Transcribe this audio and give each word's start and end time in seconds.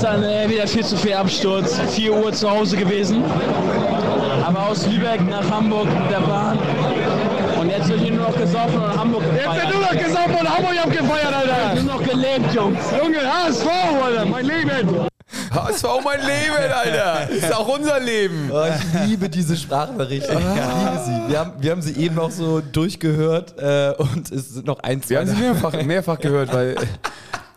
gestern 0.00 0.22
äh, 0.22 0.48
wieder 0.48 0.64
viel 0.68 0.84
zu 0.84 0.96
viel 0.96 1.14
Absturz. 1.14 1.76
4 1.90 2.14
Uhr 2.14 2.32
zu 2.32 2.48
Hause 2.48 2.76
gewesen. 2.76 3.24
Aber 4.46 4.68
aus 4.68 4.86
Lübeck 4.86 5.20
nach 5.28 5.50
Hamburg 5.50 5.86
mit 5.86 6.08
der 6.08 6.20
Bahn. 6.20 6.56
Und 7.60 7.68
jetzt 7.68 7.88
wird 7.88 8.00
hier 8.00 8.12
nur 8.12 8.28
noch 8.28 8.36
gesoffen 8.36 8.80
und 8.80 8.96
Hamburg 8.96 9.24
gefeiert. 9.24 9.54
Jetzt 9.54 9.64
wird 9.64 9.74
nur 9.74 9.82
noch 9.82 10.04
gesoffen 10.04 10.36
und 10.40 10.56
Hamburg 10.56 10.84
abgefeiert, 10.84 11.34
Alter. 11.34 11.82
Nur 11.82 11.94
noch 11.94 12.02
gelebt, 12.04 12.54
Jungs. 12.54 12.78
Junge, 12.96 13.18
HSV, 13.18 13.66
Alter, 14.04 14.24
mein 14.26 14.44
Leben. 14.46 15.08
HSV 15.52 15.84
mein 16.04 16.20
Leben, 16.20 16.72
Alter. 16.72 17.30
Ist 17.30 17.52
auch 17.56 17.66
unser 17.66 17.98
Leben. 17.98 18.52
Oh, 18.52 18.64
ich 18.68 19.08
liebe 19.08 19.28
diese 19.28 19.56
Sprachnachrichten. 19.56 20.38
Ich 20.38 20.44
liebe 20.44 21.00
sie. 21.04 21.28
Wir 21.28 21.40
haben, 21.40 21.52
wir 21.58 21.70
haben 21.72 21.82
sie 21.82 21.94
eben 21.94 22.14
noch 22.14 22.30
so 22.30 22.60
durchgehört 22.60 23.54
äh, 23.58 23.94
und 23.98 24.30
es 24.30 24.50
sind 24.50 24.66
noch 24.66 24.78
ein, 24.78 25.02
zwei. 25.02 25.10
Wir 25.10 25.18
haben 25.18 25.26
sie 25.26 25.42
mehrfach, 25.42 25.82
mehrfach 25.82 26.18
gehört, 26.20 26.52
weil 26.52 26.76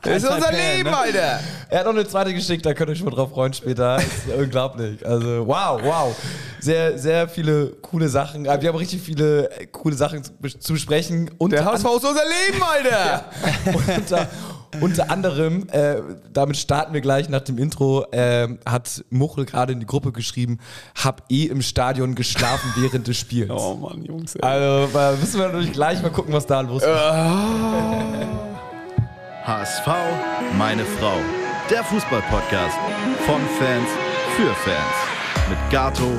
das 0.01 0.23
ist 0.23 0.29
unser 0.29 0.51
Leben, 0.51 0.89
Alter. 0.89 1.39
Er 1.69 1.79
hat 1.79 1.85
noch 1.85 1.93
eine 1.93 2.07
zweite 2.07 2.33
geschickt, 2.33 2.65
da 2.65 2.73
könnt 2.73 2.89
ihr 2.89 2.93
euch 2.93 2.99
schon 2.99 3.09
drauf 3.11 3.29
freuen 3.29 3.53
später. 3.53 3.95
Das 3.97 4.05
ist 4.05 4.35
unglaublich. 4.37 5.05
Also, 5.05 5.47
wow, 5.47 5.79
wow. 5.83 6.15
Sehr, 6.59 6.97
sehr 6.97 7.27
viele 7.27 7.67
coole 7.81 8.07
Sachen. 8.09 8.45
Wir 8.45 8.51
haben 8.51 8.75
richtig 8.77 9.01
viele 9.01 9.49
coole 9.71 9.95
Sachen 9.95 10.23
zu, 10.23 10.31
zu 10.59 10.73
besprechen. 10.73 11.31
Und 11.37 11.51
Der 11.51 11.65
HSV 11.65 11.85
ist 11.85 12.05
unser 12.05 12.23
Leben, 12.23 12.61
Alter. 12.73 13.25
Und 13.73 13.97
unter, 13.97 14.27
unter 14.79 15.11
anderem, 15.11 15.67
äh, 15.71 16.01
damit 16.31 16.57
starten 16.57 16.93
wir 16.93 17.01
gleich 17.01 17.29
nach 17.29 17.41
dem 17.41 17.57
Intro, 17.57 18.05
äh, 18.11 18.47
hat 18.65 19.03
Muchel 19.09 19.45
gerade 19.45 19.73
in 19.73 19.79
die 19.79 19.85
Gruppe 19.85 20.11
geschrieben, 20.11 20.59
hab 20.95 21.23
eh 21.29 21.45
im 21.45 21.61
Stadion 21.61 22.15
geschlafen 22.15 22.71
während 22.75 23.07
des 23.07 23.17
Spiels. 23.17 23.51
Oh 23.51 23.75
Mann, 23.75 24.03
Jungs. 24.03 24.35
Ey. 24.35 24.41
Also 24.41 24.97
äh, 24.97 25.15
müssen 25.17 25.39
wir 25.39 25.47
natürlich 25.47 25.73
gleich 25.73 26.01
mal 26.01 26.11
gucken, 26.11 26.33
was 26.33 26.45
da 26.45 26.61
los 26.61 26.83
ist. 26.83 26.89
HSV, 29.43 29.87
meine 30.55 30.85
Frau. 30.85 31.17
Der 31.67 31.83
Fußball-Podcast 31.83 32.77
von 33.25 33.41
Fans 33.57 33.89
für 34.35 34.53
Fans. 34.53 34.95
Mit 35.49 35.57
Gato, 35.71 36.11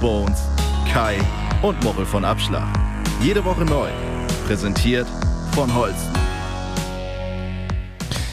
Bones, 0.00 0.44
Kai 0.92 1.18
und 1.60 1.82
Mochel 1.82 2.06
von 2.06 2.24
Abschlag. 2.24 2.68
Jede 3.20 3.44
Woche 3.44 3.64
neu. 3.64 3.88
Präsentiert 4.46 5.08
von 5.56 5.74
Holsten. 5.74 6.12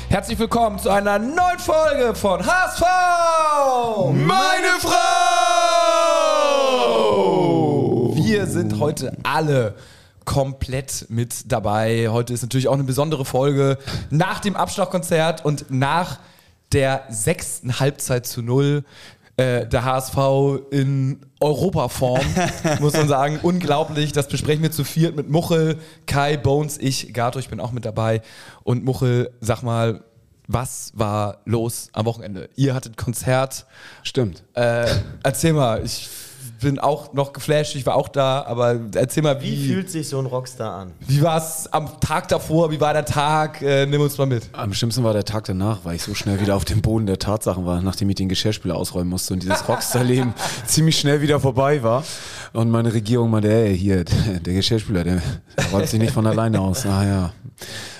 Herzlich 0.09 0.37
willkommen 0.37 0.77
zu 0.77 0.91
einer 0.91 1.17
neuen 1.17 1.57
Folge 1.57 2.13
von 2.13 2.45
HSV! 2.45 2.83
Meine 4.13 4.67
Frau! 4.79 4.91
Wir 8.13 8.45
sind 8.45 8.79
heute 8.79 9.11
alle 9.23 9.73
komplett 10.25 11.05
mit 11.09 11.51
dabei. 11.51 12.09
Heute 12.09 12.33
ist 12.33 12.41
natürlich 12.41 12.67
auch 12.67 12.73
eine 12.73 12.83
besondere 12.83 13.25
Folge 13.25 13.77
nach 14.09 14.39
dem 14.39 14.55
Abschlagkonzert 14.55 15.45
und 15.45 15.69
nach 15.69 16.19
der 16.71 17.03
sechsten 17.09 17.79
Halbzeit 17.79 18.25
zu 18.25 18.41
null. 18.41 18.83
Äh, 19.37 19.67
der 19.67 19.83
HSV 19.83 20.17
in 20.71 21.19
Europaform, 21.41 22.25
muss 22.79 22.93
man 22.93 23.07
sagen. 23.09 23.39
Unglaublich. 23.43 24.13
Das 24.13 24.29
besprechen 24.29 24.63
wir 24.63 24.71
zu 24.71 24.85
viert 24.85 25.15
mit 25.15 25.29
Muchel, 25.29 25.77
Kai, 26.05 26.37
Bones, 26.37 26.77
ich, 26.77 27.13
Gato, 27.13 27.39
ich 27.39 27.49
bin 27.49 27.59
auch 27.59 27.73
mit 27.73 27.83
dabei. 27.83 28.21
Und 28.63 28.85
Muchel, 28.85 29.31
sag 29.41 29.61
mal, 29.61 30.05
was 30.47 30.91
war 30.95 31.41
los 31.45 31.89
am 31.91 32.05
Wochenende? 32.05 32.49
Ihr 32.55 32.73
hattet 32.73 32.95
Konzert. 32.95 33.65
Stimmt. 34.03 34.43
Äh, 34.53 34.87
erzähl 35.23 35.51
mal, 35.51 35.83
ich 35.83 36.07
bin 36.65 36.79
auch 36.79 37.13
noch 37.13 37.31
geflasht, 37.31 37.75
ich 37.75 37.85
war 37.85 37.93
auch 37.93 38.07
da, 38.09 38.43
aber 38.43 38.79
erzähl 38.95 39.21
mal, 39.21 39.39
Wie 39.39 39.51
wie, 39.51 39.67
fühlt 39.67 39.91
sich 39.91 40.09
so 40.09 40.17
ein 40.17 40.25
Rockstar 40.25 40.75
an? 40.75 40.93
wie 40.99 41.21
war 41.21 41.37
es 41.37 41.71
am 41.71 41.99
Tag 41.99 42.27
davor, 42.27 42.71
wie 42.71 42.81
war 42.81 42.91
der 42.91 43.05
Tag? 43.05 43.61
Äh, 43.61 43.85
nimm 43.85 44.01
uns 44.01 44.17
mal 44.17 44.25
mit. 44.25 44.49
Am 44.53 44.73
schlimmsten 44.73 45.03
war 45.03 45.13
der 45.13 45.25
Tag 45.25 45.43
danach, 45.43 45.81
weil 45.83 45.97
ich 45.97 46.01
so 46.01 46.15
schnell 46.15 46.41
wieder 46.41 46.55
auf 46.55 46.65
dem 46.65 46.81
Boden 46.81 47.05
der 47.05 47.19
Tatsachen 47.19 47.67
war, 47.67 47.83
nachdem 47.83 48.09
ich 48.09 48.15
den 48.15 48.29
Geschirrspüler 48.29 48.75
ausräumen 48.75 49.09
musste 49.09 49.35
und 49.35 49.43
dieses 49.43 49.67
Rockstar-Leben 49.69 50.33
ziemlich 50.65 50.97
schnell 50.99 51.21
wieder 51.21 51.39
vorbei 51.39 51.83
war. 51.83 52.03
Und 52.53 52.71
meine 52.71 52.91
Regierung 52.91 53.29
meinte, 53.29 53.53
ey, 53.53 53.77
hier, 53.77 54.03
der, 54.03 54.53
Geschirrspüler, 54.55 55.03
der, 55.03 55.21
der 55.57 55.65
räumt 55.71 55.87
sich 55.87 55.99
nicht 55.99 56.13
von 56.13 56.25
alleine 56.25 56.61
aus. 56.61 56.83
Ah 56.87 57.05
ja. 57.05 57.33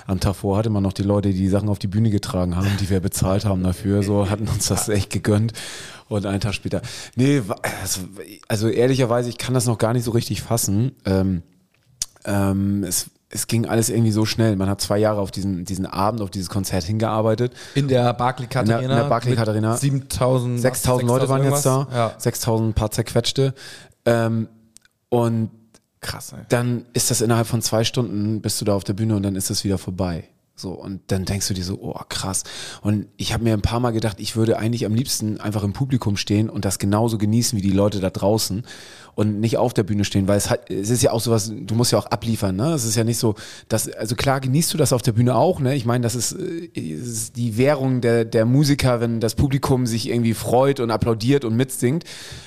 Am 0.08 0.20
Tag 0.20 0.36
vor 0.36 0.58
hatte 0.58 0.70
man 0.70 0.82
noch 0.82 0.94
die 0.94 1.04
Leute, 1.04 1.30
die 1.30 1.38
die 1.38 1.50
Sachen 1.50 1.70
auf 1.70 1.80
die 1.80 1.88
Bühne 1.88 2.10
getragen 2.10 2.56
haben, 2.56 2.70
die 2.80 2.90
wir 2.90 3.00
bezahlt 3.00 3.46
haben 3.46 3.64
dafür, 3.64 4.04
so 4.04 4.30
hatten 4.30 4.48
uns 4.48 4.68
das 4.68 4.90
echt 4.90 5.12
gegönnt. 5.12 5.54
Und 6.08 6.26
einen 6.26 6.40
Tag 6.40 6.54
später, 6.54 6.82
nee, 7.16 7.42
also, 7.82 8.02
also 8.48 8.68
ehrlicherweise, 8.68 9.30
ich 9.30 9.38
kann 9.40 9.54
das 9.56 9.66
noch 9.66 9.78
gar 9.80 9.94
nicht 9.94 10.04
so 10.04 10.12
richtig 10.12 10.42
fassen. 10.42 10.92
Ähm, 11.06 11.42
ähm, 12.26 12.84
es, 12.84 13.08
es 13.30 13.48
ging 13.48 13.66
alles 13.66 13.90
irgendwie 13.90 14.12
so 14.12 14.24
schnell. 14.26 14.56
Man 14.56 14.70
hat 14.70 14.82
zwei 14.82 14.98
Jahre 15.00 15.20
auf 15.20 15.32
diesen, 15.32 15.66
diesen 15.66 15.86
Abend, 15.86 16.22
auf 16.22 16.30
dieses 16.30 16.50
Konzert 16.50 16.84
hingearbeitet. 16.84 17.54
In 17.74 17.88
der 17.88 18.14
Barclaycard 18.14 18.66
In 18.66 18.70
der- 18.70 18.82
in 18.82 18.90
der 18.90 19.04
Barclaycard 19.06 19.48
mit 19.48 19.56
Arena. 19.56 19.78
7000, 19.78 20.60
6000 20.62 21.08
Leute 21.08 21.28
waren 21.30 21.44
jetzt 21.44 21.66
da, 21.66 21.88
Ja. 21.92 22.14
6000 22.18 22.76
paar 22.76 22.92
zerquetschte. 22.92 23.54
Ähm, 24.06 24.48
und 25.10 25.50
Krass, 26.02 26.34
ey. 26.34 26.44
dann 26.50 26.86
ist 26.94 27.10
das 27.10 27.22
innerhalb 27.22 27.48
von 27.48 27.62
zwei 27.64 27.84
Stunden, 27.84 28.42
bist 28.42 28.62
du 28.62 28.66
da 28.66 28.76
auf 28.76 28.84
der 28.84 28.94
Bühne 28.94 29.16
und 29.16 29.24
dann 29.24 29.36
ist 29.36 29.50
das 29.50 29.64
wieder 29.64 29.80
vorbei. 29.80 30.26
So, 30.58 30.72
und 30.72 31.02
dann 31.08 31.26
denkst 31.26 31.50
du 31.50 31.54
dir 31.54 31.66
so, 31.66 31.80
oh 31.82 32.00
krass. 32.08 32.44
Und 32.82 33.08
ich 33.18 33.34
habe 33.34 33.44
mir 33.44 33.54
ein 33.54 33.62
paar 33.62 33.82
Mal 33.82 33.92
gedacht, 33.92 34.22
ich 34.22 34.38
würde 34.38 34.58
eigentlich 34.58 34.86
am 34.86 34.96
liebsten 34.96 35.40
einfach 35.42 35.64
im 35.64 35.74
Publikum 35.74 36.16
stehen 36.16 36.50
und 36.50 36.64
das 36.64 36.80
genauso 36.80 37.18
genießen 37.18 37.58
wie 37.58 37.62
die 37.62 37.72
Leute 37.72 38.00
da 38.00 38.10
draußen 38.10 38.64
und 39.16 39.40
nicht 39.40 39.58
auf 39.58 39.74
der 39.74 39.84
Bühne 39.84 40.04
stehen, 40.04 40.28
weil 40.28 40.38
es 40.38 40.50
hat, 40.50 40.70
es 40.70 40.90
ist 40.90 41.02
ja 41.02 41.12
auch 41.12 41.22
sowas, 41.22 41.52
du 41.56 41.74
musst 41.74 41.94
ja 41.94 41.98
auch 41.98 42.08
abliefern, 42.08 42.56
ne? 42.56 42.74
Es 42.74 42.84
ist 42.84 42.96
ja 42.96 43.06
nicht 43.06 43.18
so, 43.18 43.36
dass, 43.70 43.90
also 43.90 44.16
klar 44.16 44.42
genießt 44.42 44.74
du 44.74 44.78
das 44.78 44.92
auf 44.92 45.02
der 45.02 45.14
Bühne 45.14 45.36
auch, 45.36 45.62
ne? 45.62 45.74
Ich 45.74 45.86
meine, 45.86 46.04
das 46.04 46.16
ist, 46.16 46.34
äh, 46.34 46.66
ist 46.76 47.38
die 47.38 47.58
Währung 47.58 48.02
der, 48.02 48.26
der 48.26 48.46
Musiker, 48.46 49.00
wenn 49.00 49.22
das 49.22 49.36
Publikum 49.36 49.88
sich 49.88 50.10
irgendwie 50.10 50.34
freut 50.34 50.82
und 50.82 50.92
applaudiert 50.92 51.46
und 51.46 51.56
mitsingt. 51.56 52.04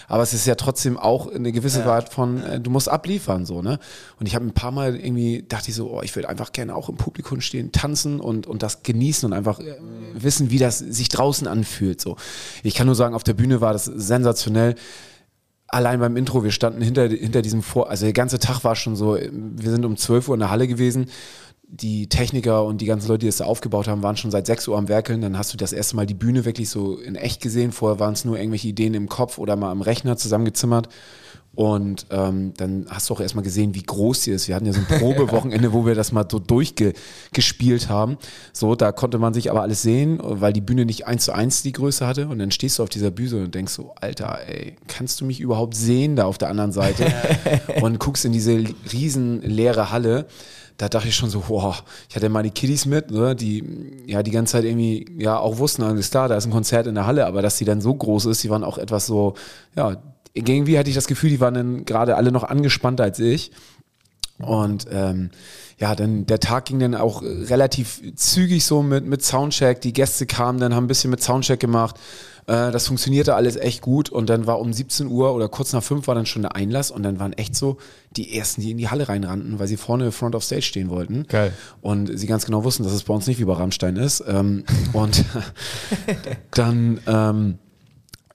Aber 0.08 0.22
es 0.22 0.34
ist 0.34 0.46
ja 0.46 0.54
trotzdem 0.54 0.96
auch 0.98 1.32
eine 1.32 1.52
gewisse 1.52 1.84
Art 1.86 2.12
von, 2.12 2.42
äh, 2.42 2.60
du 2.60 2.70
musst 2.70 2.88
abliefern, 2.88 3.46
so, 3.46 3.62
ne? 3.62 3.78
Und 4.20 4.26
ich 4.26 4.34
habe 4.34 4.44
ein 4.44 4.52
paar 4.52 4.70
Mal 4.70 4.94
irgendwie, 4.94 5.44
dachte 5.48 5.70
ich 5.70 5.74
so, 5.74 5.90
oh, 5.90 6.02
ich 6.02 6.14
würde 6.16 6.28
einfach 6.28 6.52
gerne 6.52 6.74
auch 6.74 6.90
im 6.90 6.96
Publikum 6.96 7.40
stehen, 7.40 7.72
tanzen 7.72 8.20
und, 8.20 8.46
und 8.46 8.62
das 8.62 8.82
genießen 8.82 9.26
und 9.26 9.32
einfach 9.32 9.58
äh, 9.60 9.76
wissen, 10.12 10.50
wie 10.50 10.58
das 10.58 10.78
sich 10.78 11.08
draußen 11.08 11.46
anfühlt, 11.46 12.00
so. 12.00 12.16
Ich 12.62 12.74
kann 12.74 12.86
nur 12.86 12.94
sagen, 12.94 13.14
auf 13.14 13.24
der 13.24 13.34
Bühne 13.34 13.62
war 13.62 13.72
das 13.72 13.86
sensationell. 13.86 14.74
Allein 15.68 16.00
beim 16.00 16.16
Intro, 16.16 16.42
wir 16.44 16.50
standen 16.50 16.80
hinter, 16.80 17.08
hinter 17.08 17.42
diesem 17.42 17.62
Vor, 17.62 17.90
also 17.90 18.06
der 18.06 18.14
ganze 18.14 18.38
Tag 18.38 18.64
war 18.64 18.74
schon 18.74 18.96
so, 18.96 19.16
wir 19.16 19.70
sind 19.70 19.84
um 19.84 19.96
12 19.96 20.28
Uhr 20.28 20.34
in 20.34 20.40
der 20.40 20.50
Halle 20.50 20.66
gewesen. 20.66 21.06
Die 21.70 22.08
Techniker 22.08 22.64
und 22.64 22.80
die 22.80 22.86
ganzen 22.86 23.08
Leute, 23.08 23.20
die 23.20 23.26
das 23.26 23.36
da 23.36 23.44
aufgebaut 23.44 23.86
haben, 23.86 24.02
waren 24.02 24.16
schon 24.16 24.30
seit 24.30 24.46
6 24.46 24.68
Uhr 24.68 24.78
am 24.78 24.88
Werkeln. 24.88 25.20
Dann 25.20 25.36
hast 25.36 25.52
du 25.52 25.58
das 25.58 25.74
erste 25.74 25.96
Mal 25.96 26.06
die 26.06 26.14
Bühne 26.14 26.46
wirklich 26.46 26.70
so 26.70 26.98
in 26.98 27.14
echt 27.14 27.42
gesehen. 27.42 27.72
Vorher 27.72 28.00
waren 28.00 28.14
es 28.14 28.24
nur 28.24 28.38
irgendwelche 28.38 28.68
Ideen 28.68 28.94
im 28.94 29.10
Kopf 29.10 29.36
oder 29.36 29.56
mal 29.56 29.70
am 29.70 29.82
Rechner 29.82 30.16
zusammengezimmert. 30.16 30.88
Und 31.58 32.06
ähm, 32.10 32.52
dann 32.56 32.86
hast 32.88 33.10
du 33.10 33.14
auch 33.14 33.20
erstmal 33.20 33.42
gesehen, 33.42 33.74
wie 33.74 33.82
groß 33.82 34.22
sie 34.22 34.30
ist. 34.30 34.46
Wir 34.46 34.54
hatten 34.54 34.66
ja 34.66 34.72
so 34.72 34.78
ein 34.78 35.00
Probewochenende, 35.00 35.72
wo 35.72 35.84
wir 35.84 35.96
das 35.96 36.12
mal 36.12 36.24
so 36.30 36.38
durchgespielt 36.38 37.88
haben. 37.88 38.16
So, 38.52 38.76
da 38.76 38.92
konnte 38.92 39.18
man 39.18 39.34
sich 39.34 39.50
aber 39.50 39.62
alles 39.62 39.82
sehen, 39.82 40.20
weil 40.22 40.52
die 40.52 40.60
Bühne 40.60 40.84
nicht 40.84 41.08
eins 41.08 41.24
zu 41.24 41.32
eins 41.32 41.64
die 41.64 41.72
Größe 41.72 42.06
hatte. 42.06 42.28
Und 42.28 42.38
dann 42.38 42.52
stehst 42.52 42.78
du 42.78 42.84
auf 42.84 42.90
dieser 42.90 43.10
Bühne 43.10 43.42
und 43.42 43.56
denkst 43.56 43.72
so, 43.72 43.92
Alter, 44.00 44.38
ey, 44.46 44.76
kannst 44.86 45.20
du 45.20 45.24
mich 45.24 45.40
überhaupt 45.40 45.74
sehen 45.74 46.14
da 46.14 46.26
auf 46.26 46.38
der 46.38 46.48
anderen 46.48 46.70
Seite? 46.70 47.12
und 47.82 47.98
guckst 47.98 48.24
in 48.24 48.30
diese 48.30 48.62
riesen 48.92 49.42
leere 49.42 49.90
Halle 49.90 50.26
da 50.76 50.88
dachte 50.88 51.08
ich 51.08 51.16
schon 51.16 51.28
so, 51.28 51.42
wow, 51.48 51.82
ich 52.08 52.14
hatte 52.14 52.28
meine 52.28 52.50
Kiddies 52.52 52.86
mit, 52.86 53.10
ne, 53.10 53.34
die 53.34 53.64
ja 54.06 54.22
die 54.22 54.30
ganze 54.30 54.52
Zeit 54.52 54.64
irgendwie 54.64 55.06
ja 55.18 55.36
auch 55.36 55.58
wussten, 55.58 55.82
alles 55.82 56.08
klar, 56.08 56.28
da 56.28 56.36
ist 56.36 56.46
ein 56.46 56.52
Konzert 56.52 56.86
in 56.86 56.94
der 56.94 57.04
Halle, 57.04 57.26
aber 57.26 57.42
dass 57.42 57.56
die 57.56 57.64
dann 57.64 57.80
so 57.80 57.92
groß 57.92 58.26
ist, 58.26 58.44
die 58.44 58.48
waren 58.50 58.62
auch 58.62 58.78
etwas 58.78 59.06
so, 59.06 59.34
ja, 59.74 60.00
irgendwie 60.38 60.78
hatte 60.78 60.88
ich 60.88 60.96
das 60.96 61.06
Gefühl, 61.06 61.30
die 61.30 61.40
waren 61.40 61.54
dann 61.54 61.84
gerade 61.84 62.16
alle 62.16 62.32
noch 62.32 62.44
angespannter 62.44 63.04
als 63.04 63.18
ich. 63.18 63.50
Und 64.38 64.86
ähm, 64.90 65.30
ja, 65.78 65.94
dann 65.94 66.26
der 66.26 66.40
Tag 66.40 66.66
ging 66.66 66.78
dann 66.78 66.94
auch 66.94 67.22
relativ 67.22 68.02
zügig 68.16 68.64
so 68.64 68.82
mit, 68.82 69.04
mit 69.04 69.24
Soundcheck. 69.24 69.80
Die 69.80 69.92
Gäste 69.92 70.26
kamen, 70.26 70.60
dann 70.60 70.74
haben 70.74 70.84
ein 70.84 70.88
bisschen 70.88 71.10
mit 71.10 71.22
Soundcheck 71.22 71.60
gemacht. 71.60 71.96
Äh, 72.46 72.72
das 72.72 72.86
funktionierte 72.86 73.34
alles 73.34 73.56
echt 73.56 73.82
gut. 73.82 74.10
Und 74.10 74.28
dann 74.30 74.46
war 74.46 74.60
um 74.60 74.72
17 74.72 75.08
Uhr 75.08 75.34
oder 75.34 75.48
kurz 75.48 75.72
nach 75.72 75.82
5 75.82 76.06
war 76.06 76.14
dann 76.14 76.26
schon 76.26 76.42
der 76.42 76.56
Einlass 76.56 76.90
und 76.90 77.02
dann 77.02 77.18
waren 77.18 77.32
echt 77.32 77.54
so 77.54 77.78
die 78.16 78.36
ersten, 78.36 78.60
die 78.60 78.70
in 78.70 78.78
die 78.78 78.88
Halle 78.88 79.08
reinrannten, 79.08 79.58
weil 79.58 79.68
sie 79.68 79.76
vorne 79.76 80.10
Front 80.12 80.34
of 80.34 80.44
Stage 80.44 80.62
stehen 80.62 80.88
wollten. 80.88 81.26
Geil. 81.28 81.52
Und 81.80 82.18
sie 82.18 82.26
ganz 82.26 82.46
genau 82.46 82.64
wussten, 82.64 82.82
dass 82.82 82.92
es 82.92 83.04
bei 83.04 83.14
uns 83.14 83.26
nicht 83.26 83.38
wie 83.38 83.44
bei 83.44 83.54
Rammstein 83.54 83.96
ist. 83.96 84.24
Ähm, 84.26 84.64
und 84.92 85.24
dann 86.52 87.00
ähm, 87.06 87.58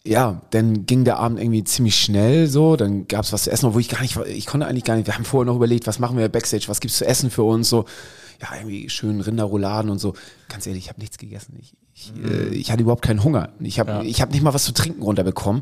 ja, 0.06 0.42
dann 0.52 0.86
ging 0.86 1.06
der 1.06 1.18
Abend 1.18 1.40
irgendwie 1.40 1.64
ziemlich 1.64 1.96
schnell 1.98 2.48
so, 2.48 2.76
dann 2.76 3.08
gab's 3.08 3.32
was 3.32 3.44
zu 3.44 3.52
essen, 3.52 3.68
obwohl 3.68 3.82
ich 3.82 3.90
gar 3.90 4.02
nicht, 4.02 4.18
ich 4.28 4.46
konnte 4.46 4.68
eigentlich 4.68 4.84
gar 4.84 4.96
nicht, 4.96 5.08
wir 5.08 5.16
haben 5.16 5.24
vorher 5.26 5.46
noch 5.46 5.56
überlegt, 5.56 5.88
was 5.88 6.00
machen 6.00 6.18
wir 6.18 6.28
Backstage, 6.28 6.66
was 6.68 6.82
gibt's 6.82 6.98
zu 6.98 7.06
essen 7.06 7.30
für 7.32 7.44
uns, 7.44 7.70
so, 7.70 7.86
ja, 8.42 8.50
irgendwie 8.58 8.90
schön 8.90 9.22
Rinderrouladen 9.22 9.90
und 9.90 10.00
so, 10.00 10.14
ganz 10.50 10.68
ehrlich, 10.68 10.84
ich 10.86 10.90
habe 10.90 11.00
nichts 11.00 11.18
gegessen. 11.18 11.56
Ich, 11.62 11.74
ich, 11.96 12.12
äh, 12.22 12.48
ich 12.50 12.70
hatte 12.72 12.82
überhaupt 12.82 13.04
keinen 13.04 13.24
Hunger. 13.24 13.50
Ich 13.60 13.80
habe 13.80 14.04
ich 14.06 14.22
hab 14.22 14.32
nicht 14.32 14.42
mal 14.42 14.54
was 14.54 14.66
zu 14.66 14.74
trinken 14.74 15.04
runterbekommen. 15.04 15.62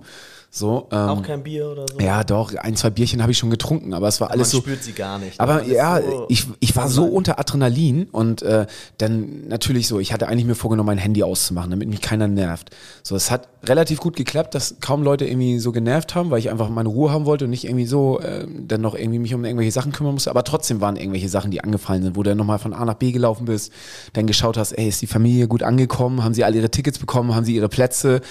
So, 0.50 0.88
ähm, 0.92 0.98
Auch 0.98 1.22
kein 1.24 1.44
Bier 1.44 1.70
oder 1.70 1.86
so? 1.88 2.00
ja, 2.00 2.24
doch, 2.24 2.54
ein, 2.56 2.76
zwei 2.76 2.90
Bierchen 2.90 3.22
habe 3.22 3.32
ich 3.32 3.38
schon 3.38 3.50
getrunken, 3.52 3.94
aber 3.94 4.08
es 4.08 4.20
war 4.20 4.32
alles 4.32 4.48
Man 4.48 4.52
so. 4.52 4.58
spürt 4.62 4.84
sie 4.84 4.94
gar 4.94 5.20
nicht. 5.20 5.40
Aber 5.40 5.64
ja, 5.64 6.02
so- 6.02 6.26
ich, 6.30 6.48
ich 6.60 6.76
war 6.76 6.90
so 6.90 7.06
unter 7.06 7.38
Adrenalin 7.40 8.06
und 8.12 8.42
äh, 8.42 8.66
dann 8.98 9.48
natürlich 9.48 9.88
so, 9.88 10.00
ich 10.00 10.12
hatte 10.12 10.28
eigentlich 10.28 10.46
mir 10.46 10.56
vorgenommen, 10.56 10.88
mein 10.88 10.98
Handy 10.98 11.22
auszumachen, 11.24 11.70
damit 11.72 11.88
mich 11.88 12.02
keiner 12.02 12.28
nervt. 12.28 12.72
So, 13.04 13.16
es 13.16 13.30
hat 13.32 13.48
relativ 13.64 14.00
gut 14.00 14.16
geklappt, 14.16 14.56
dass 14.56 14.78
kaum 14.82 15.04
Leute 15.04 15.26
irgendwie 15.26 15.60
so 15.60 15.72
genervt 15.72 16.16
haben, 16.16 16.32
weil 16.32 16.40
ich 16.40 16.50
einfach 16.50 16.70
meine 16.70 16.90
Ruhe 16.90 17.12
haben 17.12 17.26
wollte 17.26 17.46
und 17.46 17.52
nicht 17.52 17.66
irgendwie 17.66 17.86
so 17.86 18.20
äh, 18.20 18.48
dann 18.50 18.82
noch 18.82 18.96
irgendwie 18.96 19.20
mich 19.20 19.34
um 19.34 19.46
irgendwelche 19.46 19.72
Sachen 19.72 19.92
kümmern 19.92 20.14
musste. 20.14 20.30
Aber 20.30 20.44
trotzdem 20.44 20.82
waren 20.82 20.96
irgendwelche 20.96 21.30
Sachen, 21.30 21.52
die 21.52 21.64
angefallen 21.64 22.04
sind, 22.04 22.16
wo 22.16 22.24
du 22.24 22.32
dann 22.32 22.38
nochmal 22.38 22.60
von 22.60 22.74
A 22.74 22.86
nach 22.86 22.96
B 22.96 23.12
gelaufen 23.12 23.46
bist, 23.46 23.72
dann 24.14 24.28
geschaut 24.28 24.58
hast, 24.58 24.72
ey, 24.72 24.88
ist 24.88 25.02
die 25.02 25.08
Familie 25.08 25.48
gut 25.48 25.64
angekommen, 25.64 26.24
haben 26.24 26.34
sie 26.34 26.44
alle 26.44 26.58
ihre 26.58 26.72
Tickets 26.72 26.98
bekommen, 26.98 27.36
haben 27.36 27.46
sie 27.46 27.56
ihre 27.56 27.70
Plätze, 27.70 28.22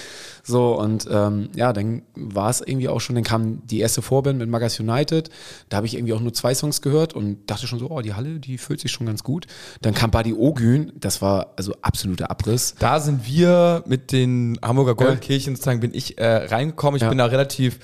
so 0.43 0.79
und 0.79 1.07
ähm, 1.11 1.49
ja, 1.55 1.73
dann 1.73 2.01
war 2.15 2.49
es 2.49 2.61
irgendwie 2.61 2.89
auch 2.89 2.99
schon, 2.99 3.15
dann 3.15 3.23
kam 3.23 3.65
die 3.67 3.79
erste 3.79 4.01
Vorband 4.01 4.39
mit 4.39 4.49
Magas 4.49 4.79
United, 4.79 5.29
da 5.69 5.77
habe 5.77 5.87
ich 5.87 5.95
irgendwie 5.95 6.13
auch 6.13 6.19
nur 6.19 6.33
zwei 6.33 6.53
Songs 6.53 6.81
gehört 6.81 7.13
und 7.13 7.49
dachte 7.49 7.67
schon 7.67 7.79
so, 7.79 7.89
oh, 7.89 8.01
die 8.01 8.13
Halle, 8.13 8.39
die 8.39 8.57
fühlt 8.57 8.79
sich 8.79 8.91
schon 8.91 9.07
ganz 9.07 9.23
gut. 9.23 9.47
Dann 9.81 9.93
kam 9.93 10.11
Buddy 10.11 10.33
Ogün, 10.33 10.91
das 10.99 11.21
war 11.21 11.53
also 11.55 11.73
absoluter 11.81 12.31
Abriss. 12.31 12.75
Da 12.79 12.99
sind 12.99 13.25
wir 13.27 13.83
mit 13.85 14.11
den 14.11 14.57
Hamburger 14.61 14.95
Goldkirchen 15.21 15.55
sozusagen, 15.55 15.79
bin 15.79 15.93
ich 15.93 16.17
äh, 16.17 16.25
reingekommen. 16.25 16.97
Ich 16.97 17.03
Ja. 17.03 17.09
bin 17.09 17.17
da 17.19 17.25
relativ, 17.25 17.79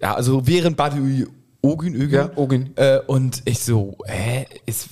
ja, 0.00 0.14
also 0.14 0.46
während 0.46 0.76
Badi 0.76 1.26
Ogün, 1.62 1.94
Ögün, 1.94 2.10
Ja, 2.10 2.30
Ogün. 2.36 2.70
Äh, 2.76 3.00
und 3.06 3.42
ich 3.44 3.58
so, 3.60 3.96
hä, 4.06 4.46
ist, 4.64 4.88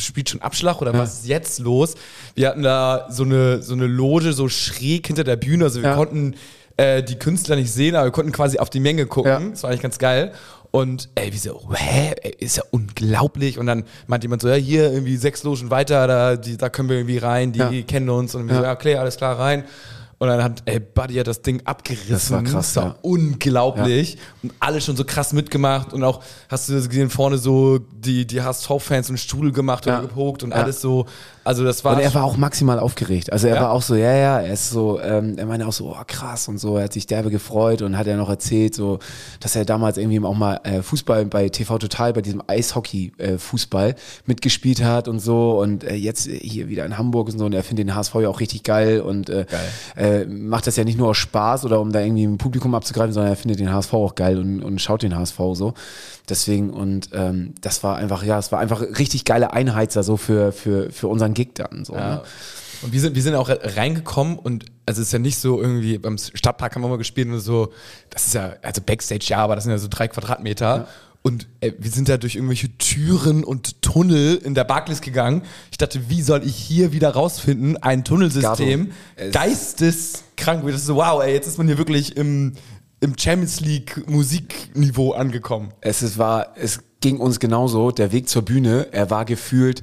spielt 0.00 0.30
schon 0.30 0.40
Abschlag 0.40 0.80
oder 0.80 0.94
was 0.94 1.20
ist 1.20 1.26
jetzt 1.26 1.58
los? 1.58 1.94
Wir 2.34 2.48
hatten 2.48 2.62
da 2.62 3.06
so 3.10 3.24
eine, 3.24 3.60
so 3.62 3.74
eine 3.74 3.86
Loge 3.86 4.32
so 4.32 4.48
schräg 4.48 5.06
hinter 5.06 5.22
der 5.22 5.36
Bühne, 5.36 5.64
also 5.64 5.82
wir 5.82 5.90
Ja. 5.90 5.96
konnten 5.96 6.34
äh, 6.78 7.02
die 7.02 7.16
Künstler 7.16 7.56
nicht 7.56 7.70
sehen, 7.72 7.94
aber 7.94 8.06
wir 8.06 8.10
konnten 8.12 8.32
quasi 8.32 8.58
auf 8.58 8.70
die 8.70 8.80
Menge 8.80 9.06
gucken. 9.06 9.30
Ja. 9.30 9.38
Das 9.50 9.62
war 9.62 9.70
eigentlich 9.70 9.82
ganz 9.82 9.98
geil. 9.98 10.32
Und 10.70 11.08
ey, 11.14 11.32
wie 11.32 11.36
so, 11.38 11.70
hä, 11.72 12.14
ey, 12.22 12.34
ist 12.40 12.56
ja 12.56 12.64
unglaublich. 12.72 13.58
Und 13.58 13.66
dann 13.66 13.84
meint 14.08 14.24
jemand 14.24 14.42
so, 14.42 14.48
ja, 14.48 14.54
hier 14.56 14.90
irgendwie 14.90 15.16
sechs 15.16 15.44
Logen 15.44 15.70
weiter, 15.70 16.06
da, 16.08 16.36
die, 16.36 16.56
da 16.56 16.68
können 16.70 16.88
wir 16.88 16.96
irgendwie 16.96 17.18
rein, 17.18 17.52
die 17.52 17.58
Ja. 17.60 17.70
kennen 17.86 18.08
uns. 18.10 18.34
Und 18.34 18.48
wir 18.48 18.56
so, 18.56 18.62
Ja. 18.62 18.68
ja, 18.68 18.72
okay, 18.74 18.96
alles 18.96 19.16
klar, 19.18 19.38
rein. 19.38 19.64
Und 20.18 20.28
dann 20.28 20.42
hat 20.42 20.62
ey, 20.66 20.80
Buddy 20.80 21.14
hat 21.14 21.26
das 21.26 21.42
Ding 21.42 21.60
abgerissen. 21.64 22.10
Das 22.12 22.30
war 22.30 22.42
krass, 22.42 22.74
Das 22.74 22.76
war 22.76 22.84
ja. 22.90 22.96
unglaublich. 23.02 24.16
Und 24.42 24.52
alle 24.60 24.80
schon 24.80 24.96
so 24.96 25.04
krass 25.04 25.32
mitgemacht. 25.32 25.92
Und 25.92 26.04
auch 26.04 26.22
hast 26.48 26.68
du 26.68 26.74
das 26.74 26.88
gesehen, 26.88 27.10
vorne 27.10 27.38
so 27.38 27.78
die, 27.78 28.26
die 28.26 28.40
HSV-Fans 28.42 29.08
einen 29.08 29.18
Stuhl 29.18 29.52
gemacht 29.52 29.86
Ja. 29.86 29.98
oder 29.98 30.08
gepokt 30.08 30.42
und 30.42 30.50
Ja. 30.50 30.56
alles 30.56 30.80
so. 30.80 31.06
Also 31.44 31.62
das 31.64 31.84
war. 31.84 31.94
Und 31.96 32.00
er 32.02 32.12
war 32.14 32.24
auch 32.24 32.36
maximal 32.36 32.78
aufgeregt. 32.78 33.32
Also 33.32 33.46
er 33.48 33.56
Ja? 33.56 33.62
war 33.62 33.70
auch 33.72 33.82
so, 33.82 33.94
ja, 33.94 34.12
ja, 34.14 34.40
er 34.40 34.52
ist 34.52 34.70
so, 34.70 35.00
ähm, 35.00 35.36
er 35.36 35.46
meinte 35.46 35.66
auch 35.66 35.72
so, 35.72 35.90
oh 35.90 36.02
krass 36.06 36.48
und 36.48 36.58
so, 36.58 36.76
er 36.78 36.84
hat 36.84 36.92
sich 36.92 37.06
derbe 37.06 37.30
gefreut 37.30 37.82
und 37.82 37.96
hat 37.98 38.06
er 38.06 38.16
noch 38.16 38.28
erzählt, 38.30 38.74
so, 38.74 38.98
dass 39.40 39.54
er 39.54 39.64
damals 39.64 39.98
irgendwie 39.98 40.20
auch 40.24 40.34
mal 40.34 40.60
äh, 40.64 40.82
Fußball 40.82 41.26
bei 41.26 41.48
TV 41.48 41.78
Total, 41.78 42.12
bei 42.12 42.22
diesem 42.22 42.42
Eishockey-Fußball 42.46 43.94
mitgespielt 44.26 44.82
hat 44.82 45.08
und 45.08 45.18
so 45.20 45.60
und 45.60 45.84
äh, 45.84 45.94
jetzt 45.94 46.26
hier 46.26 46.68
wieder 46.68 46.84
in 46.84 46.96
Hamburg 46.98 47.28
und 47.28 47.38
so 47.38 47.44
und 47.46 47.52
er 47.54 47.62
findet 47.62 47.88
den 47.88 47.94
HSV 47.94 48.14
ja 48.16 48.28
auch 48.28 48.40
richtig 48.40 48.62
geil 48.62 49.00
und 49.00 49.28
äh, 49.28 49.46
äh, 49.96 50.24
macht 50.26 50.66
das 50.66 50.76
ja 50.76 50.84
nicht 50.84 50.98
nur 50.98 51.08
aus 51.08 51.16
Spaß 51.18 51.64
oder 51.64 51.80
um 51.80 51.92
da 51.92 52.00
irgendwie 52.00 52.24
ein 52.24 52.38
Publikum 52.38 52.74
abzugreifen, 52.74 53.12
sondern 53.12 53.32
er 53.32 53.36
findet 53.36 53.60
den 53.60 53.72
HSV 53.72 53.92
auch 53.94 54.14
geil 54.14 54.38
und, 54.38 54.62
und 54.62 54.80
schaut 54.80 55.02
den 55.02 55.16
HSV 55.16 55.38
so. 55.52 55.74
Deswegen 56.28 56.70
und 56.70 57.10
ähm, 57.12 57.54
das 57.60 57.82
war 57.82 57.96
einfach, 57.96 58.22
ja, 58.24 58.38
es 58.38 58.50
war 58.50 58.58
einfach 58.58 58.80
richtig 58.80 59.26
geile 59.26 59.52
Einheizer 59.52 60.02
so 60.02 60.16
für, 60.16 60.52
für, 60.52 60.90
für 60.90 61.08
unseren 61.08 61.33
Gig 61.34 61.54
dann. 61.54 61.84
So, 61.84 61.94
ne? 61.94 62.22
Und 62.82 62.92
wir 62.92 63.00
sind, 63.00 63.14
wir 63.14 63.22
sind 63.22 63.34
auch 63.34 63.48
reingekommen 63.48 64.38
und 64.38 64.66
also 64.86 65.00
es 65.00 65.08
ist 65.08 65.12
ja 65.12 65.18
nicht 65.18 65.38
so 65.38 65.60
irgendwie, 65.60 65.98
beim 65.98 66.18
Stadtpark 66.18 66.74
haben 66.74 66.82
wir 66.82 66.88
mal 66.88 66.98
gespielt 66.98 67.28
und 67.28 67.40
so, 67.40 67.72
das 68.10 68.26
ist 68.26 68.34
ja, 68.34 68.54
also 68.62 68.82
Backstage 68.82 69.26
ja, 69.28 69.38
aber 69.38 69.54
das 69.54 69.64
sind 69.64 69.70
ja 69.70 69.78
so 69.78 69.88
drei 69.88 70.08
Quadratmeter. 70.08 70.86
Und 71.26 71.46
äh, 71.60 71.72
wir 71.78 71.90
sind 71.90 72.10
da 72.10 72.18
durch 72.18 72.34
irgendwelche 72.34 72.76
Türen 72.76 73.44
und 73.44 73.80
Tunnel 73.80 74.36
in 74.36 74.54
der 74.54 74.64
Barclays 74.64 75.00
gegangen. 75.00 75.40
Ich 75.70 75.78
dachte, 75.78 76.10
wie 76.10 76.20
soll 76.20 76.44
ich 76.44 76.54
hier 76.54 76.92
wieder 76.92 77.14
rausfinden? 77.14 77.78
Ein 77.78 78.04
Tunnelsystem. 78.04 78.92
Geisteskrank. 79.32 80.66
Das 80.66 80.74
ist 80.74 80.86
so, 80.86 80.96
wow, 80.96 81.22
ey, 81.22 81.32
jetzt 81.32 81.46
ist 81.46 81.56
man 81.56 81.66
hier 81.66 81.78
wirklich 81.78 82.18
im, 82.18 82.52
im 83.00 83.16
Champions 83.16 83.60
League 83.60 84.06
Musikniveau 84.06 85.12
angekommen. 85.12 85.72
Es 85.80 86.02
ist, 86.02 86.18
war, 86.18 86.48
es 86.56 86.80
ging 87.00 87.18
uns 87.18 87.40
genauso. 87.40 87.90
Der 87.90 88.12
Weg 88.12 88.28
zur 88.28 88.42
Bühne, 88.42 88.88
er 88.92 89.08
war 89.08 89.24
gefühlt. 89.24 89.82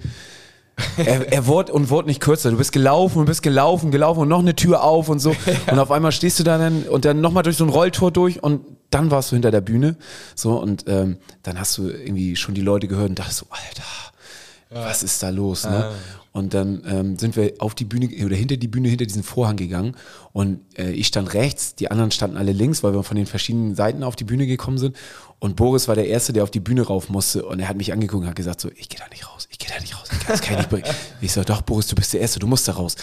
Er, 0.98 1.32
er 1.32 1.48
wurde 1.48 1.74
und 1.74 1.90
wurde 1.90 2.08
nicht 2.08 2.20
kürzer. 2.20 2.52
Du 2.52 2.58
bist 2.58 2.72
gelaufen 2.72 3.20
und 3.20 3.26
bist 3.26 3.44
gelaufen, 3.44 3.92
gelaufen 3.92 4.22
und 4.22 4.30
noch 4.30 4.40
eine 4.40 4.56
Tür 4.56 4.84
auf 4.84 5.10
und 5.10 5.20
so. 5.20 5.36
Und 5.72 5.80
auf 5.80 5.92
einmal 5.92 6.12
stehst 6.12 6.40
du 6.40 6.44
da 6.44 6.58
dann 6.58 6.84
und 6.84 7.06
dann 7.06 7.22
nochmal 7.22 7.44
durch 7.44 7.58
so 7.58 7.64
ein 7.64 7.70
Rolltor 7.70 8.12
durch 8.12 8.44
und 8.44 8.62
dann 8.90 9.12
warst 9.12 9.32
du 9.32 9.36
hinter 9.36 9.52
der 9.52 9.62
Bühne. 9.62 9.96
So 10.36 10.60
und 10.60 10.86
ähm, 10.88 11.18
dann 11.44 11.60
hast 11.60 11.78
du 11.78 11.90
irgendwie 11.90 12.36
schon 12.36 12.56
die 12.56 12.62
Leute 12.62 12.88
gehört 12.88 13.10
und 13.10 13.20
dachtest 13.20 13.40
so, 13.40 13.46
Alter, 13.50 13.84
was 14.70 15.04
ist 15.04 15.22
da 15.22 15.30
los? 15.30 15.66
Ne? 15.66 15.92
Und 16.34 16.54
dann 16.54 16.82
ähm, 16.88 17.18
sind 17.18 17.36
wir 17.36 17.54
auf 17.60 17.76
die 17.76 17.84
Bühne 17.84 18.10
oder 18.26 18.36
hinter 18.36 18.56
die 18.56 18.70
Bühne, 18.70 18.88
hinter 18.88 19.06
diesen 19.06 19.24
Vorhang 19.24 19.58
gegangen. 19.58 19.96
Und 20.32 20.62
äh, 20.78 20.92
ich 20.92 21.08
stand 21.08 21.34
rechts, 21.34 21.76
die 21.76 21.92
anderen 21.92 22.12
standen 22.12 22.38
alle 22.38 22.54
links, 22.54 22.82
weil 22.84 22.94
wir 22.94 23.04
von 23.04 23.18
den 23.18 23.26
verschiedenen 23.26 23.76
Seiten 23.76 24.04
auf 24.04 24.16
die 24.16 24.24
Bühne 24.24 24.48
gekommen 24.48 24.78
sind. 24.78 24.96
Und 25.44 25.56
Boris 25.56 25.88
war 25.88 25.96
der 25.96 26.08
Erste, 26.08 26.34
der 26.34 26.44
auf 26.44 26.52
die 26.52 26.60
Bühne 26.60 26.84
rauf 26.84 27.10
musste. 27.10 27.44
Und 27.44 27.60
er 27.60 27.68
hat 27.68 27.76
mich 27.76 27.92
angeguckt 27.92 28.22
und 28.22 28.30
hat 28.30 28.36
gesagt: 28.36 28.62
so, 28.62 28.70
ich 28.76 28.90
gehe 28.90 29.00
da 29.00 29.08
nicht 29.10 29.28
raus, 29.28 29.48
ich 29.50 29.58
gehe 29.58 29.70
da 29.74 29.82
nicht 29.82 30.00
raus. 30.00 30.08
Ich 30.12 30.20
kann, 30.20 30.28
das 30.28 30.42
kann 30.42 30.54
ich 30.54 30.58
nicht 30.60 30.70
bringen. 30.70 30.86
Ich 31.24 31.34
so, 31.34 31.44
doch, 31.44 31.62
Boris, 31.64 31.88
du 31.88 31.96
bist 31.96 32.14
der 32.14 32.22
Erste, 32.22 32.40
du 32.40 32.46
musst 32.48 32.68
da 32.68 32.74
raus. 32.74 32.96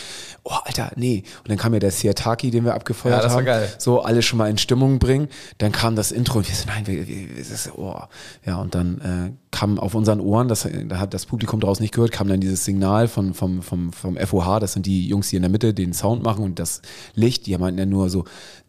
Oh, 0.45 0.55
Alter, 0.65 0.93
nee. 0.97 1.25
Und 1.39 1.49
dann 1.49 1.57
kam 1.57 1.73
ja 1.75 1.81
der 1.81 1.91
Siataki, 1.91 2.51
den 2.51 2.65
wir 2.65 2.75
abgefeuert 2.75 3.17
Ja, 3.17 3.23
das 3.23 3.33
war 3.33 3.39
haben. 3.39 3.47
geil. 3.47 3.73
So, 3.79 4.03
alle 4.03 4.23
schon 4.23 4.39
mal 4.39 4.49
in 4.51 4.59
Stimmung 4.59 4.99
bringen. 5.01 5.29
Dann 5.59 5.73
kam 5.73 5.97
das 5.97 6.13
Intro 6.13 6.39
und 6.39 6.49
wir 6.49 6.55
so, 6.55 6.67
nein, 6.67 6.87
wir, 6.87 7.07
wir, 7.09 7.29
das 7.37 7.51
ist, 7.51 7.73
oh. 7.77 8.01
Ja, 8.47 8.57
und 8.61 8.75
dann 8.75 9.01
äh, 9.01 9.33
kam 9.51 9.79
auf 9.79 9.95
unseren 9.95 10.21
Ohren, 10.21 10.47
das, 10.49 10.69
da 10.87 10.99
hat 10.99 11.15
das 11.15 11.27
Publikum 11.27 11.59
draußen 11.61 11.83
nicht 11.83 11.95
gehört, 11.95 12.13
kam 12.13 12.29
dann 12.29 12.41
dieses 12.41 12.65
Signal 12.65 13.09
von, 13.09 13.35
vom, 13.35 13.63
vom, 13.63 13.93
vom 13.93 14.17
FOH, 14.17 14.61
das 14.61 14.73
sind 14.75 14.87
die 14.87 15.09
Jungs, 15.09 15.29
die 15.31 15.37
in 15.37 15.43
der 15.43 15.51
Mitte 15.51 15.75
den 15.75 15.93
Sound 15.93 16.23
machen 16.23 16.45
und 16.45 16.59
das 16.59 16.83
Licht, 17.15 17.47
die 17.47 17.57
meinten 17.59 17.79
ja 17.79 17.87
nur 17.87 18.11
so 18.11 18.25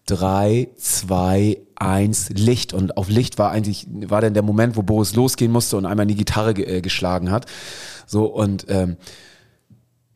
drei, 0.06 0.70
zwei, 0.78 1.58
eins, 1.76 2.30
Licht. 2.30 2.74
Und 2.74 2.98
auf 2.98 3.10
Licht 3.10 3.38
war 3.40 3.52
eigentlich, 3.52 3.88
war 3.90 4.22
dann 4.22 4.34
der 4.34 4.44
Moment, 4.44 4.76
wo 4.76 4.84
Boris 4.84 5.16
losgehen 5.16 5.52
musste 5.52 5.78
und 5.78 5.86
einmal 5.86 6.04
in 6.04 6.10
die 6.10 6.16
Gitarre 6.16 6.52
äh, 6.52 6.82
geschlagen 6.82 7.32
hat. 7.32 7.46
So, 8.06 8.26
und 8.26 8.66
ähm, 8.70 8.98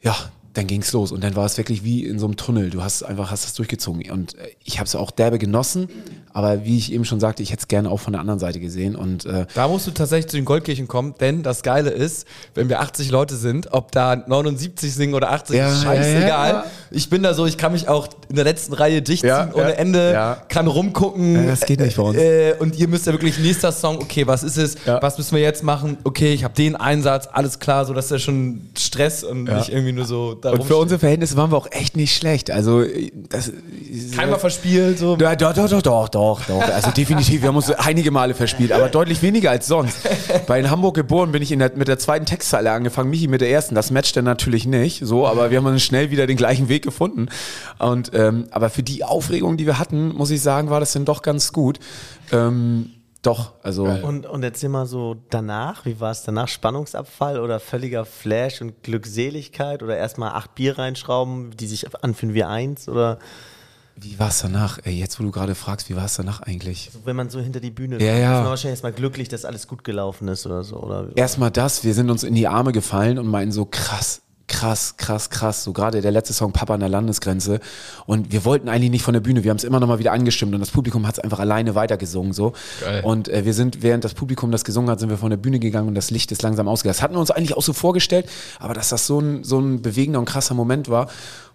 ja, 0.02 0.16
dann 0.54 0.68
ging's 0.68 0.92
los 0.92 1.12
und 1.12 1.24
dann 1.24 1.36
war 1.36 1.46
es 1.46 1.58
wirklich 1.58 1.84
wie 1.84 2.06
in 2.06 2.20
so 2.20 2.28
einem 2.28 2.38
Tunnel. 2.38 2.70
Du 2.70 2.84
hast 2.84 3.04
einfach 3.04 3.32
hast 3.32 3.44
das 3.44 3.54
durchgezogen 3.56 4.10
und 4.12 4.36
äh, 4.36 4.50
ich 4.64 4.80
habe 4.80 4.86
es 4.86 4.96
auch 4.96 5.12
derbe 5.12 5.40
genossen, 5.40 5.88
aber 6.34 6.66
wie 6.66 6.78
ich 6.78 6.92
eben 6.92 7.06
schon 7.06 7.20
sagte, 7.20 7.44
ich 7.44 7.52
hätte 7.52 7.62
es 7.62 7.68
gerne 7.68 7.90
auch 7.90 8.00
von 8.00 8.14
der 8.14 8.20
anderen 8.20 8.40
Seite 8.40 8.60
gesehen 8.60 8.96
und 8.96 9.26
äh, 9.26 9.46
Da 9.54 9.68
musst 9.68 9.88
du 9.88 9.92
tatsächlich 9.92 10.30
zu 10.30 10.38
den 10.38 10.46
Goldkirchen 10.46 10.88
kommen, 10.88 11.14
denn 11.20 11.44
das 11.44 11.62
Geile 11.64 11.90
ist, 11.92 12.26
wenn 12.56 12.70
wir 12.70 12.80
80 12.82 13.12
Leute 13.12 13.36
sind, 13.36 13.72
ob 13.72 13.92
da 13.92 14.16
79 14.16 14.94
singen 14.94 15.14
oder 15.14 15.32
80, 15.32 15.56
Ja, 15.56 15.72
ist 15.72 15.84
scheißegal. 15.84 16.28
ja, 16.28 16.48
ja. 16.50 16.66
Ich 16.92 17.10
bin 17.10 17.24
da 17.24 17.34
so, 17.34 17.46
ich 17.46 17.58
kann 17.58 17.72
mich 17.72 17.88
auch 17.88 18.08
in 18.30 18.36
der 18.36 18.46
letzten 18.46 18.74
Reihe 18.74 19.02
dicht 19.02 19.22
ziehen 19.22 19.30
Ja, 19.30 19.50
ohne 19.54 19.75
Ende, 19.78 20.38
kann 20.50 20.68
rumgucken. 20.68 21.48
Das 21.48 21.62
geht 21.62 21.80
nicht 21.80 21.98
bei 21.98 22.04
uns. 22.04 22.18
Äh, 22.18 22.54
und 22.60 22.75
ihr 22.78 22.88
müsst 22.88 23.06
ja 23.06 23.12
wirklich 23.13 23.40
nächster 23.40 23.72
Song, 23.72 23.98
okay, 23.98 24.25
was 24.28 24.44
ist 24.44 24.58
es? 24.58 24.75
Was 24.86 25.18
müssen 25.18 25.36
wir 25.36 25.42
jetzt 25.44 25.63
machen? 25.63 25.98
Okay, 26.04 26.34
ich 26.34 26.44
habe 26.44 26.54
den 26.54 26.75
Einsatz, 26.75 27.28
alles 27.32 27.60
klar, 27.60 27.86
so 27.86 27.94
dass 27.94 28.10
ja 28.10 28.20
schon 28.20 28.62
Stress 28.78 29.24
und 29.24 29.44
nicht 29.46 29.70
irgendwie 29.70 29.92
nur 29.92 30.06
so 30.06 30.34
da 30.34 30.52
und 30.52 30.63
für 30.63 30.78
unsere 30.78 31.00
Verhältnisse 31.00 31.36
waren 31.38 31.52
wir 31.52 31.58
auch 31.58 31.68
echt 31.72 31.96
nicht 31.96 32.16
schlecht. 32.16 32.52
Also 32.52 32.84
das 33.30 33.52
Keinmal 34.16 34.40
verspielt, 34.40 34.98
so. 35.00 35.18
Ja, 35.18 35.36
doch, 35.36 35.54
doch, 35.54 35.70
doch, 35.70 35.82
doch, 35.82 36.10
doch, 36.10 36.10
doch. 36.48 36.62
Also 36.62 36.92
definitiv, 36.92 37.42
wir 37.42 37.50
haben 37.50 37.56
uns 37.56 37.72
einige 37.72 38.12
Male 38.12 38.34
verspielt, 38.34 38.72
aber 38.72 38.89
deutlich 38.89 39.22
weniger 39.22 39.51
als 39.51 39.68
sonst. 39.68 39.98
Bei 40.48 40.60
in 40.60 40.70
Hamburg 40.70 40.96
geboren 40.96 41.32
bin 41.32 41.42
ich 41.42 41.50
der, 41.50 41.72
mit 41.75 41.88
der 41.88 42.00
zweiten 42.00 42.25
Textzeile 42.25 42.72
angefangen, 42.72 43.10
Michi 43.10 43.27
mit 43.27 43.42
der 43.42 43.50
ersten. 43.50 43.75
Das 43.75 43.92
matcht 43.92 44.15
dann 44.15 44.25
natürlich 44.25 44.65
nicht, 44.65 45.06
so, 45.06 45.27
aber 45.27 45.51
wir 45.51 45.58
haben 45.58 45.65
dann 45.65 45.80
schnell 45.80 46.12
wieder 46.12 46.27
den 46.27 46.38
gleichen 46.38 46.70
Weg 46.70 46.84
gefunden. 46.84 47.27
Und 47.80 48.12
ähm, 48.13 48.48
aber 48.51 48.70
für 48.70 48.84
die 48.84 49.03
Aufregung, 49.03 49.58
die 49.58 49.65
wir 49.65 49.80
hatten, 49.80 50.13
muss 50.13 50.32
ich 50.32 50.42
sagen, 50.42 50.70
war 50.70 50.80
das 50.80 50.94
dann 50.94 51.06
doch 51.06 51.22
ganz 51.22 51.53
gut. 51.53 51.80
Ähm, 52.32 52.92
doch, 53.24 53.53
also 53.63 53.86
Und, 53.86 54.25
und 54.25 54.44
erzähl 54.44 54.68
mal 54.68 54.86
so 54.86 55.15
danach, 55.30 55.86
wie 55.86 56.01
war 56.01 56.12
es 56.12 56.24
danach? 56.24 56.50
Spannungsabfall 56.50 57.39
oder 57.39 57.62
völliger 57.62 58.03
Flash 58.03 58.62
und 58.62 58.84
Glückseligkeit 58.84 59.82
oder 59.82 59.96
erstmal 59.96 60.32
acht 60.32 60.56
Bier 60.56 60.77
reinschrauben, 60.77 61.51
die 61.51 61.68
sich 61.68 61.88
anfühlen 62.03 62.36
wie 62.36 62.44
eins 62.44 62.89
oder 62.89 63.20
wie 63.96 64.18
war 64.20 64.30
es 64.30 64.40
danach? 64.42 64.80
Ey, 64.84 64.94
jetzt, 64.98 65.20
wo 65.20 65.24
du 65.24 65.32
gerade 65.32 65.56
fragst, 65.56 65.90
wie 65.90 65.96
war 65.96 66.06
es 66.06 66.16
danach 66.16 66.42
eigentlich? 66.42 66.90
wenn 67.06 67.16
man 67.16 67.30
so 67.30 67.40
hinter 67.40 67.60
die 67.60 67.72
Bühne 67.72 68.00
Ja, 68.04 68.16
ja. 68.16 68.38
ist 68.38 68.42
man 68.42 68.50
wahrscheinlich 68.50 68.74
erstmal 68.74 68.94
glücklich, 68.94 69.30
dass 69.30 69.46
alles 69.46 69.68
gut 69.68 69.84
gelaufen 69.84 70.28
ist 70.28 70.46
oder 70.46 70.64
so. 70.64 70.78
Oder 70.78 71.10
Erstmal 71.16 71.52
das, 71.52 71.84
wir 71.84 71.94
sind 71.94 72.10
uns 72.10 72.24
in 72.24 72.34
die 72.36 72.48
Arme 72.48 72.72
gefallen 72.72 73.20
und 73.20 73.28
meinten 73.28 73.52
so 73.52 73.66
krass, 73.66 74.22
krass. 74.48 74.98
krass, 74.98 74.98
krass, 74.98 75.30
krass. 75.30 75.64
So 75.64 75.74
gerade 75.74 76.02
der 76.02 76.12
letzte 76.12 76.34
Song 76.34 76.52
Papa 76.54 76.74
an 76.74 76.80
der 76.80 76.90
Landesgrenze. 76.90 77.60
Und 78.06 78.32
wir 78.32 78.46
wollten 78.46 78.68
eigentlich 78.68 78.90
nicht 78.92 79.04
von 79.04 79.14
der 79.14 79.22
Bühne. 79.22 79.44
Wir 79.44 79.52
haben 79.52 79.58
es 79.58 79.64
immer 79.64 79.80
noch 79.80 79.88
mal 79.88 80.00
wieder 80.00 80.12
angestimmt 80.12 80.54
und 80.54 80.60
das 80.60 80.72
Publikum 80.72 81.06
hat 81.08 81.18
es 81.18 81.20
einfach 81.20 81.40
alleine 81.40 81.76
weitergesungen. 81.76 82.34
So. 82.34 82.54
Geil. 82.82 83.04
Und 83.04 83.30
äh, 83.30 83.46
wir 83.46 83.54
sind, 83.54 83.84
während 83.84 84.04
das 84.04 84.16
Publikum 84.16 84.52
das 84.52 84.64
gesungen 84.64 84.90
hat, 84.90 85.00
sind 85.00 85.10
wir 85.10 85.18
von 85.18 85.30
der 85.30 85.38
Bühne 85.38 85.60
gegangen 85.60 85.88
und 85.88 85.96
das 85.96 86.10
Licht 86.10 86.32
ist 86.32 86.42
langsam 86.42 86.68
ausgegangen. 86.68 86.96
Das 86.96 87.04
hatten 87.04 87.14
wir 87.14 87.20
uns 87.20 87.32
eigentlich 87.32 87.56
auch 87.56 87.62
so 87.64 87.74
vorgestellt, 87.74 88.28
aber 88.60 88.74
dass 88.74 88.90
das 88.90 89.06
so 89.06 89.20
ein, 89.20 89.44
so 89.44 89.60
ein 89.60 89.82
bewegender 89.84 90.20
und 90.20 90.26
krasser 90.26 90.56
Moment 90.56 90.90
war. 90.90 91.10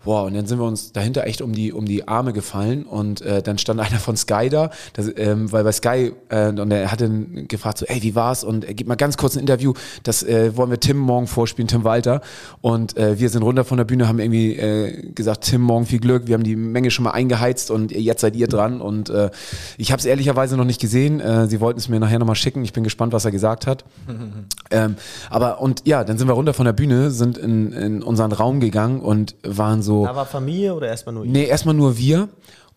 Boah, 0.04 0.24
und 0.24 0.34
dann 0.34 0.46
sind 0.46 0.58
wir 0.58 0.66
uns 0.66 0.92
dahinter 0.92 1.26
echt 1.26 1.42
um 1.42 1.52
die, 1.52 1.72
um 1.72 1.84
die 1.84 2.06
Arme 2.06 2.32
gefallen 2.32 2.84
und 2.84 3.20
äh, 3.22 3.42
dann 3.42 3.58
stand 3.58 3.80
einer 3.88 3.98
von 3.98 4.16
Sky 4.16 4.48
da, 4.48 4.70
das, 4.92 5.10
ähm, 5.16 5.50
weil 5.52 5.64
bei 5.64 5.72
Sky, 5.72 6.12
äh, 6.28 6.48
und 6.48 6.70
er 6.70 6.90
hatte 6.90 7.08
gefragt 7.48 7.78
so, 7.78 7.86
ey, 7.86 8.02
wie 8.02 8.14
war's? 8.14 8.44
Und 8.44 8.64
er 8.64 8.74
gibt 8.74 8.88
mal 8.88 8.96
ganz 8.96 9.16
kurz 9.16 9.36
ein 9.36 9.40
Interview, 9.40 9.74
das 10.02 10.22
äh, 10.22 10.56
wollen 10.56 10.70
wir 10.70 10.80
Tim 10.80 10.98
morgen 10.98 11.26
vorspielen, 11.26 11.68
Tim 11.68 11.84
Walter. 11.84 12.20
Und 12.60 12.96
äh, 12.96 13.18
wir 13.18 13.28
sind 13.28 13.42
runter 13.42 13.64
von 13.64 13.78
der 13.78 13.84
Bühne, 13.84 14.08
haben 14.08 14.18
irgendwie 14.18 14.56
äh, 14.56 15.12
gesagt, 15.12 15.44
Tim, 15.44 15.62
morgen 15.62 15.86
viel 15.86 16.00
Glück, 16.00 16.26
wir 16.26 16.34
haben 16.34 16.44
die 16.44 16.56
Menge 16.56 16.90
schon 16.90 17.04
mal 17.04 17.12
eingeheizt 17.12 17.70
und 17.70 17.92
jetzt 17.92 18.20
seid 18.20 18.36
ihr 18.36 18.48
dran. 18.48 18.80
Und 18.80 19.10
äh, 19.10 19.30
ich 19.76 19.92
habe 19.92 20.00
es 20.00 20.06
ehrlicherweise 20.06 20.56
noch 20.56 20.64
nicht 20.64 20.80
gesehen. 20.80 21.20
Äh, 21.20 21.48
sie 21.48 21.60
wollten 21.60 21.78
es 21.78 21.88
mir 21.88 22.00
nachher 22.00 22.18
nochmal 22.18 22.36
schicken. 22.36 22.64
Ich 22.64 22.72
bin 22.72 22.84
gespannt, 22.84 23.12
was 23.12 23.24
er 23.24 23.30
gesagt 23.30 23.66
hat. 23.66 23.84
ähm, 24.70 24.96
aber 25.30 25.60
und 25.60 25.82
ja, 25.86 26.04
dann 26.04 26.18
sind 26.18 26.28
wir 26.28 26.34
runter 26.34 26.54
von 26.54 26.66
der 26.66 26.72
Bühne, 26.72 27.10
sind 27.10 27.38
in, 27.38 27.72
in 27.72 28.02
unseren 28.02 28.32
Raum 28.32 28.60
gegangen 28.60 29.00
und 29.00 29.36
waren 29.42 29.82
so. 29.82 30.04
Da 30.04 30.14
war 30.14 30.26
Familie 30.26 30.74
oder 30.74 30.88
erstmal 30.88 31.14
nur 31.14 31.24
ihr? 31.24 31.32
Nee, 31.32 31.46
erstmal 31.46 31.74
nur 31.74 31.96
wir. 31.98 32.28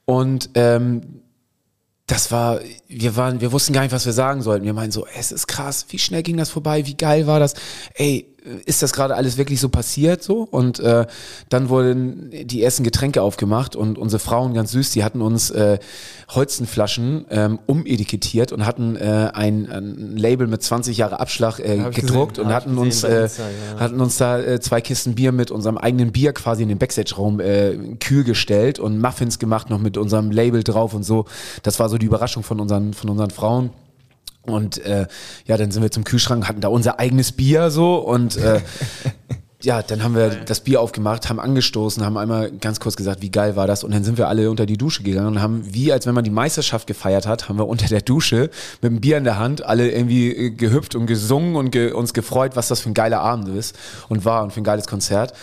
Und 0.05 0.49
ähm, 0.55 1.21
das 2.07 2.31
war, 2.31 2.59
wir 2.87 3.15
waren, 3.15 3.39
wir 3.39 3.53
wussten 3.53 3.71
gar 3.71 3.83
nicht, 3.83 3.93
was 3.93 4.05
wir 4.05 4.11
sagen 4.11 4.41
sollten. 4.41 4.65
Wir 4.65 4.73
meinen 4.73 4.91
so, 4.91 5.05
es 5.17 5.31
ist 5.31 5.47
krass, 5.47 5.85
wie 5.89 5.99
schnell 5.99 6.23
ging 6.23 6.35
das 6.35 6.49
vorbei, 6.49 6.85
wie 6.85 6.95
geil 6.95 7.25
war 7.25 7.39
das? 7.39 7.53
Ey, 7.93 8.30
ist 8.65 8.81
das 8.81 8.91
gerade 8.91 9.15
alles 9.15 9.37
wirklich 9.37 9.59
so 9.59 9.69
passiert 9.69 10.23
so? 10.23 10.47
Und 10.49 10.79
äh, 10.79 11.05
dann 11.49 11.69
wurden 11.69 12.31
die 12.31 12.63
ersten 12.63 12.83
Getränke 12.83 13.21
aufgemacht 13.21 13.75
und 13.75 13.97
unsere 13.97 14.19
Frauen 14.19 14.53
ganz 14.53 14.71
süß, 14.71 14.91
die 14.91 15.03
hatten 15.03 15.21
uns 15.21 15.51
äh, 15.51 15.77
Holzenflaschen 16.29 17.25
ähm, 17.29 17.59
umetikettiert 17.67 18.51
und 18.51 18.65
hatten 18.65 18.95
äh, 18.95 19.29
ein, 19.33 19.69
ein 19.69 20.17
Label 20.17 20.47
mit 20.47 20.63
20 20.63 20.97
Jahre 20.97 21.19
Abschlag 21.19 21.59
äh, 21.59 21.77
gedruckt 21.91 22.35
gesehen, 22.35 22.47
und 22.47 22.53
hatten 22.53 22.77
uns 22.77 23.03
äh, 23.03 23.23
Insta, 23.23 23.43
ja. 23.43 23.79
hatten 23.79 24.01
uns 24.01 24.17
da 24.17 24.39
äh, 24.39 24.59
zwei 24.59 24.81
Kisten 24.81 25.15
Bier 25.15 25.31
mit 25.31 25.51
unserem 25.51 25.77
eigenen 25.77 26.11
Bier 26.11 26.33
quasi 26.33 26.63
in 26.63 26.69
den 26.69 26.79
Backstage-Raum 26.79 27.39
äh, 27.39 27.75
kühl 27.99 28.23
gestellt 28.23 28.79
und 28.79 28.99
Muffins 28.99 29.37
gemacht 29.39 29.69
noch 29.69 29.79
mit 29.79 29.97
unserem 29.97 30.31
Label 30.31 30.63
drauf 30.63 30.93
und 30.93 31.03
so. 31.03 31.25
Das 31.63 31.79
war 31.79 31.89
so 31.89 31.97
die 31.97 32.07
Überraschung 32.07 32.43
von 32.43 32.59
unseren 32.59 32.93
von 32.93 33.09
unseren 33.09 33.29
Frauen. 33.29 33.69
Und 34.43 34.83
äh, 34.85 35.07
ja, 35.45 35.57
dann 35.57 35.71
sind 35.71 35.83
wir 35.83 35.91
zum 35.91 36.03
Kühlschrank, 36.03 36.47
hatten 36.47 36.61
da 36.61 36.67
unser 36.67 36.99
eigenes 36.99 37.31
Bier 37.31 37.69
so 37.69 37.95
und 37.95 38.37
äh, 38.37 38.61
ja, 39.63 39.83
dann 39.83 40.03
haben 40.03 40.15
wir 40.15 40.29
das 40.29 40.61
Bier 40.61 40.81
aufgemacht, 40.81 41.29
haben 41.29 41.39
angestoßen, 41.39 42.03
haben 42.03 42.17
einmal 42.17 42.51
ganz 42.51 42.79
kurz 42.79 42.95
gesagt, 42.95 43.21
wie 43.21 43.29
geil 43.29 43.55
war 43.55 43.67
das? 43.67 43.83
Und 43.83 43.93
dann 43.93 44.03
sind 44.03 44.17
wir 44.17 44.27
alle 44.27 44.49
unter 44.49 44.65
die 44.65 44.77
Dusche 44.77 45.03
gegangen 45.03 45.27
und 45.27 45.41
haben, 45.41 45.61
wie 45.73 45.93
als 45.93 46.07
wenn 46.07 46.15
man 46.15 46.23
die 46.23 46.31
Meisterschaft 46.31 46.87
gefeiert 46.87 47.27
hat, 47.27 47.49
haben 47.49 47.57
wir 47.57 47.67
unter 47.67 47.87
der 47.87 48.01
Dusche 48.01 48.49
mit 48.81 48.91
dem 48.91 49.01
Bier 49.01 49.17
in 49.17 49.23
der 49.23 49.37
Hand 49.37 49.63
alle 49.63 49.91
irgendwie 49.91 50.31
äh, 50.31 50.49
gehüpft 50.49 50.95
und 50.95 51.05
gesungen 51.05 51.55
und 51.55 51.71
ge 51.71 51.91
uns 51.91 52.13
gefreut, 52.13 52.55
was 52.55 52.67
das 52.67 52.79
für 52.79 52.89
ein 52.89 52.95
geiler 52.95 53.21
Abend 53.21 53.47
ist 53.49 53.77
und 54.09 54.25
war 54.25 54.43
und 54.43 54.53
für 54.53 54.61
ein 54.61 54.65
geiles 54.65 54.87
Konzert 54.87 55.33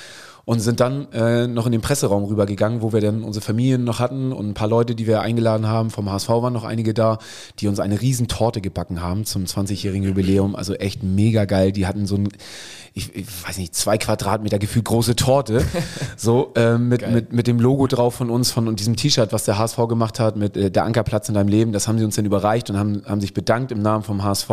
und 0.48 0.60
sind 0.60 0.80
dann 0.80 1.12
äh, 1.12 1.46
noch 1.46 1.66
in 1.66 1.72
den 1.72 1.82
Presseraum 1.82 2.24
rübergegangen, 2.24 2.80
wo 2.80 2.94
wir 2.94 3.02
dann 3.02 3.22
unsere 3.22 3.44
Familien 3.44 3.84
noch 3.84 3.98
hatten 3.98 4.32
und 4.32 4.48
ein 4.48 4.54
paar 4.54 4.66
Leute, 4.66 4.94
die 4.94 5.06
wir 5.06 5.20
eingeladen 5.20 5.66
haben. 5.66 5.90
Vom 5.90 6.10
HSV 6.10 6.30
waren 6.30 6.54
noch 6.54 6.64
einige 6.64 6.94
da, 6.94 7.18
die 7.58 7.68
uns 7.68 7.78
eine 7.80 8.00
riesen 8.00 8.28
Torte 8.28 8.62
gebacken 8.62 9.02
haben 9.02 9.26
zum 9.26 9.44
20-jährigen 9.44 10.04
Jubiläum. 10.04 10.56
Also 10.56 10.72
echt 10.72 11.02
mega 11.02 11.44
geil. 11.44 11.70
Die 11.72 11.86
hatten 11.86 12.06
so 12.06 12.14
ein, 12.14 12.30
ich, 12.94 13.14
ich 13.14 13.26
weiß 13.46 13.58
nicht, 13.58 13.74
zwei 13.74 13.98
Quadratmeter 13.98 14.58
gefühlt 14.58 14.86
große 14.86 15.16
Torte. 15.16 15.62
so 16.16 16.52
äh, 16.56 16.78
mit, 16.78 17.06
mit, 17.06 17.30
mit 17.30 17.46
dem 17.46 17.60
Logo 17.60 17.86
drauf 17.86 18.14
von 18.14 18.30
uns, 18.30 18.50
von 18.50 18.68
und 18.68 18.80
diesem 18.80 18.96
T-Shirt, 18.96 19.34
was 19.34 19.44
der 19.44 19.58
HSV 19.58 19.76
gemacht 19.86 20.18
hat, 20.18 20.36
mit 20.36 20.56
äh, 20.56 20.70
der 20.70 20.84
Ankerplatz 20.84 21.28
in 21.28 21.34
deinem 21.34 21.48
Leben. 21.48 21.72
Das 21.72 21.88
haben 21.88 21.98
sie 21.98 22.06
uns 22.06 22.16
dann 22.16 22.24
überreicht 22.24 22.70
und 22.70 22.78
haben, 22.78 23.02
haben 23.04 23.20
sich 23.20 23.34
bedankt 23.34 23.70
im 23.70 23.82
Namen 23.82 24.02
vom 24.02 24.24
HSV 24.24 24.48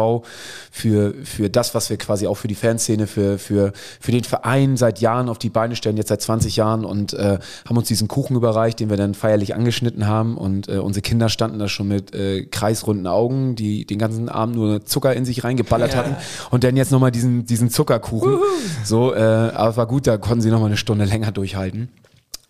für, 0.71 1.13
für 1.23 1.49
das, 1.49 1.73
was 1.73 1.89
wir 1.89 1.95
quasi 1.95 2.27
auch 2.27 2.35
für 2.35 2.49
die 2.49 2.55
Fanszene, 2.55 3.07
für, 3.07 3.39
für, 3.39 3.71
für 4.01 4.11
den 4.11 4.25
Verein 4.25 4.75
seit 4.75 4.99
Jahren 4.99 5.29
auf 5.29 5.37
die 5.37 5.49
Beine 5.49 5.77
stellen, 5.77 5.84
jetzt 5.97 6.09
seit 6.09 6.21
20 6.21 6.55
Jahren 6.55 6.85
und 6.85 7.13
äh, 7.13 7.39
haben 7.67 7.77
uns 7.77 7.87
diesen 7.87 8.07
Kuchen 8.07 8.35
überreicht, 8.35 8.79
den 8.79 8.89
wir 8.89 8.97
dann 8.97 9.13
feierlich 9.13 9.55
angeschnitten 9.55 10.07
haben 10.07 10.37
und 10.37 10.67
äh, 10.67 10.77
unsere 10.77 11.01
Kinder 11.01 11.29
standen 11.29 11.59
da 11.59 11.67
schon 11.67 11.87
mit 11.87 12.13
äh, 12.15 12.45
kreisrunden 12.45 13.07
Augen, 13.07 13.55
die 13.55 13.85
den 13.85 13.99
ganzen 13.99 14.29
Abend 14.29 14.55
nur 14.55 14.85
Zucker 14.85 15.13
in 15.13 15.25
sich 15.25 15.43
reingeballert 15.43 15.95
hatten 15.95 16.15
und 16.51 16.63
dann 16.63 16.75
jetzt 16.75 16.91
nochmal 16.91 17.11
diesen, 17.11 17.45
diesen 17.45 17.69
Zuckerkuchen. 17.69 18.39
So, 18.83 19.13
äh, 19.13 19.19
aber 19.19 19.77
war 19.77 19.87
gut, 19.87 20.07
da 20.07 20.17
konnten 20.17 20.41
sie 20.41 20.49
nochmal 20.49 20.67
eine 20.67 20.77
Stunde 20.77 21.05
länger 21.05 21.31
durchhalten. 21.31 21.89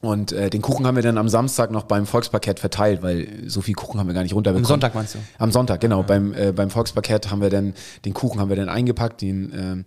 Und 0.05 0.33
äh, 0.33 0.49
den 0.49 0.61
Kuchen 0.61 0.85
haben 0.85 0.95
wir 0.95 1.03
dann 1.03 1.17
am 1.17 1.29
Samstag 1.29 1.71
noch 1.71 1.83
beim 1.83 2.05
Volksparkett 2.05 2.59
verteilt, 2.59 3.01
weil 3.01 3.27
so 3.47 3.61
viel 3.61 3.73
Kuchen 3.73 3.99
haben 3.99 4.07
wir 4.07 4.13
gar 4.13 4.21
nicht 4.21 4.35
runterbekommen. 4.35 4.65
Am 4.65 4.69
Sonntag 4.69 4.93
meinst 4.93 5.15
du? 5.15 5.19
Am 5.39 5.51
Sonntag, 5.51 5.81
genau. 5.81 6.03
Beim, 6.03 6.33
äh, 6.33 6.51
beim 6.51 6.69
Volksparkett 6.69 7.31
haben 7.31 7.41
wir 7.41 7.49
dann, 7.49 7.73
den 8.05 8.13
Kuchen 8.13 8.39
haben 8.39 8.49
wir 8.49 8.55
dann 8.55 8.69
eingepackt, 8.69 9.21
den 9.21 9.51
ähm, 9.55 9.85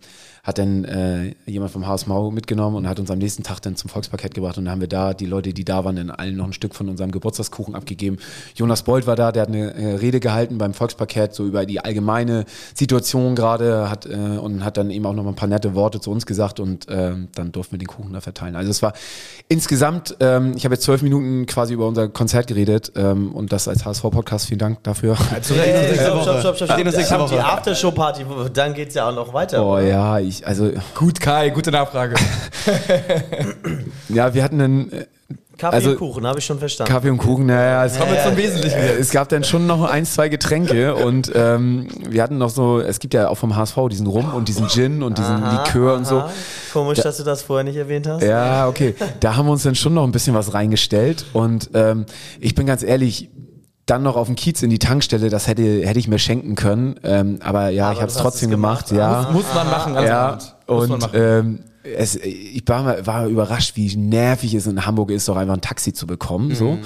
hat 0.49 0.57
dann 0.57 0.87
äh, 0.87 1.35
jemand 1.45 1.73
vom 1.73 1.87
HSV 1.87 2.09
mitgenommen 2.33 2.75
und 2.75 2.89
hat 2.89 2.99
uns 2.99 3.11
am 3.11 3.19
nächsten 3.19 3.43
Tag 3.43 3.61
dann 3.61 3.77
zum 3.77 3.91
Volksparkett 3.91 4.33
gebracht 4.33 4.57
und 4.57 4.65
dann 4.65 4.73
haben 4.73 4.81
wir 4.81 4.89
da, 4.89 5.13
die 5.13 5.27
Leute, 5.27 5.53
die 5.53 5.63
da 5.63 5.85
waren, 5.85 5.97
dann 5.97 6.11
allen 6.11 6.37
noch 6.37 6.47
ein 6.47 6.55
Stück 6.55 6.75
von 6.75 6.89
unserem 6.89 7.11
Geburtstagskuchen 7.11 7.75
abgegeben. 7.75 8.17
Jonas 8.55 8.83
Bold 8.83 9.07
war 9.07 9.15
da, 9.15 9.31
der 9.31 9.43
hat 9.43 9.51
eine 9.51 9.75
äh, 9.75 9.97
Rede 9.97 10.21
gehalten 10.21 10.57
beim 10.57 10.73
Volksparkett, 10.73 11.35
so 11.35 11.45
über 11.45 11.67
die 11.67 11.81
allgemeine 11.85 12.47
Situation 12.73 13.35
gerade, 13.35 13.91
hat 13.91 14.07
äh, 14.07 14.15
und 14.15 14.65
hat 14.65 14.79
dann 14.79 14.91
eben 14.91 15.05
auch 15.05 15.13
noch 15.13 15.23
mal 15.23 15.33
ein 15.33 15.37
paar 15.37 15.51
nette 15.51 15.75
Worte 15.75 16.01
zu 16.01 16.11
uns 16.11 16.25
gesagt 16.25 16.61
und 16.61 16.87
ähm, 16.89 17.29
dann 17.35 17.53
durften 17.53 17.73
wir 17.73 17.79
den 17.79 17.89
Kuchen 17.89 18.15
da 18.15 18.23
verteilen. 18.23 18.57
Also 18.57 18.71
es 18.71 18.81
war 18.81 18.95
insgesamt, 19.49 20.17
ähm, 20.21 20.55
ich 20.57 20.65
habe 20.65 20.77
jetzt 20.77 20.85
zwölf 20.85 21.03
Minuten 21.03 21.45
quasi 21.45 21.75
über 21.75 21.87
unser 21.87 22.09
Konzert 22.09 22.47
geredet 22.47 22.93
ähm, 22.97 23.33
und 23.33 23.53
das 23.53 23.69
als 23.69 23.85
HSV-Podcast, 23.85 24.47
vielen 24.47 24.61
Dank 24.61 24.83
dafür. 24.83 25.15
Hey, 25.31 25.43
stopp, 25.95 26.23
stopp, 26.23 26.41
stopp, 26.41 26.57
stopp, 26.57 26.69
stopp. 27.03 27.29
Die. 27.29 27.39
Aftershow-Party, 27.39 28.25
dann 28.55 28.73
geht's 28.73 28.95
ja 28.95 29.11
auch 29.11 29.15
noch 29.15 29.35
weiter. 29.35 29.63
Oh 29.63 29.73
oder? 29.73 29.83
ja, 29.83 30.19
ich, 30.19 30.38
also, 30.45 30.71
Gut, 30.95 31.21
Kai, 31.21 31.51
gute 31.51 31.71
Nachfrage. 31.71 32.15
ja, 34.09 34.35
wir 34.35 34.43
hatten 34.43 34.61
einen 34.61 34.93
äh, 34.93 35.07
Kaffee 35.57 35.75
Also- 35.77 35.91
und 35.91 35.99
Kuchen, 35.99 36.27
habe 36.27 36.39
ich 36.39 36.45
schon 36.45 36.59
verstanden. 36.59 36.93
Kaffee 36.93 37.11
und 37.11 37.19
Kuchen, 37.19 37.47
naja, 37.47 37.85
es 37.85 37.99
Kommen 37.99 38.13
wir 38.13 38.23
zum 38.23 38.37
Wesentlichen 38.37 38.79
Äh. 38.79 38.93
Es 38.93 39.11
gab 39.11 39.29
dann 39.29 39.43
schon 39.43 39.67
noch 39.67 39.83
ein, 39.91 40.07
zwei 40.07 40.29
Getränke 40.29 40.95
und 40.95 41.33
ähm, 41.35 41.89
wir 42.09 42.23
hatten 42.23 42.39
noch 42.39 42.51
so, 42.51 42.81
es 42.81 43.01
gibt 43.01 43.13
ja 43.15 43.29
auch 43.29 43.35
vom 43.37 43.57
HSV 43.57 43.77
diesen 43.91 44.07
Rum 44.07 44.33
und 44.35 44.47
diesen 44.49 44.69
Gin 44.69 45.03
und 45.03 45.19
diesen 45.19 45.43
Aha, 45.43 45.65
Likör 45.65 45.95
und 45.97 46.07
so. 46.07 46.19
aha. 46.21 46.31
Komisch, 46.73 47.01
dass 47.01 47.17
du 47.17 47.25
das 47.25 47.43
vorher 47.43 47.65
nicht 47.65 47.77
erwähnt 47.77 48.07
hast. 48.07 48.23
Ja, 48.23 48.69
okay. 48.69 48.95
Da 49.21 49.35
haben 49.37 49.47
wir 49.47 49.53
uns 49.53 49.65
dann 49.65 49.75
schon 49.75 49.95
noch 49.95 50.05
ein 50.05 50.13
bisschen 50.13 50.35
was 50.35 50.55
reingestellt 50.55 51.25
und 51.33 51.71
ähm, 51.75 52.07
ich 52.39 52.55
bin 52.55 52.67
ganz 52.67 52.83
ehrlich, 52.85 53.29
dann 53.89 54.03
noch 54.03 54.17
auf 54.17 54.27
dem 54.27 54.37
Kiez 54.37 54.63
in 54.63 54.71
die 54.71 54.79
Tankstelle, 54.79 55.31
das 55.31 55.47
hätte, 55.47 55.87
hätte 55.87 55.99
ich 55.99 56.09
mir 56.09 56.19
schenken 56.19 56.55
können. 56.55 57.01
Ähm, 57.03 57.39
aber 57.43 57.71
ja, 57.71 57.87
Aber 57.87 57.95
ich 57.95 58.01
habe 58.01 58.11
es 58.11 58.17
trotzdem 58.17 58.51
gemacht, 58.51 58.89
gemacht, 58.89 59.27
ja. 59.27 59.33
Muss 59.33 59.47
man 59.55 59.67
machen 59.71 59.97
als 59.97 60.09
ja. 60.09 60.39
Muss 60.67 60.91
und 60.91 61.01
machen. 61.01 61.11
ähm, 61.15 61.59
es, 61.83 62.17
ich 62.17 62.63
war, 62.67 62.83
mal, 62.83 63.07
war 63.07 63.27
überrascht, 63.27 63.77
wie 63.77 63.97
nervig 63.97 64.53
es 64.55 64.67
in 64.67 64.85
Hamburg 64.85 65.11
ist, 65.11 65.29
doch 65.29 65.37
einfach 65.37 65.55
ein 65.55 65.61
Taxi 65.61 65.93
zu 65.93 66.07
bekommen. 66.07 66.55
So. 66.55 66.79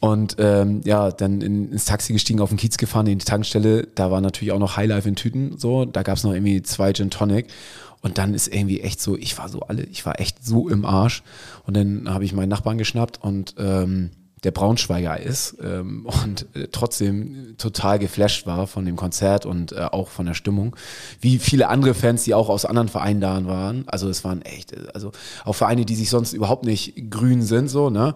Und 0.00 0.36
ähm, 0.38 0.82
ja, 0.84 1.10
dann 1.10 1.40
in, 1.40 1.72
ins 1.72 1.86
Taxi 1.86 2.12
gestiegen, 2.12 2.40
auf 2.40 2.50
den 2.50 2.58
Kiez 2.58 2.76
gefahren, 2.76 3.06
in 3.06 3.18
die 3.18 3.24
Tankstelle. 3.24 3.88
Da 3.94 4.10
war 4.10 4.20
natürlich 4.20 4.52
auch 4.52 4.58
noch 4.58 4.76
Highlife 4.76 5.08
in 5.08 5.16
Tüten. 5.16 5.56
So, 5.56 5.86
da 5.86 6.02
gab 6.02 6.18
es 6.18 6.24
noch 6.24 6.34
irgendwie 6.34 6.62
zwei 6.62 6.92
Gin 6.92 7.08
Tonic. 7.08 7.46
Und 8.02 8.18
dann 8.18 8.34
ist 8.34 8.54
irgendwie 8.54 8.82
echt 8.82 9.00
so, 9.00 9.16
ich 9.16 9.38
war 9.38 9.48
so 9.48 9.60
alle, 9.60 9.84
ich 9.84 10.04
war 10.04 10.20
echt 10.20 10.44
so 10.44 10.68
im 10.68 10.84
Arsch. 10.84 11.22
Und 11.66 11.74
dann 11.74 12.12
habe 12.12 12.26
ich 12.26 12.34
meinen 12.34 12.50
Nachbarn 12.50 12.76
geschnappt 12.76 13.22
und 13.22 13.54
ähm, 13.58 14.10
der 14.44 14.50
Braunschweiger 14.50 15.18
ist 15.18 15.56
ähm, 15.62 16.06
und 16.06 16.46
äh, 16.54 16.68
trotzdem 16.70 17.56
total 17.58 17.98
geflasht 17.98 18.46
war 18.46 18.66
von 18.66 18.84
dem 18.84 18.96
Konzert 18.96 19.46
und 19.46 19.72
äh, 19.72 19.80
auch 19.90 20.08
von 20.08 20.26
der 20.26 20.34
Stimmung. 20.34 20.76
Wie 21.20 21.38
viele 21.38 21.68
andere 21.68 21.94
Fans, 21.94 22.24
die 22.24 22.34
auch 22.34 22.48
aus 22.48 22.64
anderen 22.64 22.88
Vereinen 22.88 23.20
da 23.20 23.44
waren. 23.46 23.84
Also 23.86 24.08
es 24.08 24.22
waren 24.22 24.42
echt, 24.42 24.72
äh, 24.72 24.86
also 24.92 25.12
auch 25.44 25.54
Vereine, 25.54 25.84
die 25.84 25.96
sich 25.96 26.10
sonst 26.10 26.32
überhaupt 26.34 26.64
nicht 26.64 27.10
grün 27.10 27.42
sind, 27.42 27.68
so, 27.68 27.90
ne? 27.90 28.14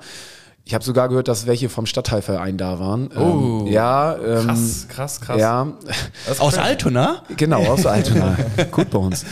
Ich 0.68 0.74
habe 0.74 0.84
sogar 0.84 1.08
gehört, 1.08 1.28
dass 1.28 1.46
welche 1.46 1.70
vom 1.70 1.86
Stadtteilverein 1.86 2.58
da 2.58 2.78
waren. 2.78 3.08
Oh. 3.16 3.64
ähm, 3.64 3.72
ja, 3.72 4.14
ähm, 4.18 4.48
Krass, 4.48 4.86
krass, 4.90 5.20
krass. 5.22 5.40
Ja, 5.40 5.72
Aus 6.38 6.58
Altona? 6.58 7.22
Genau, 7.38 7.64
aus 7.64 7.86
Altona. 7.86 8.36
Gut 8.70 8.90
bei 8.90 8.98
uns. 8.98 9.24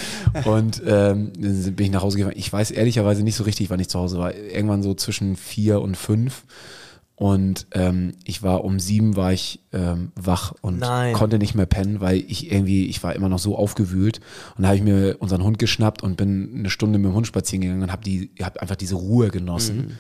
Und 0.47 0.81
ähm, 0.87 1.33
dann 1.39 1.75
bin 1.75 1.85
ich 1.85 1.93
nach 1.93 2.01
Hause 2.01 2.17
gefahren. 2.17 2.37
Ich 2.39 2.51
weiß 2.51 2.71
ehrlicherweise 2.71 3.23
nicht 3.23 3.37
so 3.37 3.45
richtig, 3.45 3.69
wann 3.69 3.81
ich 3.81 3.91
zu 3.91 3.99
Hause 3.99 4.17
war. 4.17 4.35
Irgendwann 4.35 4.83
so 4.83 4.95
zwischen 4.95 5.37
vier 5.37 5.83
und 5.83 5.99
fünf. 5.99 6.45
Und 7.17 7.67
ähm, 7.73 8.13
ich 8.25 8.43
war 8.43 8.63
um 8.63 8.79
sieben 8.79 9.17
war 9.17 9.33
ich 9.33 9.61
ähm, 9.73 10.13
wach 10.17 10.53
und 10.61 10.79
Nein. 10.79 11.15
konnte 11.15 11.39
nicht 11.39 11.55
mehr 11.55 11.65
pennen, 11.65 12.01
weil 12.01 12.19
ich 12.19 12.53
irgendwie, 12.53 12.87
ich 12.87 13.03
war 13.03 13.15
immer 13.15 13.31
noch 13.31 13.39
so 13.39 13.57
aufgewühlt. 13.57 14.21
Und 14.57 14.63
da 14.63 14.69
habe 14.69 14.77
ich 14.77 14.83
mir 14.83 15.17
unseren 15.19 15.43
Hund 15.43 15.59
geschnappt 15.59 16.03
und 16.03 16.17
bin 16.17 16.53
eine 16.59 16.69
Stunde 16.69 16.99
mit 16.99 17.11
dem 17.11 17.15
Hund 17.15 17.27
spazieren 17.27 17.63
gegangen 17.63 17.83
und 17.83 17.91
habe 17.91 18.05
die, 18.05 18.31
hab 18.43 18.59
einfach 18.59 18.77
diese 18.77 18.97
Ruhe 18.97 19.31
genossen. 19.31 19.97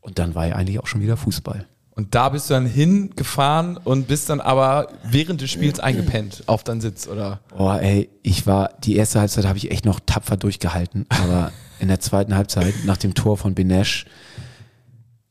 Und 0.00 0.18
dann 0.18 0.34
war 0.34 0.48
ja 0.48 0.56
eigentlich 0.56 0.80
auch 0.80 0.88
schon 0.88 1.02
wieder 1.02 1.16
Fußball. 1.16 1.66
Und 1.98 2.14
da 2.14 2.28
bist 2.28 2.48
du 2.48 2.54
dann 2.54 2.66
hingefahren 2.66 3.76
und 3.76 4.08
bist 4.08 4.30
dann 4.30 4.40
aber 4.40 4.88
während 5.04 5.40
des 5.40 5.50
Spiels 5.50 5.80
eingepennt 5.80 6.44
auf 6.46 6.64
deinen 6.64 6.80
Sitz, 6.80 7.08
oder? 7.08 7.40
Oh, 7.56 7.72
ey, 7.72 8.08
ich 8.22 8.46
war, 8.46 8.70
die 8.84 8.96
erste 8.96 9.20
Halbzeit 9.20 9.46
habe 9.46 9.58
ich 9.58 9.70
echt 9.70 9.84
noch 9.84 9.98
tapfer 10.06 10.36
durchgehalten, 10.36 11.06
aber 11.08 11.52
in 11.80 11.88
der 11.88 11.98
zweiten 12.00 12.36
Halbzeit, 12.36 12.74
nach 12.84 12.96
dem 12.98 13.14
Tor 13.14 13.36
von 13.36 13.54
Benesch, 13.54 14.06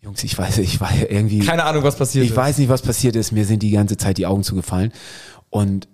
Jungs, 0.08 0.24
ich 0.24 0.38
weiß, 0.38 0.60
ich 0.60 0.80
war 0.80 0.90
irgendwie. 1.10 1.40
Keine 1.40 1.66
Ahnung, 1.66 1.84
was 1.84 1.98
passiert 1.98 2.24
Ich 2.24 2.32
ist. 2.32 2.38
weiß 2.38 2.58
nicht, 2.60 2.70
was 2.70 2.82
passiert 2.82 3.18
ist. 3.18 3.34
Mir 3.34 3.44
sind 3.46 3.62
die 3.62 3.72
ganze 3.72 3.98
Zeit 3.98 4.18
die 4.18 4.26
Augen 4.26 4.42
zugefallen. 4.44 4.94
Und 5.50 5.90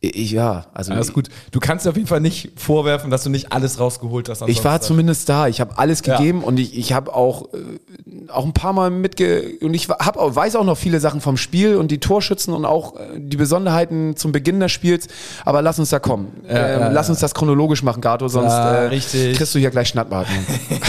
ich, 0.00 0.32
ja, 0.32 0.66
also. 0.74 0.92
Alles 0.92 1.12
gut. 1.14 1.28
Du 1.50 1.58
kannst 1.60 1.84
dir 1.86 1.90
auf 1.90 1.96
jeden 1.96 2.06
Fall 2.06 2.20
nicht 2.20 2.52
vorwerfen, 2.60 3.10
dass 3.10 3.24
du 3.24 3.30
nicht 3.30 3.52
alles 3.52 3.80
rausgeholt 3.80 4.28
hast. 4.28 4.42
Ich 4.48 4.62
war 4.62 4.80
zumindest 4.82 5.28
da. 5.30 5.48
Ich 5.48 5.60
habe 5.62 5.78
alles 5.78 6.02
Ja. 6.04 6.18
gegeben 6.18 6.44
und 6.44 6.60
ich, 6.60 6.76
ich 6.76 6.92
habe 6.92 7.12
auch, 7.14 7.48
äh, 7.54 8.28
auch 8.30 8.44
ein 8.44 8.52
paar 8.52 8.72
Mal 8.74 8.90
mitge 8.90 9.42
und 9.62 9.72
ich 9.74 9.88
hab 9.88 10.18
auch, 10.18 10.36
weiß 10.36 10.56
auch 10.56 10.64
noch 10.64 10.76
viele 10.76 11.00
Sachen 11.00 11.22
vom 11.22 11.36
Spiel 11.38 11.76
und 11.76 11.90
die 11.90 12.00
Torschützen 12.00 12.52
und 12.52 12.66
auch 12.66 12.96
äh, 12.96 13.18
die 13.18 13.38
Besonderheiten 13.38 14.14
zum 14.14 14.30
Beginn 14.30 14.60
des 14.60 14.70
Spiels. 14.72 15.08
Aber 15.46 15.62
lass 15.62 15.78
uns 15.78 15.88
da 15.88 15.98
kommen. 15.98 16.32
ähm, 16.46 16.54
ja, 16.56 16.88
lass 16.88 17.08
uns 17.08 17.20
das 17.20 17.32
chronologisch 17.34 17.82
machen, 17.82 18.02
Gato, 18.02 18.28
sonst 18.28 18.52
Ja, 18.52 18.84
äh, 18.88 18.88
kriegst 19.34 19.54
du 19.54 19.58
hier 19.58 19.70
gleich 19.70 19.88
Schnappatmung. 19.88 20.44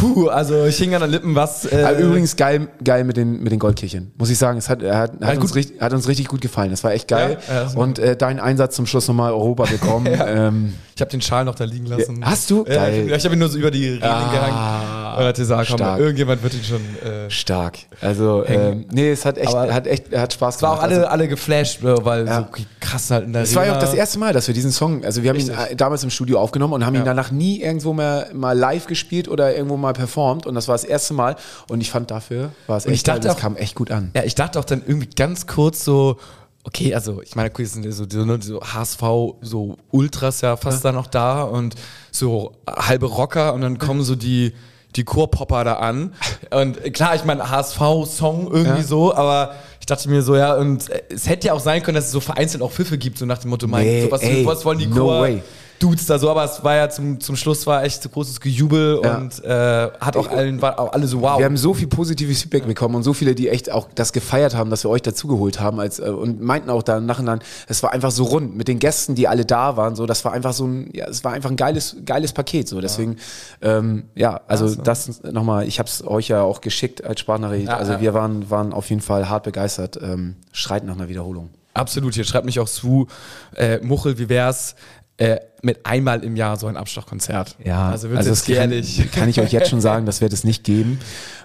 Puh, 0.00 0.28
also 0.28 0.64
ich 0.64 0.76
hing 0.78 0.94
an 0.94 1.02
den 1.02 1.10
Lippen, 1.10 1.34
was. 1.34 1.66
Äh, 1.66 2.00
übrigens 2.00 2.36
geil, 2.36 2.68
geil 2.82 3.04
mit 3.04 3.16
den, 3.16 3.42
mit 3.42 3.52
den 3.52 3.58
Goldkirchen. 3.58 4.12
Muss 4.16 4.30
ich 4.30 4.38
sagen, 4.38 4.56
es 4.58 4.68
hat, 4.70 4.82
hat, 4.82 5.12
hat, 5.20 5.38
uns, 5.38 5.54
richtig, 5.54 5.80
hat 5.80 5.92
uns 5.92 6.08
richtig 6.08 6.28
gut 6.28 6.40
gefallen. 6.40 6.70
Das 6.70 6.82
war 6.84 6.92
echt 6.92 7.06
geil. 7.08 7.36
Ja, 7.48 7.62
ja, 7.64 7.70
und 7.74 7.98
äh, 7.98 8.16
dein 8.16 8.40
Einsatz 8.40 8.76
zum 8.76 8.86
Schluss 8.86 9.06
nochmal 9.08 9.32
Europa 9.32 9.64
bekommen. 9.64 10.06
ähm, 10.26 10.74
ich 10.94 11.00
habe 11.02 11.10
den 11.10 11.20
Schal 11.20 11.44
noch 11.44 11.54
da 11.54 11.64
liegen 11.64 11.86
lassen. 11.86 12.24
hast 12.24 12.50
du? 12.50 12.64
Ja, 12.68 12.88
ich, 12.88 13.10
ich 13.10 13.24
habe 13.24 13.34
ihn 13.34 13.38
nur 13.38 13.48
so 13.48 13.58
über 13.58 13.70
die 13.70 13.88
Reling 13.88 14.02
Ah, 14.02 14.30
gehangen. 14.32 15.18
Und 15.20 15.24
hatte 15.26 15.40
gesagt, 15.42 15.74
komm, 15.76 15.98
irgendjemand 15.98 16.42
wird 16.42 16.54
ihn 16.54 16.64
schon. 16.64 16.80
Äh, 17.10 17.30
stark. 17.30 17.78
Also, 18.00 18.44
ähm, 18.46 18.86
nee, 18.92 19.10
es 19.10 19.24
hat 19.24 19.36
echt, 19.38 19.54
Aber 19.54 19.72
hat 19.72 19.86
echt 19.86 20.14
hat 20.16 20.32
Spaß 20.32 20.56
es 20.56 20.62
war 20.62 20.70
auch 20.70 20.74
gemacht. 20.76 20.90
alle, 20.92 20.96
Also, 21.00 21.08
alle 21.08 21.28
geflasht, 21.28 21.78
weil 21.82 22.26
so 22.26 22.46
krass 22.80 23.10
halt 23.10 23.24
in 23.24 23.32
der 23.32 23.42
Es 23.42 23.54
war 23.54 23.66
ja 23.66 23.74
auch 23.74 23.80
das 23.80 23.94
erste 23.94 24.18
Mal, 24.18 24.32
dass 24.32 24.46
wir 24.46 24.54
diesen 24.54 24.70
Song, 24.72 25.04
also 25.04 25.22
wir 25.22 25.30
haben 25.30 25.38
ihn 25.38 25.50
äh, 25.50 25.74
damals 25.76 26.04
im 26.04 26.10
Studio 26.10 26.38
aufgenommen 26.38 26.74
und 26.74 26.86
haben 26.86 26.94
ihn 26.94 27.04
danach 27.04 27.30
nie 27.30 27.60
irgendwo 27.62 27.92
mehr 27.92 28.28
mal 28.32 28.56
live 28.56 28.86
gespielt 28.86 29.28
oder 29.28 29.54
irgendwo 29.54 29.76
mal 29.76 29.89
performt 29.92 30.46
und 30.46 30.54
das 30.54 30.68
war 30.68 30.74
das 30.74 30.84
erste 30.84 31.14
Mal 31.14 31.36
und 31.68 31.80
ich 31.80 31.90
fand 31.90 32.10
dafür 32.10 32.50
war 32.66 32.76
es 32.78 32.86
Und 32.86 32.92
ich 32.92 32.98
echt 33.00 33.06
geil, 33.06 33.16
dachte 33.16 33.28
das 33.28 33.36
auch- 33.36 33.40
kam 33.40 33.56
echt 33.56 33.74
gut 33.74 33.90
an. 33.90 34.10
Ja, 34.14 34.24
ich 34.24 34.34
dachte 34.34 34.58
auch 34.58 34.64
dann 34.64 34.82
irgendwie 34.86 35.08
ganz 35.14 35.46
kurz 35.46 35.84
so, 35.84 36.16
okay, 36.64 36.94
also 36.94 37.22
ich 37.22 37.36
meine, 37.36 37.50
es 37.58 37.72
sind 37.72 37.90
so, 37.92 38.04
so, 38.08 38.24
ne, 38.24 38.38
HSV, 38.38 39.02
so 39.40 39.76
Ultras 39.90 40.40
ja 40.42 40.56
fast 40.56 40.84
da 40.84 40.92
noch 40.92 41.06
da 41.06 41.42
und 41.42 41.74
so 42.10 42.52
halbe 42.68 43.06
Rocker 43.06 43.54
und 43.54 43.62
dann 43.62 43.78
kommen 43.78 44.02
so 44.02 44.14
die, 44.14 44.52
die 44.96 45.04
Chorpopper 45.04 45.62
da 45.64 45.74
an. 45.74 46.12
Und 46.50 46.92
klar, 46.92 47.14
ich 47.14 47.24
meine, 47.24 47.48
HSV-Song 47.48 48.46
irgendwie 48.52 48.80
Ja. 48.80 48.82
so, 48.82 49.14
aber 49.14 49.54
ich 49.78 49.86
dachte 49.86 50.08
mir 50.10 50.22
so, 50.22 50.36
ja, 50.36 50.54
und 50.54 50.84
es 51.08 51.28
hätte 51.28 51.46
ja 51.48 51.52
auch 51.54 51.60
sein 51.60 51.82
können, 51.82 51.94
dass 51.94 52.06
es 52.06 52.12
so 52.12 52.20
vereinzelt 52.20 52.62
auch 52.62 52.72
Pfiffe 52.72 52.98
gibt, 52.98 53.16
so 53.18 53.24
nach 53.26 53.38
dem 53.38 53.50
Motto, 53.50 53.66
mein, 53.68 53.84
Nee, 53.86 54.02
so, 54.04 54.10
was, 54.10 54.20
ey, 54.22 54.44
was 54.44 54.64
wollen 54.64 54.78
die 54.78 54.86
no 54.88 54.96
Chor 54.96 55.20
way. 55.22 55.42
Dudes 55.80 56.06
da 56.06 56.18
so, 56.18 56.30
aber 56.30 56.44
es 56.44 56.62
war 56.62 56.76
ja 56.76 56.88
zum, 56.88 57.20
zum 57.20 57.36
Schluss 57.36 57.66
war 57.66 57.82
echt 57.82 58.02
so 58.02 58.08
großes 58.08 58.40
Gejubel 58.40 59.00
Ja. 59.02 59.16
und 59.16 59.42
äh, 59.42 59.90
hat 60.00 60.16
auch 60.16 60.28
allen, 60.30 60.60
war 60.62 60.78
auch 60.78 60.92
alle 60.92 61.06
so 61.06 61.22
wow. 61.22 61.38
Wir 61.38 61.46
haben 61.46 61.56
so 61.56 61.74
viel 61.74 61.88
positives 61.88 62.42
Feedback 62.42 62.66
bekommen 62.66 62.94
und 62.94 63.02
so 63.02 63.14
viele, 63.14 63.34
die 63.34 63.48
echt 63.48 63.72
auch 63.72 63.88
das 63.94 64.12
gefeiert 64.12 64.54
haben, 64.54 64.70
dass 64.70 64.84
wir 64.84 64.90
euch 64.90 65.02
dazugeholt 65.02 65.58
haben 65.58 65.80
als, 65.80 65.98
äh, 65.98 66.04
und 66.04 66.40
meinten 66.40 66.70
auch 66.70 66.82
dann 66.82 67.06
nachher, 67.06 67.38
es 67.66 67.82
war 67.82 67.92
einfach 67.92 68.10
so 68.10 68.24
rund 68.24 68.56
mit 68.56 68.68
den 68.68 68.78
Gästen, 68.78 69.14
die 69.14 69.26
alle 69.26 69.44
da 69.44 69.76
waren. 69.76 69.96
So, 69.96 70.06
das 70.06 70.24
war 70.24 70.32
einfach 70.32 70.52
so 70.52 70.66
ein, 70.66 70.90
ja, 70.92 71.06
es 71.08 71.24
war 71.24 71.32
einfach 71.32 71.50
ein 71.50 71.56
geiles, 71.56 71.96
geiles 72.04 72.32
Paket. 72.32 72.68
So, 72.68 72.80
deswegen, 72.80 73.16
ja, 73.62 73.78
ähm, 73.78 74.04
ja 74.14 74.40
also 74.46 74.74
das 74.74 75.22
nochmal, 75.24 75.66
ich 75.66 75.78
habe 75.78 75.88
es 75.88 76.06
euch 76.06 76.28
ja 76.28 76.42
auch 76.42 76.60
geschickt 76.60 77.02
als 77.04 77.20
Sprachnachricht. 77.20 77.68
Ja, 77.68 77.76
also 77.76 78.00
wir 78.00 78.14
waren, 78.14 78.50
waren 78.50 78.72
auf 78.72 78.90
jeden 78.90 79.02
Fall 79.02 79.28
hart 79.28 79.44
begeistert. 79.44 79.98
Ähm, 80.02 80.36
schreit 80.52 80.84
nach 80.84 80.94
einer 80.94 81.08
Wiederholung. 81.08 81.50
Absolut, 81.72 82.14
hier 82.14 82.24
schreibt 82.24 82.46
mich 82.46 82.58
auch 82.58 82.68
zu, 82.68 83.06
äh, 83.54 83.78
Muchel, 83.78 84.18
wie 84.18 84.28
wär's 84.28 84.74
äh, 85.20 85.38
mit 85.60 85.84
einmal 85.84 86.24
im 86.24 86.34
Jahr 86.34 86.56
so 86.56 86.66
ein 86.66 86.78
Abschlagkonzert? 86.78 87.56
also 87.90 88.08
wird 88.08 88.18
also 88.18 88.30
jetzt 88.30 88.48
das 88.48 88.56
kann, 88.56 88.70
jährlich. 88.70 89.10
kann 89.12 89.28
ich 89.28 89.38
euch 89.38 89.52
jetzt 89.52 89.68
schon 89.68 89.82
sagen, 89.82 90.06
das 90.06 90.22
wird 90.22 90.32
es 90.32 90.44
nicht 90.44 90.64
geben, 90.64 90.98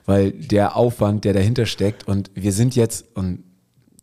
weil 0.05 0.31
der 0.31 0.77
Aufwand, 0.77 1.25
der 1.25 1.33
dahinter 1.33 1.65
steckt 1.65 2.07
und 2.07 2.31
wir 2.33 2.53
sind 2.53 2.77
jetzt, 2.77 3.05
und 3.15 3.43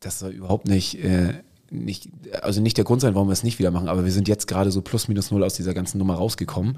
das 0.00 0.18
soll 0.18 0.32
überhaupt 0.32 0.68
nicht, 0.68 1.02
äh, 1.02 1.32
nicht, 1.70 2.10
also 2.42 2.60
nicht 2.60 2.76
der 2.76 2.84
Grund 2.84 3.00
sein, 3.00 3.14
warum 3.14 3.28
wir 3.28 3.32
es 3.32 3.44
nicht 3.44 3.58
wieder 3.58 3.70
machen, 3.70 3.88
aber 3.88 4.04
wir 4.04 4.12
sind 4.12 4.28
jetzt 4.28 4.46
gerade 4.46 4.70
so 4.70 4.82
plus 4.82 5.08
minus 5.08 5.30
null 5.30 5.42
aus 5.42 5.54
dieser 5.54 5.72
ganzen 5.72 5.96
Nummer 5.96 6.16
rausgekommen 6.16 6.76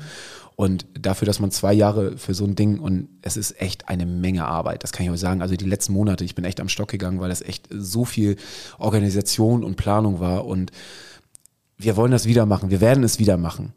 und 0.54 0.86
dafür, 0.96 1.26
dass 1.26 1.40
man 1.40 1.50
zwei 1.50 1.72
Jahre 1.72 2.16
für 2.16 2.32
so 2.32 2.44
ein 2.44 2.54
Ding 2.54 2.78
und 2.78 3.08
es 3.22 3.36
ist 3.36 3.60
echt 3.60 3.88
eine 3.88 4.06
Menge 4.06 4.44
Arbeit, 4.44 4.84
das 4.84 4.92
kann 4.92 5.04
ich 5.04 5.10
euch 5.10 5.18
sagen, 5.18 5.42
also 5.42 5.56
die 5.56 5.64
letzten 5.64 5.94
Monate, 5.94 6.24
ich 6.24 6.36
bin 6.36 6.44
echt 6.44 6.60
am 6.60 6.68
Stock 6.68 6.90
gegangen, 6.92 7.18
weil 7.18 7.28
das 7.28 7.42
echt 7.42 7.66
so 7.76 8.04
viel 8.04 8.36
Organisation 8.78 9.64
und 9.64 9.74
Planung 9.74 10.20
war 10.20 10.46
und 10.46 10.70
wir 11.78 11.96
wollen 11.96 12.12
das 12.12 12.26
wieder 12.26 12.46
machen, 12.46 12.70
wir 12.70 12.80
werden 12.80 13.04
es 13.04 13.18
wieder 13.18 13.36
machen. 13.36 13.72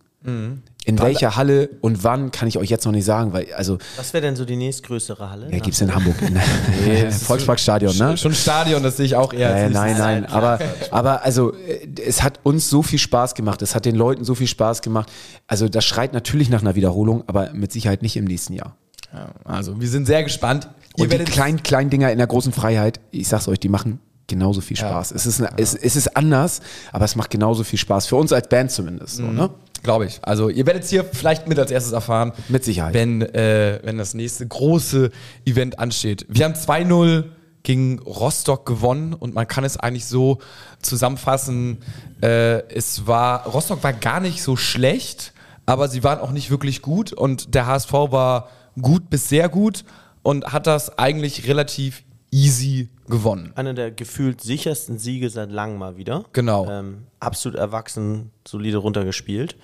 In 0.86 1.00
welcher 1.00 1.36
Halle 1.36 1.70
und 1.82 2.04
wann 2.04 2.32
kann 2.32 2.48
ich 2.48 2.58
euch 2.58 2.70
jetzt 2.70 2.86
noch 2.86 2.92
nicht 2.92 3.06
sagen, 3.06 3.34
weil 3.34 3.54
also 3.54 3.78
Was 3.98 4.14
wäre 4.14 4.22
denn 4.22 4.36
so 4.36 4.46
die 4.46 4.56
nächstgrößere 4.56 5.30
Halle? 5.30 5.50
ja, 5.52 5.60
gibt's 5.60 5.80
in 5.80 5.94
Hamburg 5.94 6.16
Volksparkstadion, 7.12 7.96
ne? 7.98 8.18
Schon 8.18 8.34
Stadion, 8.34 8.84
das 8.84 8.98
sehe 8.98 9.06
ich 9.06 9.16
auch 9.16 9.32
eher. 9.32 9.54
als 9.54 9.62
Äh, 9.62 9.70
nein, 9.70 9.98
nein, 9.98 10.26
aber, 10.26 10.60
aber 10.92 11.24
also 11.24 11.54
äh, 11.54 11.88
es 12.06 12.24
hat 12.24 12.40
uns 12.44 12.70
so 12.70 12.82
viel 12.82 13.00
Spaß 13.00 13.36
gemacht, 13.36 13.62
es 13.62 13.76
hat 13.76 13.86
den 13.86 13.96
Leuten 13.96 14.26
so 14.26 14.36
viel 14.36 14.48
Spaß 14.48 14.82
gemacht. 14.82 15.10
Also 15.46 15.70
das 15.70 15.86
schreit 15.86 16.14
natürlich 16.14 16.50
nach 16.50 16.62
einer 16.62 16.76
Wiederholung, 16.76 17.24
aber 17.28 17.54
mit 17.54 17.72
Sicherheit 17.72 18.02
nicht 18.02 18.18
im 18.18 18.26
nächsten 18.26 18.54
Jahr. 18.54 18.76
Ja, 19.14 19.30
also 19.46 19.80
wir 19.80 19.88
sind 19.88 20.08
sehr 20.08 20.24
gespannt. 20.24 20.68
Ihr 20.98 21.04
Und 21.04 21.14
die 21.14 21.20
kleinen, 21.20 21.64
kleinen 21.64 21.90
Dinger 21.90 22.12
in 22.12 22.18
der 22.18 22.28
großen 22.28 22.52
Freiheit, 22.52 23.00
ich 23.12 23.28
sag's 23.28 23.48
euch, 23.48 23.60
die 23.60 23.70
machen 23.70 24.00
genauso 24.28 24.62
viel 24.62 24.78
Spaß. 24.78 25.12
Es, 25.12 25.26
ist 25.26 25.42
eine, 25.42 25.52
es, 25.58 25.74
es 25.74 25.96
ist 25.96 26.16
anders, 26.16 26.62
aber 26.92 27.06
es 27.06 27.16
macht 27.16 27.32
genauso 27.32 27.64
viel 27.64 27.80
Spaß. 27.80 28.08
Für 28.08 28.18
uns 28.18 28.32
als 28.32 28.48
Band 28.50 28.72
zumindest. 28.72 29.16
So, 29.16 29.24
ne? 29.24 29.50
Glaube 29.84 30.06
ich. 30.06 30.20
Also 30.22 30.50
ihr 30.50 30.66
werdet 30.66 30.84
es 30.84 30.90
hier 30.90 31.04
vielleicht 31.06 31.48
mit 31.48 31.58
als 31.58 31.72
erstes 31.72 31.94
erfahren. 31.94 32.34
Mit 32.50 32.64
Sicherheit. 32.64 32.94
Wenn, 32.94 33.22
äh, 33.22 33.80
wenn 33.84 33.98
das 33.98 34.14
nächste 34.14 34.46
große 34.46 35.12
Event 35.46 35.80
ansteht. 35.80 36.26
Wir 36.30 36.46
haben 36.46 36.54
2-0 36.54 37.26
gegen 37.64 38.00
Rostock 38.00 38.66
gewonnen 38.66 39.14
und 39.14 39.34
man 39.34 39.48
kann 39.48 39.64
es 39.64 39.78
eigentlich 39.78 40.06
so 40.06 40.40
zusammenfassen. 40.82 41.80
Äh, 42.22 42.60
es 42.74 43.08
war, 43.08 43.46
Rostock 43.46 43.84
war 43.84 43.94
gar 43.94 44.20
nicht 44.20 44.42
so 44.42 44.56
schlecht, 44.56 45.34
aber 45.66 45.90
sie 45.90 46.04
waren 46.04 46.20
auch 46.20 46.32
nicht 46.32 46.50
wirklich 46.50 46.82
gut 46.82 47.14
und 47.14 47.54
der 47.56 47.68
HSV 47.68 47.92
war 47.92 48.50
gut 48.82 49.10
bis 49.10 49.28
sehr 49.28 49.50
gut 49.50 49.84
und 50.24 50.54
hat 50.54 50.66
das 50.68 50.98
eigentlich 50.98 51.48
relativ 51.48 52.04
easy 52.32 52.90
gewonnen. 53.08 53.54
Einer 53.56 53.74
der 53.74 53.92
gefühlt 53.92 54.42
sichersten 54.42 55.00
Siege 55.00 55.30
seit 55.30 55.52
langem 55.52 55.78
mal 55.78 55.98
wieder. 55.98 56.26
Genau. 56.34 56.70
Ähm, 56.70 57.04
absolut 57.20 57.58
erwachsen, 57.58 58.32
solide 58.48 58.78
runtergespielt. 58.78 59.56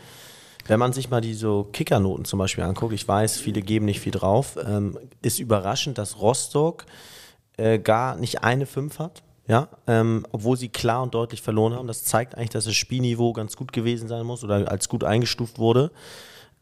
Wenn 0.65 0.79
man 0.79 0.93
sich 0.93 1.09
mal 1.09 1.19
die 1.19 1.33
so 1.33 1.67
Kickernoten 1.73 2.25
zum 2.25 2.39
Beispiel 2.39 2.63
anguckt, 2.63 2.93
ich 2.93 3.07
weiß, 3.07 3.37
viele 3.37 3.61
geben 3.61 3.85
nicht 3.85 3.99
viel 3.99 4.13
drauf, 4.13 4.57
ähm, 4.65 4.97
ist 5.21 5.39
überraschend, 5.39 5.97
dass 5.97 6.21
Rostock 6.21 6.85
äh, 7.57 7.79
gar 7.79 8.15
nicht 8.15 8.43
eine 8.43 8.65
5 8.65 8.99
hat. 8.99 9.23
Ja, 9.45 9.67
ähm, 9.87 10.25
obwohl 10.31 10.55
sie 10.55 10.69
klar 10.69 11.03
und 11.03 11.13
deutlich 11.13 11.41
verloren 11.41 11.73
haben. 11.73 11.85
Das 11.85 12.05
zeigt 12.05 12.35
eigentlich, 12.35 12.51
dass 12.51 12.63
das 12.63 12.75
Spielniveau 12.75 13.33
ganz 13.33 13.57
gut 13.57 13.73
gewesen 13.73 14.07
sein 14.07 14.25
muss 14.25 14.41
oder 14.45 14.71
als 14.71 14.87
gut 14.87 15.03
eingestuft 15.03 15.59
wurde. 15.59 15.91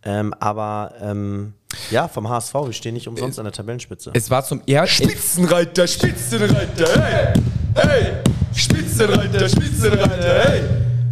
Ähm, 0.04 0.34
aber 0.40 0.94
ähm, 1.02 1.54
ja, 1.90 2.08
vom 2.08 2.28
HSV, 2.28 2.54
wir 2.54 2.74
stehen 2.74 2.94
nicht 2.94 3.08
umsonst 3.08 3.40
an 3.40 3.46
der 3.46 3.54
Tabellenspitze. 3.54 4.12
Es 4.14 4.30
war 4.30 4.44
zum 4.44 4.62
ersten 4.66 5.10
Spitzenreiter, 5.10 5.88
Spitzenreiter, 5.88 7.02
hey! 7.02 7.34
Hey! 7.76 8.14
Spitzenreiter, 8.54 9.48
Spitzenreiter, 9.48 10.44
hey! 10.44 10.62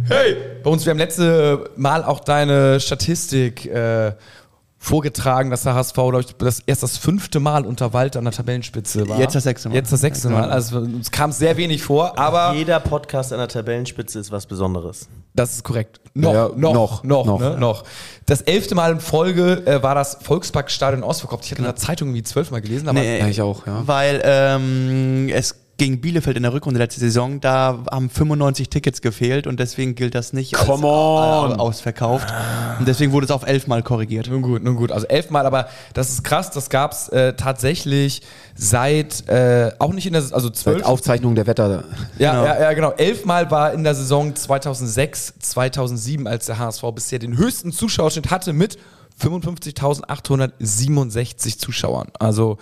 Hey! 0.08 0.36
Bei 0.62 0.70
uns, 0.70 0.84
wir 0.84 0.90
haben 0.90 0.98
letzte 0.98 1.70
Mal 1.76 2.04
auch 2.04 2.20
deine 2.20 2.80
Statistik 2.80 3.64
äh, 3.66 4.12
vorgetragen, 4.82 5.50
dass 5.50 5.62
der 5.64 5.74
HSV, 5.74 5.94
glaube 5.94 6.20
ich, 6.22 6.34
das 6.36 6.60
erst 6.66 6.82
das 6.82 6.96
fünfte 6.96 7.38
Mal 7.38 7.66
unter 7.66 7.92
Walter 7.92 8.18
an 8.18 8.24
der 8.24 8.32
Tabellenspitze 8.32 9.06
war. 9.08 9.20
Jetzt 9.20 9.34
das 9.34 9.44
sechste 9.44 9.68
Mal. 9.68 9.74
Jetzt 9.74 9.92
das 9.92 10.00
sechste 10.00 10.30
Mal. 10.30 10.50
Also 10.50 10.78
uns 10.78 11.10
kam 11.10 11.32
sehr 11.32 11.58
wenig 11.58 11.82
vor, 11.82 12.18
aber 12.18 12.54
Jeder 12.56 12.80
Podcast 12.80 13.30
an 13.34 13.38
der 13.40 13.48
Tabellenspitze 13.48 14.18
ist 14.18 14.32
was 14.32 14.46
Besonderes. 14.46 15.06
das 15.34 15.52
ist 15.52 15.64
korrekt. 15.64 16.00
Noch, 16.14 16.32
Ja, 16.32 16.48
noch, 16.56 16.72
noch, 16.72 17.04
noch, 17.04 17.26
noch, 17.26 17.40
ne? 17.40 17.56
noch. 17.58 17.84
Das 18.24 18.40
elfte 18.40 18.74
Mal 18.74 18.92
in 18.92 19.00
Folge 19.00 19.62
äh, 19.66 19.82
war 19.82 19.94
das 19.94 20.16
Volksparkstadion 20.22 21.04
ausverkauft. 21.04 21.44
Ich 21.44 21.50
hatte 21.50 21.60
in 21.60 21.66
der 21.66 21.76
Zeitung 21.76 22.08
irgendwie 22.08 22.22
zwölfmal 22.22 22.62
gelesen, 22.62 22.88
aber 22.88 22.98
Nee, 23.00 23.18
Ja, 23.20 23.26
ich 23.26 23.42
auch, 23.42 23.66
ja. 23.66 23.86
Weil 23.86 24.20
ähm, 24.24 25.28
es 25.28 25.59
gegen 25.80 26.02
Bielefeld 26.02 26.36
in 26.36 26.42
der 26.42 26.52
Rückrunde 26.52 26.78
letzte 26.78 27.00
Saison, 27.00 27.40
da 27.40 27.78
haben 27.90 28.10
95 28.10 28.68
Tickets 28.68 29.00
gefehlt 29.00 29.46
und 29.46 29.58
deswegen 29.58 29.94
gilt 29.94 30.14
das 30.14 30.34
nicht 30.34 30.52
Come 30.52 30.86
als 30.86 31.52
on. 31.54 31.58
ausverkauft. 31.58 32.28
Und 32.78 32.86
deswegen 32.86 33.12
wurde 33.12 33.24
es 33.24 33.30
auf 33.30 33.46
elfmal 33.46 33.82
korrigiert. 33.82 34.28
Nun 34.28 34.42
gut, 34.42 34.62
nun 34.62 34.76
gut. 34.76 34.92
Also 34.92 35.06
elfmal, 35.06 35.46
aber 35.46 35.68
das 35.94 36.10
ist 36.10 36.22
krass. 36.22 36.50
Das 36.50 36.68
gab 36.68 36.92
es 36.92 37.08
äh, 37.08 37.32
tatsächlich 37.32 38.20
seit, 38.54 39.26
äh, 39.30 39.72
auch 39.78 39.94
nicht 39.94 40.06
in 40.06 40.12
der, 40.12 40.22
also 40.32 40.50
zwölf, 40.50 40.82
Aufzeichnung 40.82 41.34
der 41.34 41.46
Wetter. 41.46 41.84
Ja, 42.18 42.32
Genau. 42.32 42.44
ja, 42.44 42.60
ja, 42.60 42.72
genau. 42.74 42.90
Elfmal 42.92 43.50
war 43.50 43.72
in 43.72 43.82
der 43.82 43.94
Saison 43.94 44.36
2006, 44.36 45.32
2007, 45.38 46.26
als 46.26 46.44
der 46.44 46.58
HSV 46.58 46.82
bisher 46.94 47.18
den 47.18 47.38
höchsten 47.38 47.72
Zuschauerschnitt 47.72 48.30
hatte 48.30 48.52
mit 48.52 48.76
55.867 49.20 51.58
Zuschauern. 51.58 52.08
Also 52.18 52.58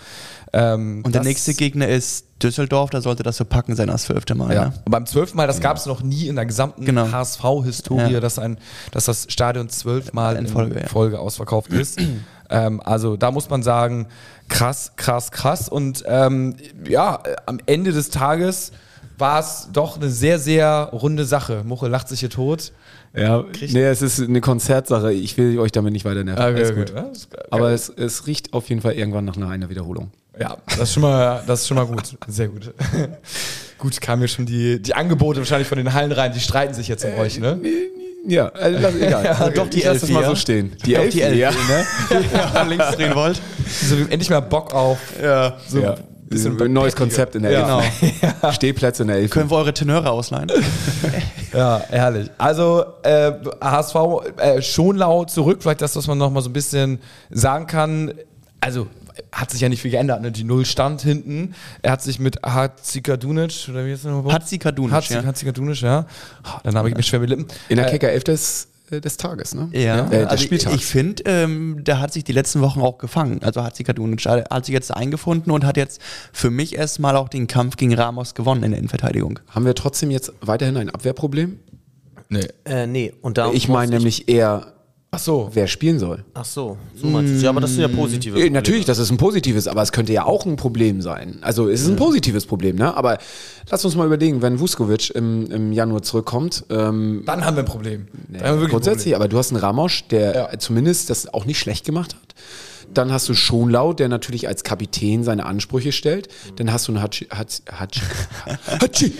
ähm, 0.53 1.03
Und 1.05 1.15
der 1.15 1.23
nächste 1.23 1.55
Gegner 1.55 1.89
ist 1.89 2.27
Düsseldorf, 2.43 2.91
da 2.91 3.01
sollte 3.01 3.23
das 3.23 3.37
so 3.37 3.45
packen 3.45 3.75
sein 3.77 3.91
als 3.91 4.05
zwölfte 4.05 4.35
Mal. 4.35 4.55
Ja. 4.55 4.65
Ne? 4.67 4.73
Und 4.85 4.91
beim 4.93 5.07
zwölften 5.07 5.37
Mal, 5.37 5.47
das 5.47 5.61
gab 5.61 5.77
es 5.77 5.87
noch 5.87 6.03
nie 6.03 6.29
in 6.29 6.37
der 6.37 6.47
gesamten 6.47 6.85
Genau. 6.85 7.11
HSV-Historie, 7.11 8.13
Ja. 8.15 8.21
dass, 8.21 8.39
ein, 8.39 8.59
dass 8.93 9.07
das 9.07 9.27
Stadion 9.29 9.69
zwölfmal 9.69 10.37
in 10.37 10.47
In 10.47 10.53
Folge, 10.53 10.73
Folge, 10.75 10.87
ja. 10.87 10.89
Folge 10.89 11.21
ausverkauft 11.21 11.73
ist. 11.73 11.99
ähm, 12.51 12.81
also 12.85 13.17
da 13.17 13.31
muss 13.31 13.51
man 13.51 13.63
sagen, 13.63 14.07
krass, 14.49 14.93
krass, 14.97 15.31
krass. 15.31 15.69
Und 15.69 16.05
ähm, 16.07 16.57
ja, 16.89 17.21
am 17.47 17.59
Ende 17.67 17.93
des 17.93 18.11
Tages 18.11 18.73
war 19.19 19.41
es 19.41 19.69
doch 19.73 19.97
eine 19.97 20.11
sehr, 20.11 20.39
sehr 20.39 20.91
runde 20.93 21.25
Sache. 21.25 21.63
Muche 21.65 21.89
lacht 21.89 22.09
sich 22.09 22.21
hier 22.21 22.31
tot. 22.31 22.73
Ja, 23.19 23.45
nee, 23.61 23.85
es 23.85 24.03
ist 24.03 24.21
eine 24.21 24.41
Konzertsache. 24.41 25.13
Ich 25.13 25.37
will 25.37 25.59
euch 25.59 25.73
damit 25.73 25.93
nicht 25.93 26.05
weiter 26.05 26.25
nerven. 26.25 26.41
Alles 26.43 26.75
gut. 26.75 26.93
Ja, 26.95 27.03
ist 27.03 27.31
geil. 27.31 27.47
Aber 27.51 27.71
es, 27.71 27.89
es 27.89 28.27
riecht 28.27 28.53
auf 28.53 28.69
jeden 28.69 28.81
Fall 28.81 28.95
irgendwann 28.95 29.25
nach 29.25 29.37
einer, 29.37 29.49
einer 29.49 29.69
Wiederholung. 29.69 30.11
Ja, 30.41 30.57
das 30.67 30.81
ist 30.81 30.95
schon 30.95 31.03
mal, 31.03 31.43
das 31.47 31.63
ist 31.63 31.69
schon 31.69 31.77
mal 31.77 31.87
gut. 31.87 32.17
Sehr 32.29 32.49
gut. 32.49 32.73
gut, 33.79 34.01
kamen 34.01 34.23
mir 34.23 34.29
schon 34.29 34.47
die, 34.47 34.81
die 34.81 34.95
Angebote 34.95 35.41
wahrscheinlich 35.41 35.69
von 35.69 35.79
den 35.79 35.93
Hallen 35.93 36.13
rein. 36.13 36.33
Die 36.33 36.41
streiten 36.41 36.75
sich 36.75 36.87
jetzt 36.89 37.05
um 37.05 37.15
euch, 37.15 37.39
ne? 37.39 37.59
Ja, 38.27 38.49
also 38.49 38.79
lass, 38.79 38.95
egal. 38.97 39.25
Ja, 39.25 39.49
doch, 39.49 39.69
die 39.71 39.85
Elfi, 39.85 40.13
mal 40.13 40.23
ja. 40.23 40.29
so 40.29 40.35
stehen. 40.35 40.73
Die 40.85 40.93
Doch, 40.93 41.01
Elfi, 41.01 41.19
die 41.19 41.23
Elfi, 41.23 41.39
ja. 41.39 41.51
ne? 41.51 41.85
ja, 42.55 42.63
links 42.65 42.91
drehen 42.91 43.15
wollt. 43.15 43.41
So, 43.67 43.95
endlich 43.97 44.29
mal 44.29 44.41
Bock 44.41 44.75
auf 44.75 44.99
Ja. 45.23 45.57
so 45.67 45.79
ja. 45.79 45.95
bisschen 46.29 46.61
ein 46.61 46.73
neues 46.73 46.95
Konzept 46.95 47.37
in 47.37 47.45
der 47.45 47.53
Ja. 47.53 47.81
Elfi. 47.81 48.13
Stehplätze 48.53 49.03
in 49.05 49.09
der 49.09 49.19
Elfi. 49.19 49.31
Können 49.31 49.51
wir 49.51 49.57
eure 49.57 49.73
Tenöre 49.73 50.11
ausleihen? 50.11 50.51
Ja, 51.53 51.83
herrlich. 51.89 52.31
Also 52.39 52.85
äh, 53.03 53.33
HSV 53.61 53.97
äh, 54.37 54.63
Schonlau 54.63 55.25
zurück, 55.25 55.59
vielleicht 55.63 55.83
das, 55.83 55.97
was 55.97 56.07
man 56.07 56.19
noch 56.19 56.31
mal 56.31 56.41
so 56.43 56.51
ein 56.51 56.53
bisschen 56.53 57.01
sagen 57.31 57.67
kann. 57.67 58.13
Also 58.61 58.87
hat 59.33 59.51
sich 59.51 59.61
ja 59.61 59.69
nicht 59.69 59.83
viel 59.83 59.91
geändert, 59.91 60.23
ne? 60.23 60.31
Die 60.31 60.45
Null 60.45 60.65
stand 60.65 61.03
hinten. 61.03 61.55
Er 61.83 61.93
hat 61.93 62.03
sich 62.03 62.19
mit 62.21 62.41
Hatzikadunic, 62.45 63.69
oder 63.69 63.85
wie 63.85 63.93
ist 63.93 64.05
der 64.05 64.13
nochmal? 64.13 64.35
Hatzikadunic, 64.35 64.93
Hatzik, 64.93 65.17
ja. 65.17 65.25
Hatzikadunic, 65.25 65.81
ja. 65.81 66.07
Oh, 66.45 66.59
der 66.65 66.73
Name 66.73 66.89
geht 66.89 66.97
mir 66.97 67.03
schwer 67.03 67.21
mit 67.21 67.31
Lippen. 67.31 67.47
In 67.69 67.77
der 67.77 67.89
Äh, 67.89 67.91
Kicker 67.91 68.11
11 68.11 68.25
des, 68.25 68.65
äh, 68.65 68.69
des 68.91 69.17
Tages, 69.17 69.55
ne? 69.55 69.69
Ja, 69.73 70.07
Äh, 70.07 70.11
des 70.11 70.27
also 70.29 70.35
ich, 70.37 70.43
Spieltags. 70.43 70.77
ich 70.77 70.87
finde, 70.87 71.23
ähm, 71.27 71.85
der 71.85 72.01
hat 72.01 72.13
sich 72.13 72.25
die 72.25 72.33
letzten 72.33 72.61
Wochen 72.61 72.81
auch 72.81 72.99
gefangen. 72.99 73.41
Also 73.43 73.63
hat 73.63 73.77
sich 73.77 73.87
Kadunic 73.87 74.25
hat 74.25 74.67
sich 74.67 74.73
jetzt 74.73 74.95
eingefunden 74.95 75.53
und 75.53 75.65
hat 75.65 75.77
jetzt 75.77 76.01
für 76.33 76.51
mich 76.51 76.77
erstmal 76.77 77.17
auch 77.17 77.29
den 77.29 77.47
Kampf 77.47 77.77
gegen 77.77 77.95
Ramos 77.95 78.35
gewonnen 78.35 78.63
in 78.63 78.71
der 78.71 78.79
Innenverteidigung. 78.79 79.41
Haben 79.49 79.65
wir 79.67 79.75
trotzdem 79.75 80.11
jetzt 80.11 80.33
weiterhin 80.41 80.77
ein 80.77 80.91
Abwehrproblem? 80.91 81.59
Nee. 82.31 82.47
Äh, 82.65 82.87
nee, 82.87 83.13
und 83.23 83.39
da 83.39 83.53
Ich 83.53 83.69
meine 83.69 83.97
nämlich 83.97 84.29
eher, 84.29 84.75
Ach 85.11 85.19
so. 85.19 85.51
wer 85.55 85.67
spielen 85.67 85.99
soll. 85.99 86.25
Ach 86.35 86.45
so, 86.45 86.77
so 86.95 87.07
meinst 87.07 87.33
du. 87.35 87.39
Ja, 87.45 87.49
aber 87.51 87.63
das 87.63 87.71
sind 87.71 87.81
ja 87.81 87.89
positive. 87.89 88.35
Äh, 88.35 88.41
Probleme. 88.41 88.55
Natürlich, 88.55 88.85
das 88.85 88.99
ist 88.99 89.11
ein 89.11 89.17
positives, 89.17 89.67
aber 89.67 89.81
es 89.81 89.91
könnte 89.91 90.13
ja 90.13 90.27
auch 90.27 90.45
ein 90.45 90.57
Problem 90.57 91.01
sein. 91.01 91.39
Also 91.41 91.69
es 91.69 91.81
ist 91.81 91.89
ein 91.89 91.97
positives 91.97 92.45
Problem, 92.45 92.77
ne? 92.77 92.95
Aber 92.95 93.17
lass 93.71 93.85
uns 93.87 93.97
mal 93.97 94.07
überlegen, 94.07 94.43
wenn 94.43 94.61
Vuskovic 94.61 95.11
im, 95.15 95.51
im 95.51 95.73
Januar 95.73 96.03
zurückkommt, 96.03 96.65
ähm, 96.69 97.23
Dann 97.25 97.45
haben 97.47 97.57
wir 97.57 97.63
ein 97.63 97.67
Problem. 97.67 98.07
Haben 98.35 98.43
wir 98.43 98.51
wirklich 98.57 98.71
grundsätzlich, 98.71 99.17
aber 99.17 99.29
du 99.29 99.39
hast 99.39 99.51
einen 99.51 99.61
Ramos, 99.61 100.03
der 100.11 100.35
Ja. 100.53 100.59
zumindest 100.59 101.09
das 101.09 101.33
auch 101.33 101.47
nicht 101.47 101.59
schlecht 101.59 101.87
gemacht 101.87 102.15
hat. 102.15 102.35
Dann 102.95 103.13
hast 103.13 103.29
du 103.29 103.35
Schonlau, 103.35 103.93
der 103.93 104.09
natürlich 104.09 104.49
als 104.49 104.65
Kapitän 104.65 105.23
seine 105.23 105.45
Ansprüche 105.45 105.93
stellt. 105.93 106.29
Dann 106.57 106.73
hast 106.73 106.89
du 106.89 106.93
einen 106.93 107.03
Hachi, 107.03 107.27
Hachi, 107.31 107.63
Hachi, 107.71 108.01
Hachi, 108.81 109.13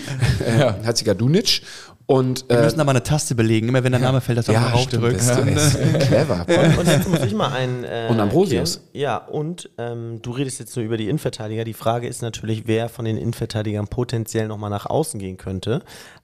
äh, 0.43 0.73
Hatzikadunic 0.85 1.61
und 2.09 2.49
Wir 2.49 2.57
äh, 2.57 2.63
müssen 2.63 2.79
da 2.79 2.83
mal 2.85 2.89
eine 2.93 3.03
Taste 3.03 3.35
belegen, 3.35 3.69
immer 3.69 3.83
wenn 3.83 3.91
der 3.91 4.01
Name 4.01 4.19
fällt, 4.19 4.39
dass 4.39 4.47
du 4.47 4.53
auch 4.53 4.59
mal 4.59 4.79
ja, 4.79 4.85
du 4.89 4.99
bist 4.99 5.77
clever. 5.99 6.43
Und 6.79 6.87
jetzt 6.87 7.07
muss 7.07 7.21
ich 7.21 7.35
mal 7.35 7.51
einen. 7.51 7.83
Äh, 7.83 8.07
Und 8.09 8.19
Ambrosius. 8.19 8.77
erklären. 8.77 8.99
Ja, 8.99 9.17
und 9.17 9.69
ähm, 9.77 10.19
du 10.23 10.31
redest 10.31 10.59
jetzt 10.59 10.75
nur 10.75 10.83
über 10.83 10.97
die 10.97 11.07
Innenverteidiger. 11.07 11.65
Die 11.65 11.75
Frage 11.75 12.07
ist 12.07 12.23
natürlich, 12.23 12.63
wer 12.65 12.89
von 12.89 13.05
den 13.05 13.15
Innenverteidigern 13.15 13.87
potenziell 13.89 14.47
nochmal 14.47 14.71
nach 14.71 14.87
außen 14.87 15.19
gehen 15.19 15.37
könnte. 15.37 15.83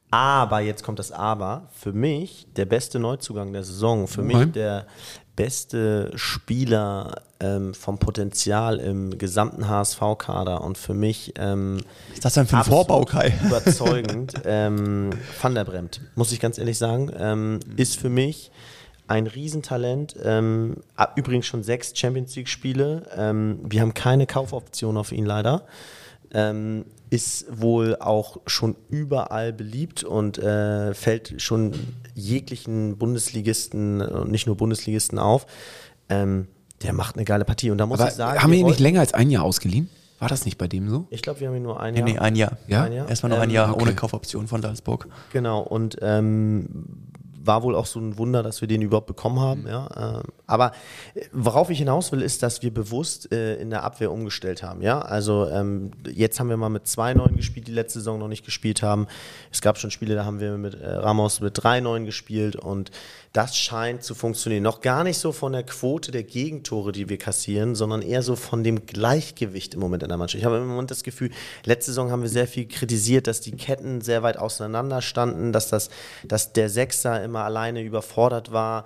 Aber, 0.09 0.59
jetzt 0.61 0.83
kommt 0.83 0.97
das 0.97 1.11
Aber, 1.11 1.69
für 1.71 1.93
mich 1.93 2.47
der 2.55 2.65
beste 2.65 2.97
Neuzugang 2.97 3.53
der 3.53 3.63
Saison, 3.63 4.07
für 4.07 4.23
mich 4.23 4.37
Okay. 4.37 4.51
der 4.53 4.87
beste 5.35 6.11
Spieler 6.15 7.21
ähm, 7.39 7.73
vom 7.73 7.97
Potenzial 7.97 8.79
im 8.79 9.17
gesamten 9.17 9.67
HSV-Kader 9.67 10.61
und 10.61 10.77
für 10.77 10.93
mich 10.93 11.33
ähm, 11.37 11.81
Was 12.09 12.15
ist 12.15 12.25
das 12.25 12.33
denn 12.35 12.47
für 12.47 12.57
ein 12.57 12.63
Vorbau, 12.63 13.03
Kai? 13.03 13.33
überzeugend. 13.45 14.33
ähm, 14.45 15.09
Van 15.41 15.55
der 15.55 15.65
Bremt, 15.65 16.01
muss 16.15 16.31
ich 16.31 16.39
ganz 16.39 16.57
ehrlich 16.57 16.77
sagen, 16.77 17.11
ähm, 17.17 17.59
ist 17.75 17.97
für 17.97 18.09
mich 18.09 18.51
ein 19.07 19.27
Riesentalent. 19.27 20.15
Ähm, 20.23 20.77
übrigens 21.15 21.45
schon 21.45 21.63
sechs 21.63 21.91
Champions 21.95 22.35
League-Spiele. 22.35 23.03
Ähm, 23.15 23.59
wir 23.63 23.81
haben 23.81 23.93
keine 23.93 24.25
Kaufoption 24.25 24.97
auf 24.97 25.11
ihn 25.11 25.25
leider. 25.25 25.63
Ähm, 26.35 26.85
ist 27.09 27.45
wohl 27.61 27.95
auch 27.95 28.41
schon 28.45 28.75
überall 28.89 29.53
beliebt 29.53 30.03
und 30.03 30.37
äh, 30.37 30.93
fällt 30.93 31.41
schon 31.41 31.71
jeglichen 32.13 32.97
Bundesligisten 32.97 34.01
und 34.01 34.31
nicht 34.31 34.45
nur 34.47 34.57
Bundesligisten 34.57 35.17
auf. 35.17 35.45
Ähm, 36.09 36.47
der 36.83 36.93
macht 36.93 37.15
eine 37.15 37.23
geile 37.23 37.45
Partie. 37.45 37.71
Und 37.71 37.77
da 37.77 37.85
muss 37.85 37.99
Aber 37.99 38.09
ich 38.09 38.15
sagen, 38.15 38.41
haben 38.41 38.51
wir 38.51 38.59
ihn 38.59 38.65
nicht 38.65 38.79
länger 38.81 38.99
als 38.99 39.13
ein 39.13 39.29
Jahr 39.29 39.43
ausgeliehen? 39.43 39.89
War 40.19 40.29
das 40.29 40.45
nicht 40.45 40.57
bei 40.57 40.67
dem 40.67 40.89
so? 40.89 41.07
Ich 41.09 41.21
glaube, 41.21 41.39
wir 41.39 41.47
haben 41.47 41.55
ihn 41.55 41.63
nur 41.63 41.79
ein 41.79 41.95
Jahr. 41.95 42.05
nee, 42.05 42.17
ein 42.17 42.35
Jahr. 42.35 42.57
Ja? 42.67 42.83
Ein 42.83 42.93
Jahr? 42.93 43.09
Erstmal 43.09 43.29
noch 43.31 43.39
ein 43.39 43.49
Ähm, 43.49 43.55
Jahr 43.55 43.73
okay. 43.73 43.81
ohne 43.83 43.95
Kaufoption 43.95 44.47
von 44.47 44.61
Salzburg. 44.61 45.07
Genau, 45.31 45.61
und 45.61 45.97
ähm, 46.01 46.67
war 47.45 47.63
wohl 47.63 47.75
auch 47.75 47.85
so 47.85 47.99
ein 47.99 48.17
Wunder, 48.17 48.43
dass 48.43 48.61
wir 48.61 48.67
den 48.67 48.81
überhaupt 48.81 49.07
bekommen 49.07 49.39
haben. 49.39 49.65
Ja, 49.67 49.89
ähm, 49.95 50.23
aber 50.47 50.71
äh, 51.13 51.21
worauf 51.31 51.69
ich 51.69 51.79
hinaus 51.79 52.11
will, 52.11 52.21
ist, 52.21 52.43
dass 52.43 52.61
wir 52.61 52.73
bewusst 52.73 53.31
äh, 53.31 53.55
in 53.55 53.69
der 53.69 53.83
Abwehr 53.83 54.11
umgestellt 54.11 54.63
haben. 54.63 54.81
Ja, 54.81 54.99
also 54.99 55.47
ähm, 55.49 55.91
jetzt 56.11 56.39
haben 56.39 56.49
wir 56.49 56.57
mal 56.57 56.69
mit 56.69 56.87
zwei 56.87 57.13
Neuen 57.13 57.35
gespielt, 57.35 57.67
die 57.67 57.73
letzte 57.73 57.99
Saison 57.99 58.19
noch 58.19 58.27
nicht 58.27 58.45
gespielt 58.45 58.81
haben. 58.81 59.07
Es 59.51 59.61
gab 59.61 59.77
schon 59.77 59.91
Spiele, 59.91 60.15
da 60.15 60.25
haben 60.25 60.39
wir 60.39 60.57
mit 60.57 60.75
äh, 60.75 60.89
Ramos 60.89 61.41
mit 61.41 61.53
drei 61.55 61.79
Neuen 61.79 62.05
gespielt 62.05 62.55
und 62.55 62.91
das 63.35 63.57
scheint 63.57 64.01
zu 64.01 64.15
funktionieren. 64.15 64.63
Noch 64.63 64.79
gar 64.79 65.03
nicht 65.03 65.17
so 65.17 65.33
von 65.33 65.51
der 65.51 65.63
Quote 65.63 66.11
der 66.13 66.23
Gegentore, 66.23 66.93
die 66.93 67.09
wir 67.09 67.17
kassieren, 67.17 67.75
sondern 67.75 68.01
eher 68.01 68.21
so 68.23 68.37
von 68.37 68.63
dem 68.63 68.85
Gleichgewicht 68.85 69.73
im 69.73 69.81
Moment 69.81 70.03
in 70.03 70.09
der 70.09 70.17
Mannschaft. 70.17 70.39
Ich 70.39 70.45
habe 70.45 70.57
im 70.57 70.67
Moment 70.67 70.89
das 70.89 71.03
Gefühl, 71.03 71.31
letzte 71.65 71.91
Saison 71.91 72.11
haben 72.11 72.21
wir 72.21 72.29
sehr 72.29 72.47
viel 72.47 72.65
kritisiert, 72.65 73.27
dass 73.27 73.41
die 73.41 73.51
Ketten 73.51 73.99
sehr 73.99 74.23
weit 74.23 74.37
auseinander 74.37 75.01
standen, 75.01 75.51
dass, 75.51 75.67
das, 75.67 75.89
dass 76.23 76.53
der 76.53 76.69
Sechser 76.69 77.21
immer 77.23 77.43
alleine 77.43 77.81
überfordert 77.81 78.53
war. 78.53 78.85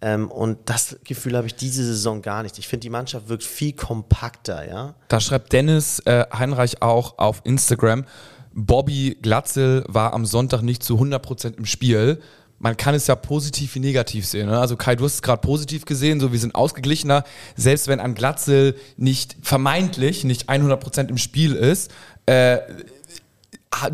Ähm, 0.00 0.30
und 0.30 0.58
das 0.64 0.96
Gefühl 1.04 1.36
habe 1.36 1.46
ich 1.46 1.56
diese 1.56 1.84
Saison 1.84 2.22
gar 2.22 2.42
nicht. 2.42 2.58
Ich 2.58 2.68
finde, 2.68 2.80
die 2.80 2.90
Mannschaft 2.90 3.28
wirkt 3.28 3.44
viel 3.44 3.74
kompakter, 3.74 4.66
ja. 4.66 4.94
Da 5.08 5.20
schreibt 5.20 5.52
Dennis 5.52 5.98
äh, 6.06 6.24
Heinreich 6.32 6.80
auch 6.80 7.18
auf 7.18 7.42
Instagram, 7.44 8.06
Bobby 8.52 9.16
Glatzel 9.22 9.84
war 9.86 10.12
am 10.12 10.26
Sonntag 10.26 10.62
nicht 10.62 10.82
zu 10.82 10.96
100% 10.96 11.56
im 11.56 11.66
Spiel. 11.66 12.20
Man 12.62 12.76
kann 12.76 12.94
es 12.94 13.06
ja 13.06 13.16
positiv 13.16 13.74
wie 13.74 13.80
negativ 13.80 14.26
sehen. 14.26 14.46
Ne? 14.46 14.58
Also 14.58 14.76
Kai, 14.76 14.94
du 14.94 15.04
hast 15.04 15.14
es 15.14 15.22
gerade 15.22 15.40
positiv 15.40 15.86
gesehen, 15.86 16.20
so 16.20 16.30
wir 16.30 16.38
sind 16.38 16.54
ausgeglichener. 16.54 17.24
Selbst 17.56 17.88
wenn 17.88 18.00
ein 18.00 18.14
Glatzel 18.14 18.76
nicht 18.98 19.36
vermeintlich 19.42 20.24
nicht 20.24 20.50
100% 20.50 21.08
im 21.08 21.16
Spiel 21.16 21.54
ist, 21.54 21.90
äh, 22.26 22.58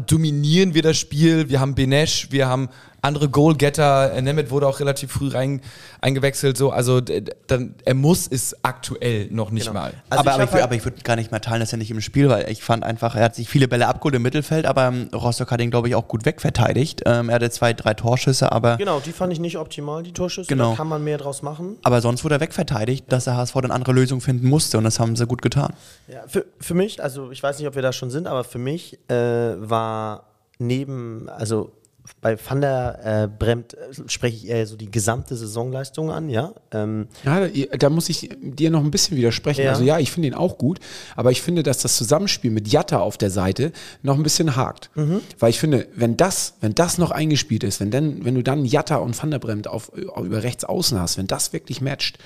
dominieren 0.07 0.75
wir 0.75 0.83
das 0.83 0.99
Spiel. 0.99 1.49
Wir 1.49 1.61
haben 1.61 1.77
Benesch, 1.77 2.33
wir 2.33 2.49
haben 2.49 2.69
andere 3.07 3.29
Goalgetter. 3.29 4.13
Äh, 4.13 4.21
Nemeth 4.23 4.51
wurde 4.51 4.67
auch 4.67 4.81
relativ 4.81 5.11
früh 5.13 5.29
rein, 5.29 5.61
eingewechselt. 6.01 6.57
So, 6.57 6.71
also 6.71 7.01
dann, 7.01 7.75
er 7.85 7.95
muss 7.95 8.27
es 8.29 8.55
aktuell 8.65 9.29
noch 9.31 9.51
nicht 9.51 9.73
mal. 9.73 9.93
Also 10.11 10.21
aber, 10.21 10.31
ich 10.31 10.35
aber, 10.35 10.45
ich, 10.45 10.53
halt- 10.53 10.63
aber 10.65 10.75
ich 10.75 10.85
würde 10.85 11.03
gar 11.03 11.17
nicht 11.17 11.31
mehr 11.31 11.41
teilen, 11.41 11.61
dass 11.61 11.73
er 11.73 11.79
nicht 11.79 11.91
im 11.91 12.01
Spiel 12.01 12.29
war. 12.29 12.49
Ich 12.49 12.63
fand 12.63 12.85
einfach, 12.85 13.15
er 13.17 13.25
hat 13.25 13.35
sich 13.35 13.49
viele 13.49 13.69
Bälle 13.69 13.87
abgeholt 13.87 14.15
im 14.15 14.23
Mittelfeld, 14.23 14.67
aber 14.67 14.87
ähm, 14.89 15.09
Rostock 15.15 15.51
hat 15.51 15.61
ihn, 15.61 15.71
glaube 15.71 15.89
ich, 15.89 15.95
auch 15.95 16.09
gut 16.09 16.25
wegverteidigt. 16.27 17.03
Ähm, 17.07 17.29
er 17.29 17.37
hatte 17.37 17.51
zwei, 17.51 17.73
drei 17.73 17.95
Torschüsse, 17.95 18.53
aber, 18.53 18.77
Genau, 18.77 19.01
die 19.01 19.13
fand 19.13 19.33
ich 19.33 19.41
nicht 19.41 19.57
optimal, 19.57 20.03
die 20.03 20.13
Torschüsse. 20.13 20.49
Genau. 20.49 20.71
Da 20.71 20.77
kann 20.77 20.89
man 20.89 21.03
mehr 21.05 21.19
draus 21.19 21.43
machen. 21.43 21.77
aber 21.83 22.01
sonst 22.01 22.25
wurde 22.25 22.37
er 22.37 22.41
wegverteidigt, 22.41 23.11
dass 23.11 23.25
der 23.25 23.37
HSV 23.37 23.55
dann 23.63 23.71
andere 23.71 23.93
Lösungen 23.93 24.21
finden 24.21 24.49
musste 24.49 24.79
und 24.79 24.85
das 24.85 24.99
haben 25.01 25.17
sie 25.17 25.27
gut 25.27 25.43
getan. 25.43 25.73
Ja, 26.09 26.23
für, 26.27 26.45
für 26.61 26.75
mich, 26.75 27.03
also 27.03 27.31
ich 27.31 27.43
weiß 27.43 27.59
nicht, 27.59 27.69
ob 27.69 27.75
wir 27.75 27.83
da 27.83 27.93
schon 27.93 28.11
sind, 28.11 28.27
aber 28.27 28.45
für 28.45 28.59
mich 28.59 28.99
äh, 29.09 29.15
war 29.15 30.25
neben, 30.59 31.29
also 31.29 31.71
bei 32.21 32.37
Van 32.39 32.61
der 32.61 33.01
äh, 33.25 33.29
Bremt 33.29 33.75
äh, 33.75 33.79
spreche 34.09 34.37
ich 34.37 34.49
eher 34.49 34.67
so 34.67 34.77
die 34.77 34.91
gesamte 34.91 35.37
Saisonleistung 35.37 36.11
an, 36.11 36.29
ja. 36.29 36.53
Ähm, 36.73 37.09
Ja, 37.25 37.47
da 37.79 37.91
muss 37.91 38.09
ich 38.09 38.31
dir 38.41 38.71
noch 38.71 38.83
ein 38.85 38.91
bisschen 38.91 39.17
widersprechen. 39.17 39.65
Ja. 39.65 39.71
Also 39.71 39.85
ja, 39.85 39.99
ich 39.99 40.11
finde 40.11 40.29
ihn 40.29 40.35
auch 40.35 40.59
gut, 40.59 40.81
aber 41.15 41.31
ich 41.31 41.43
finde, 41.43 41.63
dass 41.63 41.79
das 41.79 41.97
Zusammenspiel 41.97 42.51
mit 42.51 42.69
Jatta 42.69 42.99
auf 42.99 43.17
der 43.19 43.31
Seite 43.31 43.73
noch 44.03 44.17
ein 44.17 44.23
bisschen 44.23 44.57
hakt. 44.57 44.91
Weil 45.39 45.51
ich 45.51 45.59
finde, 45.61 45.89
wenn 45.95 46.17
das, 46.17 46.55
wenn 46.61 46.75
das 46.75 46.99
noch 46.99 47.11
eingespielt 47.11 47.65
ist, 47.65 47.81
wenn, 47.81 47.91
dann, 47.91 48.25
wenn 48.25 48.35
du 48.35 48.43
dann 48.43 48.65
Jatta 48.65 48.97
und 48.97 49.21
Van 49.21 49.31
der 49.31 49.39
Bremt 49.39 49.69
auf, 49.69 49.91
über 49.95 50.43
rechts 50.43 50.65
außen 50.65 51.01
hast, 51.01 51.19
wenn 51.19 51.27
das 51.27 51.53
wirklich 51.53 51.81
matcht 51.81 52.19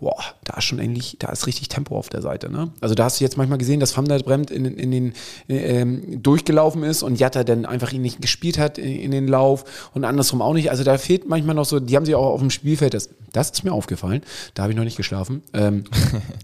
boah, 0.00 0.22
da 0.44 0.58
ist 0.58 0.64
schon 0.64 0.78
eigentlich, 0.78 1.16
da 1.18 1.30
ist 1.30 1.46
richtig 1.46 1.68
Tempo 1.68 1.96
auf 1.96 2.10
der 2.10 2.20
Seite. 2.20 2.50
Ne? 2.50 2.70
Also 2.80 2.94
da 2.94 3.04
hast 3.04 3.18
du 3.18 3.24
jetzt 3.24 3.38
manchmal 3.38 3.58
gesehen, 3.58 3.80
dass 3.80 3.96
Van 3.96 4.04
der 4.04 4.18
Bremt 4.18 4.50
in, 4.50 4.66
in 4.66 4.90
den 4.90 5.12
ähm, 5.48 6.22
durchgelaufen 6.22 6.82
ist 6.82 7.02
und 7.02 7.18
Jatta 7.18 7.44
dann 7.44 7.64
einfach 7.64 7.92
ihn 7.92 8.02
nicht 8.02 8.20
gespielt 8.20 8.58
hat 8.58 8.76
in, 8.76 8.94
in, 8.94 9.10
den 9.10 9.26
Lauf 9.26 9.90
und 9.94 10.04
andersrum 10.04 10.42
auch 10.42 10.52
nicht. 10.52 10.70
Also 10.70 10.84
da 10.84 10.98
fehlt 10.98 11.28
manchmal 11.28 11.54
noch 11.54 11.64
so, 11.64 11.80
die 11.80 11.96
haben 11.96 12.04
sich 12.04 12.14
auch 12.14 12.26
auf 12.26 12.40
dem 12.40 12.50
Spielfeld, 12.50 12.92
das, 12.92 13.08
das 13.32 13.50
ist 13.50 13.64
mir 13.64 13.72
aufgefallen, 13.72 14.22
da 14.54 14.64
habe 14.64 14.72
ich 14.72 14.76
noch 14.76 14.84
nicht 14.84 14.98
geschlafen. 14.98 15.42
Ähm, 15.54 15.84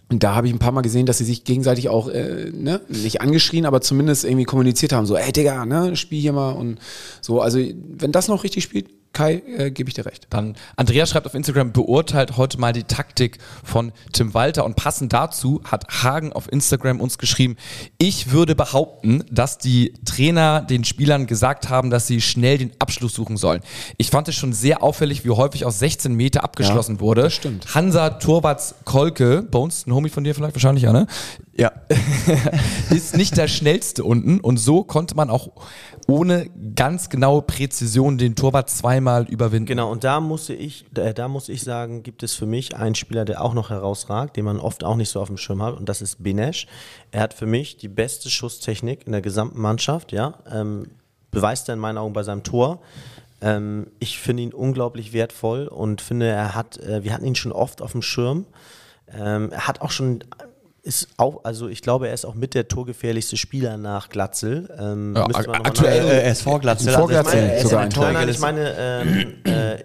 und 0.09 0.23
da 0.23 0.35
habe 0.35 0.47
ich 0.47 0.53
ein 0.55 0.59
paar 0.59 0.73
Mal 0.73 0.83
gesehen, 0.83 1.05
dass 1.05 1.19
sie 1.19 1.25
sich 1.25 1.45
gegenseitig 1.45 1.91
auch 1.91 2.09
äh, 2.09 2.51
ne, 2.53 2.81
nicht 2.89 3.21
angeschrien, 3.21 3.67
aber 3.67 3.83
zumindest 3.83 4.25
irgendwie 4.25 4.45
kommuniziert 4.45 4.93
haben, 4.93 5.05
so, 5.05 5.17
ey 5.17 5.31
Digga, 5.31 5.67
ne, 5.67 5.95
spiel 5.97 6.21
hier 6.21 6.33
mal 6.33 6.53
und 6.53 6.79
so. 7.21 7.43
Also 7.43 7.59
wenn 7.59 8.13
das 8.13 8.29
noch 8.29 8.45
richtig 8.45 8.65
spielt, 8.65 8.89
Kai, 9.13 9.43
äh, 9.59 9.71
gebe 9.71 9.89
ich 9.89 9.95
dir 9.95 10.07
recht. 10.07 10.27
Dann 10.31 10.57
Andrea 10.77 11.05
schreibt 11.07 11.27
auf 11.27 11.35
Instagram, 11.35 11.73
beurteilt 11.73 12.37
heute 12.37 12.59
mal 12.59 12.73
die 12.73 12.85
Taktik 12.85 13.39
von 13.63 13.93
Tim 14.13 14.33
Walter 14.35 14.65
und 14.65 14.75
passend 14.77 15.13
dazu 15.13 15.61
hat 15.71 16.03
Hagen 16.03 16.33
auf 16.33 16.51
Instagram 16.51 17.01
uns 17.01 17.19
geschrieben, 17.19 17.57
ich 17.99 18.31
würde 18.31 18.55
behaupten, 18.55 19.25
dass 19.31 19.59
die 19.59 19.93
Trainer 20.05 20.63
den 20.63 20.85
Spielern 20.85 21.27
gesagt 21.27 21.69
haben, 21.69 21.91
dass 21.91 22.07
sie 22.07 22.21
schnell 22.21 22.59
den 22.59 22.73
Abschluss 22.79 23.15
suchen 23.15 23.37
sollen. 23.37 23.61
Ich 23.99 24.11
fand 24.11 24.29
es 24.29 24.35
schon 24.35 24.53
sehr 24.53 24.83
auffällig, 24.83 25.25
wie 25.25 25.31
häufig 25.31 25.65
aus 25.65 25.79
16 25.79 26.15
Meter 26.15 26.43
abgeschlossen 26.45 26.97
Ja, 26.97 27.01
wurde. 27.01 27.23
das 27.23 27.35
stimmt. 27.35 27.75
Hansa 27.75 28.11
Torwarts 28.11 28.75
Kolke, 28.85 29.43
Bones, 29.43 29.87
ein 29.87 29.93
Homie 29.93 30.09
von 30.09 30.25
dir 30.25 30.35
vielleicht 30.35 30.55
wahrscheinlich, 30.55 30.85
ja, 30.85 30.93
ne? 30.93 31.07
Ja. 31.55 31.71
ist 32.91 33.17
nicht 33.17 33.37
der 33.37 33.47
schnellste 33.47 34.05
unten 34.05 34.41
und 34.41 34.57
so 34.57 34.85
konnte 34.85 35.15
man 35.15 35.29
auch 35.29 35.51
ohne 36.09 36.49
ganz 36.75 37.11
genaue 37.11 37.43
Präzision 37.43 38.17
den 38.19 38.35
Torwart 38.35 38.71
zweimal 38.71 39.29
überwinden. 39.29 39.67
Genau, 39.67 39.91
und 39.91 40.03
da 40.03 40.21
musste 40.21 40.55
ich, 40.55 40.87
da, 40.93 41.13
da 41.13 41.29
muss 41.29 41.49
ich 41.49 41.63
sagen, 41.63 42.03
gibt 42.03 42.23
es 42.23 42.35
für 42.35 42.47
mich 42.47 42.75
einen 42.77 42.95
Spieler, 42.95 43.25
der 43.25 43.43
auch 43.43 43.55
noch 43.55 43.71
herausragt, 43.71 44.37
den 44.37 44.45
man 44.45 44.59
oft 44.59 44.83
auch 44.83 44.97
nicht 44.97 45.11
so 45.11 45.21
auf 45.21 45.29
dem 45.29 45.37
Schirm 45.37 45.63
hat, 45.63 45.77
und 45.77 45.89
das 45.89 46.01
ist 46.01 46.23
Benesch. 46.23 46.67
Er 47.11 47.21
hat 47.21 47.35
für 47.35 47.47
mich 47.47 47.77
die 47.77 47.89
beste 47.89 48.31
Schusstechnik 48.31 49.07
in 49.07 49.13
der 49.13 49.23
gesamten 49.23 49.61
Mannschaft, 49.61 50.13
ja. 50.13 50.35
Ähm, 50.51 50.89
beweist 51.31 51.69
er 51.69 51.75
in 51.75 51.81
meinen 51.81 51.99
Augen 51.99 52.13
bei 52.13 52.23
seinem 52.23 52.43
Tor. 52.43 52.81
Ähm, 53.41 53.89
ich 53.99 54.19
finde 54.19 54.43
ihn 54.43 54.53
unglaublich 54.53 55.13
wertvoll 55.13 55.67
und 55.67 56.01
finde, 56.01 56.29
er 56.29 56.55
hat, 56.55 56.79
äh, 56.79 57.05
wir 57.05 57.13
hatten 57.13 57.27
ihn 57.27 57.35
schon 57.35 57.53
oft 57.53 57.83
auf 57.83 57.93
dem 57.93 58.03
Schirm. 58.03 58.47
Ähm, 59.13 59.51
er 59.51 59.67
hat 59.67 59.81
auch 59.81 59.91
schon 59.91 60.25
ist 60.83 61.09
auch, 61.17 61.45
also 61.45 61.69
ich 61.69 61.81
glaube, 61.81 62.09
er 62.09 62.15
ist 62.15 62.25
auch 62.25 62.35
mit 62.35 62.55
der 62.55 62.67
torgefährlichste 62.67 63.37
Spieler 63.37 63.77
nach 63.77 64.09
Glatzel. 64.09 64.69
Ähm, 64.79 65.15
Ja, 65.17 65.27
aktuell. 65.27 66.05
Äh, 66.05 66.23
er 66.25 66.33
ist 66.33 66.43
Vorglatzel. 66.43 66.93
Vorglatzel. 66.93 67.51
Also 67.51 67.67
ich 67.69 67.73
meine, 67.73 67.91
sogar 67.91 68.13
Nein, 68.13 68.15
nein, 68.15 68.29
ich 68.29 68.39
meine, 68.41 68.75
ähm, 68.79 69.35
äh, 69.45 69.79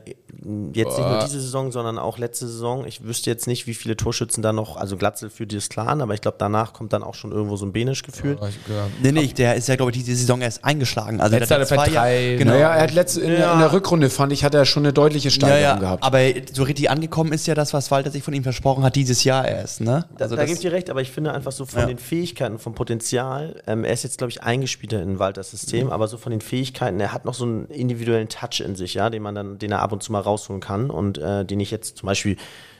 jetzt 0.73 0.97
nicht 0.97 1.08
nur 1.10 1.19
diese 1.19 1.39
Saison, 1.41 1.71
sondern 1.71 1.97
auch 1.97 2.17
letzte 2.17 2.47
Saison. 2.47 2.86
Ich 2.86 3.04
wüsste 3.04 3.30
jetzt 3.30 3.47
nicht, 3.47 3.67
wie 3.67 3.73
viele 3.73 3.97
Torschützen 3.97 4.41
da 4.43 4.54
noch, 4.54 4.78
also 4.78 4.95
Glatzel 4.97 5.30
führt 5.30 5.52
dieses 5.52 5.69
klar 5.69 5.88
an, 5.88 6.02
aber 6.02 6.13
ich 6.13 6.21
glaube, 6.21 6.38
danach 6.39 6.73
kommt 6.73 6.93
dann 6.93 7.04
auch 7.04 7.15
schon 7.15 7.32
irgendwo 7.32 7.56
so 7.58 7.65
ein 7.65 7.73
Benisch 7.73 8.04
gefühlt. 8.04 8.39
Nee, 9.02 9.12
nee, 9.12 9.28
der 9.28 9.56
ist 9.56 9.67
ja, 9.67 9.76
glaube 9.76 9.91
ich, 9.91 9.97
diese 9.97 10.15
Saison 10.15 10.41
erst 10.41 10.63
eingeschlagen. 10.63 11.19
Also 11.21 11.36
Letztes 11.38 11.50
der 11.69 11.78
Jahr 11.78 11.86
hat 11.86 11.88
er 11.88 11.93
drei- 11.93 12.36
Genau. 12.38 12.52
Naja, 12.54 12.76
er 12.76 12.84
hat 12.84 12.93
letzte, 12.93 13.21
in, 13.21 13.32
der- 13.32 13.54
in 13.54 13.60
der 13.60 13.73
Rückrunde, 13.73 14.10
fand 14.10 14.32
ich, 14.32 14.43
hat 14.43 14.54
er 14.54 14.65
schon 14.65 14.84
eine 14.84 14.93
deutliche 14.93 15.30
ja, 15.30 15.32
Steigerung 15.34 15.62
ja, 15.62 15.76
gehabt. 15.80 16.04
aber 16.04 16.19
so 16.54 16.63
richtig 16.63 16.89
angekommen 16.89 17.32
ist 17.34 17.47
ja 17.47 17.56
das, 17.56 17.73
was 17.73 17.89
Walter 17.91 18.12
sich 18.12 18.23
von 18.23 18.34
ihm 18.34 18.43
versprochen 18.43 18.84
hat, 18.84 18.95
dieses 18.95 19.23
Jahr 19.23 19.47
erst, 19.47 19.82
ne? 19.82 20.06
Da, 20.17 20.26
Also 20.26 20.36
da 20.36 20.41
das- 20.41 20.45
gebe 20.50 20.56
ich 20.56 20.62
dir 20.62 20.71
recht, 20.71 20.89
aber 20.89 21.02
ich 21.02 21.12
finde 21.12 21.34
einfach 21.34 21.52
so 21.52 21.65
von 21.65 21.82
Ja. 21.82 21.86
den 21.88 21.97
Fähigkeiten, 21.97 22.60
vom 22.60 22.73
Potenzial, 22.76 23.56
ähm, 23.67 23.84
er 23.84 23.93
ist 23.93 24.04
jetzt, 24.04 24.17
glaube 24.17 24.32
ich, 24.32 24.43
eingespielter 24.43 25.02
in 25.02 25.19
Walters 25.19 25.52
System, 25.52 25.89
aber 25.89 26.08
so 26.08 26.17
von 26.17 26.32
den 26.32 26.41
Fähigkeiten, 26.41 27.00
er 27.00 27.13
hat 27.13 27.26
noch 27.26 27.34
so 27.34 27.45
einen 27.45 27.65
individuellen 27.67 28.30
Touch 28.30 28.60
in 28.63 28.76
sich, 28.76 28.93
ja, 28.93 29.10
den 29.10 29.23
man 29.23 29.36
dann, 29.36 29.58
den 29.60 29.71
er 29.71 29.82
ab 29.82 29.91
und 29.91 30.04
zu 30.04 30.12
mal 30.12 30.21
rausholen 30.27 30.61
kann 30.61 30.89
und 30.91 31.17
äh, 31.17 31.43
den 31.45 31.59
ich 31.59 31.71
jetzt 31.71 31.97
zum 31.97 32.05
Beispiel, 32.07 32.35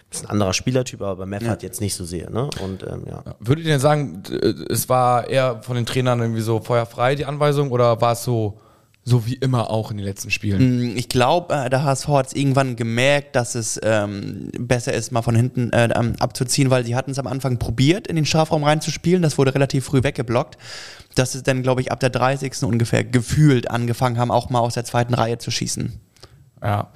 das 0.10 0.20
ist 0.22 0.26
ein 0.26 0.32
anderer 0.32 0.54
Spielertyp, 0.54 1.02
aber 1.02 1.16
bei 1.18 1.26
Meffert 1.26 1.64
jetzt 1.64 1.82
nicht 1.82 1.96
so 1.96 2.06
sehe, 2.06 2.32
ne? 2.32 2.50
Und 2.64 2.84
ähm, 2.84 3.04
ja. 3.08 3.24
Würdet 3.40 3.66
ihr 3.66 3.72
denn 3.72 3.80
sagen, 3.82 4.24
d- 4.24 4.36
es 4.70 4.88
war 4.88 5.28
eher 5.28 5.62
von 5.64 5.76
den 5.76 5.86
Trainern 5.86 6.20
irgendwie 6.22 6.42
so 6.42 6.60
feuerfrei 6.62 7.16
die 7.16 7.26
Anweisung 7.26 7.72
oder 7.72 8.00
war 8.00 8.14
es 8.14 8.24
so, 8.24 8.58
so 9.04 9.26
wie 9.26 9.34
immer 9.36 9.70
auch 9.70 9.92
in 9.92 9.98
den 9.98 10.06
letzten 10.06 10.32
Spielen? 10.32 10.96
Ich 10.96 11.10
glaube, 11.10 11.54
äh, 11.54 11.70
der 11.70 11.84
HSV 11.84 12.08
hat 12.10 12.28
es 12.28 12.34
irgendwann 12.34 12.78
gemerkt, 12.78 13.36
dass 13.36 13.56
es 13.56 13.78
ähm, 13.84 14.50
besser 14.58 14.94
ist, 14.94 15.12
mal 15.12 15.22
von 15.24 15.36
hinten 15.36 15.74
äh, 15.74 15.90
ähm, 15.94 16.14
abzuziehen, 16.20 16.70
weil 16.70 16.86
sie 16.86 16.96
hatten 16.96 17.12
es 17.12 17.20
am 17.20 17.28
Anfang 17.28 17.58
probiert, 17.60 18.08
in 18.08 18.16
den 18.16 18.26
Strafraum 18.26 18.64
reinzuspielen. 18.64 19.22
Das 19.22 19.38
wurde 19.38 19.54
relativ 19.56 19.84
früh 19.86 20.04
weggeblockt. 20.04 20.58
Dass 21.16 21.32
sie 21.34 21.42
dann, 21.44 21.64
glaube 21.64 21.82
ich, 21.82 21.92
ab 21.92 22.00
der 22.00 22.12
30. 22.12 22.64
ungefähr 22.64 23.04
gefühlt 23.04 23.70
angefangen 23.72 24.18
haben, 24.20 24.30
auch 24.32 24.50
mal 24.50 24.60
aus 24.60 24.76
der 24.76 24.86
zweiten 24.86 25.14
Reihe 25.16 25.38
zu 25.38 25.52
schießen. 25.52 26.00
Ja. 26.64 26.88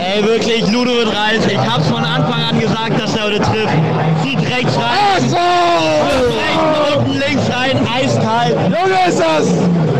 Ey, 0.00 0.22
wirklich, 0.22 0.70
Ludovic 0.70 1.08
Reis, 1.08 1.44
ich 1.46 1.58
hab's 1.58 1.88
von 1.88 2.04
Anfang 2.04 2.40
an 2.50 2.60
gesagt, 2.60 3.00
dass 3.00 3.16
er 3.16 3.24
heute 3.24 3.40
trifft. 3.40 3.74
Zieht 4.22 4.38
rechts 4.38 4.76
rein. 4.76 5.22
Rechts, 5.22 6.96
unten, 6.96 7.18
links 7.18 7.50
rein, 7.50 7.78
eiskalt. 7.92 8.56
Junge 8.66 9.08
ist 9.08 9.18
das! 9.18 9.46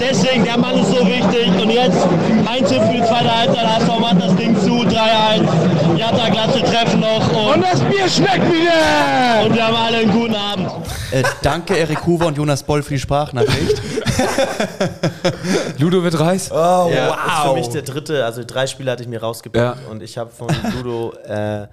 Deswegen, 0.01 0.45
der 0.45 0.59
Mann 0.59 0.79
ist 0.79 0.91
so 0.91 1.07
wichtig. 1.07 1.49
Und 1.61 1.71
jetzt 1.71 2.07
Einzel 2.47 2.81
für 2.83 2.93
die 2.93 3.03
zweite 3.03 3.37
Halbzeit. 3.37 3.67
HSV 3.67 4.01
macht 4.01 4.23
das 4.23 4.37
Ding 4.37 4.57
zu, 4.61 4.83
3-1. 4.83 5.97
Jatta, 5.97 6.29
Glatze 6.29 6.63
treffen 6.63 7.01
noch. 7.01 7.53
Und, 7.55 7.63
das 7.63 7.81
Bier 7.81 8.09
schmeckt 8.09 8.47
wieder! 8.53 9.45
Und 9.45 9.55
wir 9.55 9.67
haben 9.67 9.77
alle 9.77 9.99
einen 9.99 10.13
guten 10.13 10.37
Abend. 10.37 10.71
Äh, 11.11 11.25
danke, 11.43 11.75
Erik 11.77 12.07
Huber 12.07 12.27
und 12.27 12.37
Jonas 12.37 12.63
Boll 12.63 12.83
für 12.83 12.95
die 12.95 13.01
Sprachnachricht. 13.01 13.83
Ludovic 15.79 16.19
Reis? 16.19 16.49
Ja, 16.49 17.15
ist 17.43 17.49
für 17.49 17.55
mich 17.55 17.69
der 17.69 17.83
dritte, 17.83 18.25
also 18.25 18.43
drei 18.47 18.67
Spiele 18.67 18.91
hatte 18.91 19.03
ich 19.03 19.09
mir 19.09 19.21
rausgepickt 19.21 19.63
Ja. 19.63 19.77
und 19.91 20.03
ich 20.03 20.19
habe 20.19 20.31
von 20.31 20.49
Ludo 20.77 21.13
äh, 21.25 21.67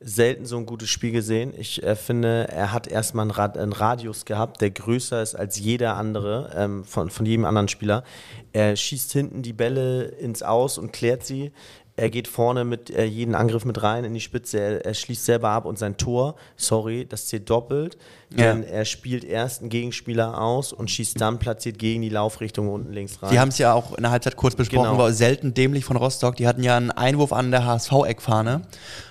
selten 0.00 0.46
so 0.46 0.56
ein 0.56 0.66
gutes 0.66 0.88
Spiel 0.88 1.12
gesehen. 1.12 1.52
Ich 1.56 1.82
äh, 1.82 1.94
finde, 1.96 2.48
er 2.48 2.72
hat 2.72 2.86
erstmal 2.88 3.22
einen, 3.24 3.30
Rad, 3.30 3.56
einen 3.56 3.72
Radius 3.72 4.24
gehabt, 4.24 4.60
der 4.60 4.70
größer 4.70 5.22
ist 5.22 5.34
als 5.34 5.58
jeder 5.58 5.96
andere, 5.96 6.50
ähm, 6.56 6.84
von, 6.84 7.10
von 7.10 7.26
jedem 7.26 7.44
anderen 7.44 7.68
Spieler. 7.68 8.02
Er 8.52 8.74
schießt 8.76 9.12
hinten 9.12 9.42
die 9.42 9.52
Bälle 9.52 10.02
ins 10.04 10.42
Aus 10.42 10.78
und 10.78 10.92
klärt 10.92 11.24
sie. 11.24 11.52
Er 11.94 12.08
geht 12.08 12.26
vorne 12.26 12.64
mit 12.64 12.88
äh, 12.90 13.04
jeden 13.04 13.34
Angriff 13.34 13.64
mit 13.64 13.82
rein 13.82 14.04
in 14.04 14.14
die 14.14 14.20
Spitze. 14.20 14.58
Er, 14.58 14.86
er 14.86 14.94
schließt 14.94 15.24
selber 15.26 15.50
ab 15.50 15.66
und 15.66 15.78
sein 15.78 15.96
Tor, 15.96 16.36
sorry, 16.56 17.06
das 17.06 17.26
zählt 17.26 17.48
doppelt. 17.50 17.96
Ja. 18.36 18.52
Denn 18.52 18.64
er 18.64 18.84
spielt 18.84 19.24
erst 19.24 19.60
einen 19.60 19.68
Gegenspieler 19.70 20.40
aus 20.40 20.72
und 20.72 20.90
schießt 20.90 21.20
dann 21.20 21.38
platziert 21.38 21.78
gegen 21.78 22.02
die 22.02 22.08
Laufrichtung 22.08 22.68
unten 22.68 22.92
links 22.92 23.22
rein. 23.22 23.30
Die 23.30 23.38
haben 23.38 23.48
es 23.48 23.58
ja 23.58 23.72
auch 23.74 23.94
in 23.94 24.02
der 24.02 24.10
Halbzeit 24.10 24.36
kurz 24.36 24.54
besprochen, 24.56 24.90
Genau. 24.90 24.98
war 24.98 25.12
selten 25.12 25.54
dämlich 25.54 25.84
von 25.84 25.96
Rostock. 25.96 26.36
Die 26.36 26.46
hatten 26.46 26.62
ja 26.62 26.76
einen 26.76 26.90
Einwurf 26.90 27.32
an 27.32 27.50
der 27.50 27.64
HSV-Eckfahne 27.66 28.62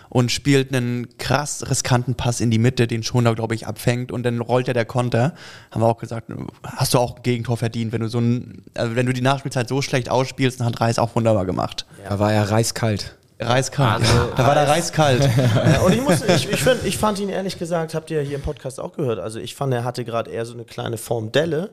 und 0.09 0.29
spielt 0.31 0.75
einen 0.75 1.17
krass 1.17 1.63
riskanten 1.69 2.15
Pass 2.15 2.41
in 2.41 2.51
die 2.51 2.57
Mitte, 2.57 2.85
den 2.87 3.01
Schoner, 3.01 3.33
glaube 3.33 3.55
ich, 3.55 3.65
abfängt 3.67 4.11
und 4.11 4.23
dann 4.23 4.41
rollt 4.41 4.67
ja 4.67 4.73
der 4.73 4.83
Konter. 4.85 5.33
Haben 5.71 5.81
wir 5.81 5.87
auch 5.87 5.97
gesagt, 5.99 6.29
hast 6.63 6.93
du 6.93 6.99
auch 6.99 7.15
ein 7.15 7.23
Gegentor 7.23 7.55
verdient, 7.55 7.93
wenn 7.93 8.01
du 8.01 8.09
so 8.09 8.19
ein, 8.19 8.63
also 8.73 8.95
wenn 8.95 9.05
du 9.05 9.13
die 9.13 9.21
Nachspielzeit 9.21 9.69
so 9.69 9.81
schlecht 9.81 10.09
ausspielst, 10.09 10.59
dann 10.59 10.67
hat 10.67 10.81
Reis 10.81 10.99
auch 10.99 11.15
wunderbar 11.15 11.45
gemacht. 11.45 11.85
Da 12.09 12.19
war 12.19 12.33
er 12.33 12.49
reiskalt. 12.51 13.15
Reiskalt. 13.41 14.03
da 14.35 14.47
war 14.47 14.55
der 14.55 14.67
Reis 14.67 14.91
kalt. 14.91 15.21
Und 15.85 15.93
ich, 15.93 16.01
muss, 16.01 16.23
ich, 16.23 16.49
ich, 16.49 16.61
find, 16.61 16.85
ich 16.85 16.97
fand 16.97 17.19
ihn 17.19 17.29
ehrlich 17.29 17.57
gesagt, 17.57 17.93
habt 17.93 18.11
ihr 18.11 18.21
hier 18.21 18.35
im 18.35 18.41
Podcast 18.41 18.79
auch 18.79 18.93
gehört, 18.93 19.19
also 19.19 19.39
ich 19.39 19.55
fand, 19.55 19.73
er 19.73 19.83
hatte 19.83 20.05
gerade 20.05 20.29
eher 20.31 20.45
so 20.45 20.53
eine 20.53 20.63
kleine 20.63 20.97
Form 20.97 21.31
Delle. 21.31 21.71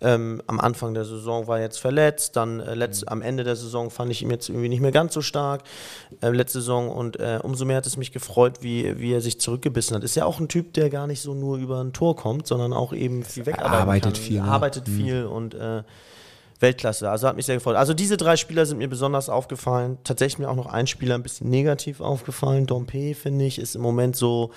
Ähm, 0.00 0.42
am 0.48 0.60
Anfang 0.60 0.92
der 0.92 1.04
Saison 1.04 1.46
war 1.46 1.58
er 1.58 1.64
jetzt 1.64 1.78
verletzt, 1.78 2.36
dann 2.36 2.60
äh, 2.60 2.74
letzt, 2.74 3.08
am 3.08 3.22
Ende 3.22 3.44
der 3.44 3.56
Saison 3.56 3.90
fand 3.90 4.10
ich 4.10 4.22
ihn 4.22 4.30
jetzt 4.30 4.48
irgendwie 4.48 4.68
nicht 4.68 4.80
mehr 4.80 4.90
ganz 4.90 5.14
so 5.14 5.22
stark, 5.22 5.62
äh, 6.20 6.30
letzte 6.30 6.58
Saison 6.58 6.90
und 6.90 7.18
äh, 7.20 7.38
umso 7.42 7.64
mehr 7.64 7.76
hat 7.76 7.86
es 7.86 7.96
mich 7.96 8.12
gefreut, 8.12 8.58
wie, 8.60 8.98
wie 8.98 9.12
er 9.12 9.20
sich 9.20 9.40
zurückgebissen 9.40 9.96
hat. 9.96 10.02
Ist 10.02 10.16
ja 10.16 10.26
auch 10.26 10.40
ein 10.40 10.48
Typ, 10.48 10.74
der 10.74 10.90
gar 10.90 11.06
nicht 11.06 11.22
so 11.22 11.32
nur 11.32 11.58
über 11.58 11.80
ein 11.80 11.92
Tor 11.92 12.16
kommt, 12.16 12.46
sondern 12.46 12.72
auch 12.72 12.92
eben 12.92 13.22
viel 13.22 13.46
wegarbeiten 13.46 13.74
arbeitet 13.74 14.14
kann. 14.14 14.22
viel, 14.22 14.42
ne? 14.42 14.48
Arbeitet 14.48 14.88
viel 14.88 15.24
und 15.24 15.54
äh, 15.54 15.84
Weltklasse. 16.64 17.10
Also 17.10 17.28
hat 17.28 17.36
mich 17.36 17.46
sehr 17.46 17.56
gefreut. 17.56 17.76
Also 17.76 17.94
diese 17.94 18.16
drei 18.16 18.36
Spieler 18.36 18.64
sind 18.66 18.78
mir 18.78 18.88
besonders 18.88 19.28
aufgefallen. 19.28 19.98
Tatsächlich 20.02 20.38
mir 20.38 20.48
auch 20.48 20.56
noch 20.56 20.66
ein 20.66 20.86
Spieler 20.86 21.14
ein 21.14 21.22
bisschen 21.22 21.50
negativ 21.50 22.00
aufgefallen. 22.00 22.66
Dompe, 22.66 23.14
finde 23.14 23.44
ich, 23.44 23.58
ist 23.58 23.76
im 23.76 23.82
Moment 23.82 24.16
so, 24.16 24.50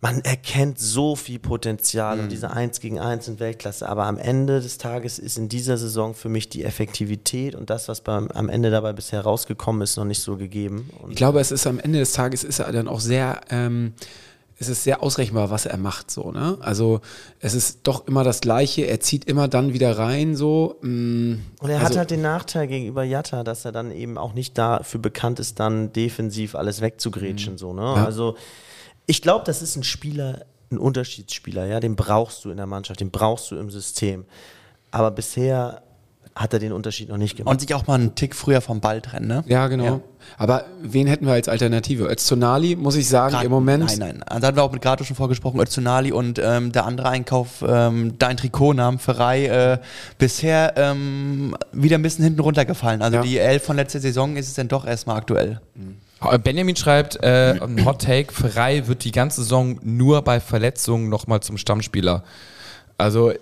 man 0.00 0.20
erkennt 0.22 0.78
so 0.78 1.16
viel 1.16 1.38
Potenzial 1.38 2.20
und 2.20 2.30
diese 2.30 2.50
1 2.50 2.80
gegen 2.80 2.98
1 2.98 3.28
in 3.28 3.40
Weltklasse. 3.40 3.88
Aber 3.88 4.04
am 4.04 4.18
Ende 4.18 4.60
des 4.60 4.76
Tages 4.76 5.18
ist 5.18 5.38
in 5.38 5.48
dieser 5.48 5.78
Saison 5.78 6.14
für 6.14 6.28
mich 6.28 6.48
die 6.48 6.64
Effektivität 6.64 7.54
und 7.54 7.70
das, 7.70 7.88
was 7.88 8.00
beim, 8.00 8.28
am 8.28 8.48
Ende 8.48 8.70
dabei 8.70 8.92
bisher 8.92 9.22
rausgekommen 9.22 9.82
ist, 9.82 9.96
noch 9.96 10.04
nicht 10.04 10.20
so 10.20 10.36
gegeben. 10.36 10.90
Und 11.00 11.12
Ich 11.12 11.16
glaube, 11.16 11.40
es 11.40 11.50
ist 11.50 11.66
am 11.66 11.78
Ende 11.78 12.00
des 12.00 12.12
Tages 12.12 12.44
ist 12.44 12.58
er 12.58 12.70
dann 12.72 12.88
auch 12.88 13.00
sehr, 13.00 13.40
ähm, 13.50 13.94
es 14.58 14.68
ist 14.68 14.84
sehr 14.84 15.02
ausrechenbar, 15.02 15.50
was 15.50 15.66
er 15.66 15.76
macht, 15.76 16.10
so, 16.10 16.30
ne? 16.30 16.56
Also 16.60 17.00
es 17.40 17.54
ist 17.54 17.80
doch 17.82 18.06
immer 18.06 18.22
das 18.22 18.40
Gleiche, 18.40 18.82
er 18.82 19.00
zieht 19.00 19.24
immer 19.24 19.48
dann 19.48 19.72
wieder 19.72 19.98
rein, 19.98 20.36
so. 20.36 20.76
mm, 20.80 21.32
Und 21.60 21.70
er 21.70 21.78
also, 21.78 21.90
hat 21.90 21.96
halt 21.96 22.10
den 22.10 22.22
Nachteil 22.22 22.68
gegenüber 22.68 23.02
Jatta, 23.02 23.42
dass 23.42 23.64
er 23.64 23.72
dann 23.72 23.90
eben 23.90 24.16
auch 24.16 24.32
nicht 24.32 24.56
dafür 24.56 25.00
bekannt 25.00 25.40
ist, 25.40 25.58
dann 25.58 25.92
defensiv 25.92 26.54
alles 26.54 26.80
wegzugrätschen. 26.80 27.58
So, 27.58 27.72
ne? 27.72 27.82
Ja. 27.82 28.04
Also 28.04 28.36
ich 29.06 29.22
glaube, 29.22 29.44
das 29.44 29.60
ist 29.60 29.76
ein 29.76 29.82
Spieler, 29.84 30.44
ein 30.70 30.78
Unterschiedsspieler, 30.78 31.66
ja, 31.66 31.80
den 31.80 31.96
brauchst 31.96 32.44
du 32.44 32.50
in 32.50 32.56
der 32.56 32.66
Mannschaft, 32.66 33.00
den 33.00 33.10
brauchst 33.10 33.50
du 33.50 33.56
im 33.56 33.70
System. 33.70 34.24
Aber 34.92 35.10
bisher 35.10 35.82
hat 36.36 36.52
er 36.52 36.58
den 36.58 36.72
Unterschied 36.72 37.08
noch 37.08 37.16
nicht 37.16 37.36
gemacht. 37.36 37.52
Und 37.52 37.60
sich 37.60 37.72
auch 37.74 37.86
mal 37.86 37.94
einen 37.94 38.16
Tick 38.16 38.34
früher 38.34 38.60
vom 38.60 38.80
Ball 38.80 39.00
trennen, 39.00 39.28
ne? 39.28 39.44
Ja, 39.46 39.68
genau. 39.68 39.84
Ja. 39.84 40.00
Aber 40.36 40.64
wen 40.82 41.06
hätten 41.06 41.26
wir 41.26 41.32
als 41.34 41.48
Alternative? 41.48 42.10
Öztunali, 42.10 42.74
muss 42.74 42.96
ich 42.96 43.08
sagen, 43.08 43.34
Grad- 43.34 43.44
im 43.44 43.52
Moment. 43.52 43.84
Nein, 43.86 43.98
nein. 43.98 44.22
Also 44.24 44.46
hatten 44.46 44.56
wir 44.56 44.64
auch 44.64 44.72
mit 44.72 44.82
Grato 44.82 45.04
schon 45.04 45.14
vorgesprochen, 45.14 45.60
Öztunali 45.60 46.10
und 46.10 46.40
ähm, 46.42 46.72
der 46.72 46.86
andere 46.86 47.08
Einkauf, 47.10 47.64
ähm, 47.66 48.14
dein 48.18 48.36
Trikotnamen, 48.36 48.98
Ferrei, 48.98 49.46
äh, 49.46 49.78
bisher 50.18 50.74
ähm, 50.76 51.56
wieder 51.72 51.98
ein 51.98 52.02
bisschen 52.02 52.24
hinten 52.24 52.40
runtergefallen. 52.40 53.02
Also 53.02 53.18
Ja. 53.18 53.22
die 53.22 53.38
Elf 53.38 53.62
von 53.62 53.76
letzter 53.76 54.00
Saison 54.00 54.36
ist 54.36 54.48
es 54.48 54.54
dann 54.54 54.66
doch 54.66 54.86
erstmal 54.86 55.18
aktuell. 55.18 55.60
Äh, 56.20 56.38
Benjamin 56.40 56.74
schreibt, 56.74 57.22
äh, 57.22 57.60
ein 57.62 57.84
Hot 57.84 58.02
Take, 58.02 58.32
Ferrei 58.32 58.88
wird 58.88 59.04
die 59.04 59.12
ganze 59.12 59.42
Saison 59.42 59.78
nur 59.84 60.22
bei 60.22 60.40
Verletzungen 60.40 61.08
nochmal 61.10 61.40
zum 61.40 61.58
Stammspieler. 61.58 62.24
Also 62.98 63.32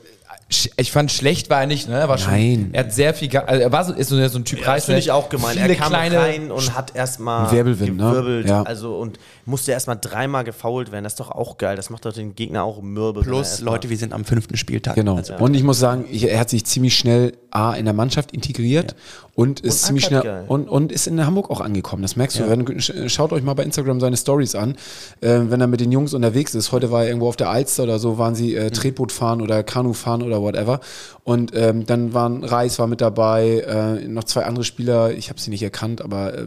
ich 0.76 0.92
fand 0.92 1.10
schlecht 1.10 1.50
war 1.50 1.60
er 1.60 1.66
nicht, 1.66 1.88
ne? 1.88 1.98
Er 1.98 2.08
war 2.08 2.18
schon, 2.18 2.32
Nein. 2.32 2.70
Er 2.72 2.84
hat 2.84 2.92
sehr 2.92 3.14
viel, 3.14 3.36
also 3.36 3.62
er 3.62 3.72
war 3.72 3.84
so, 3.84 3.92
ist 3.92 4.08
so, 4.08 4.28
so 4.28 4.38
ein 4.38 4.44
Typ 4.44 4.60
Ja, 4.60 4.74
das 4.74 4.84
finde 4.84 5.00
ich 5.00 5.10
auch 5.10 5.28
gemein. 5.28 5.56
Viele 5.56 5.68
Er 5.68 5.74
kam 5.76 5.88
kleine, 5.90 6.18
rein 6.18 6.50
und 6.50 6.76
hat 6.76 6.94
erstmal 6.94 7.50
Wirbelwind, 7.50 7.96
ne? 7.96 8.10
gewirbelt. 8.10 8.48
Ja. 8.48 8.62
Also 8.62 8.96
und 8.96 9.18
musste 9.44 9.72
erstmal 9.72 9.98
dreimal 10.00 10.44
gefoult 10.44 10.92
werden. 10.92 11.04
Das 11.04 11.14
ist 11.14 11.20
doch 11.20 11.30
auch 11.30 11.58
geil. 11.58 11.74
Das 11.76 11.90
macht 11.90 12.04
doch 12.04 12.12
den 12.12 12.34
Gegner 12.34 12.62
auch 12.64 12.80
mürbe. 12.80 13.22
Plus, 13.22 13.60
Leute, 13.60 13.90
wir 13.90 13.96
sind 13.96 14.12
am 14.12 14.24
fünften 14.24 14.56
Spieltag. 14.56 14.94
Genau. 14.94 15.16
Also, 15.16 15.34
Und 15.36 15.54
ich 15.54 15.62
muss 15.64 15.78
sagen, 15.78 16.04
ich, 16.10 16.28
er 16.28 16.38
hat 16.38 16.50
sich 16.50 16.64
ziemlich 16.64 16.96
schnell 16.96 17.32
A 17.50 17.74
in 17.74 17.84
der 17.84 17.92
Mannschaft 17.94 18.32
integriert 18.32 18.94
und 19.34 19.60
ist 19.60 19.82
Und 19.82 19.86
ziemlich 19.86 20.04
schnell 20.04 20.22
geil. 20.22 20.44
und, 20.48 20.68
und 20.68 20.92
ist 20.92 21.06
in 21.06 21.24
Hamburg 21.26 21.50
auch 21.50 21.60
angekommen. 21.60 22.02
Das 22.02 22.16
merkst 22.16 22.38
du. 22.38 22.48
Wenn, 22.48 22.64
sch- 22.66 23.08
schaut 23.08 23.32
euch 23.32 23.42
mal 23.42 23.54
bei 23.54 23.62
Instagram 23.64 23.98
seine 24.00 24.16
Stories 24.16 24.54
an, 24.54 24.76
äh, 25.20 25.40
wenn 25.48 25.60
er 25.60 25.66
mit 25.66 25.80
den 25.80 25.90
Jungs 25.92 26.14
unterwegs 26.14 26.54
ist. 26.54 26.70
Heute 26.72 26.90
war 26.90 27.02
er 27.02 27.08
irgendwo 27.08 27.28
auf 27.28 27.36
der 27.36 27.50
Alster 27.50 27.82
oder 27.82 27.98
so, 27.98 28.18
waren 28.18 28.34
sie 28.34 28.54
äh, 28.54 28.70
Tretboot 28.70 29.10
fahren 29.12 29.42
oder 29.42 29.62
Kanu 29.64 29.92
fahren 29.92 30.22
oder 30.22 30.40
whatever. 30.40 30.80
Und 31.24 31.52
ähm, 31.54 31.84
dann 31.86 32.14
waren 32.14 32.44
Reis 32.44 32.78
war 32.78 32.86
mit 32.86 33.00
dabei, 33.00 33.58
äh, 33.60 34.06
noch 34.08 34.24
zwei 34.24 34.44
andere 34.44 34.64
Spieler. 34.64 35.12
Ich 35.12 35.28
habe 35.28 35.40
sie 35.40 35.50
nicht 35.50 35.62
erkannt, 35.62 36.00
aber 36.00 36.34
äh, 36.38 36.46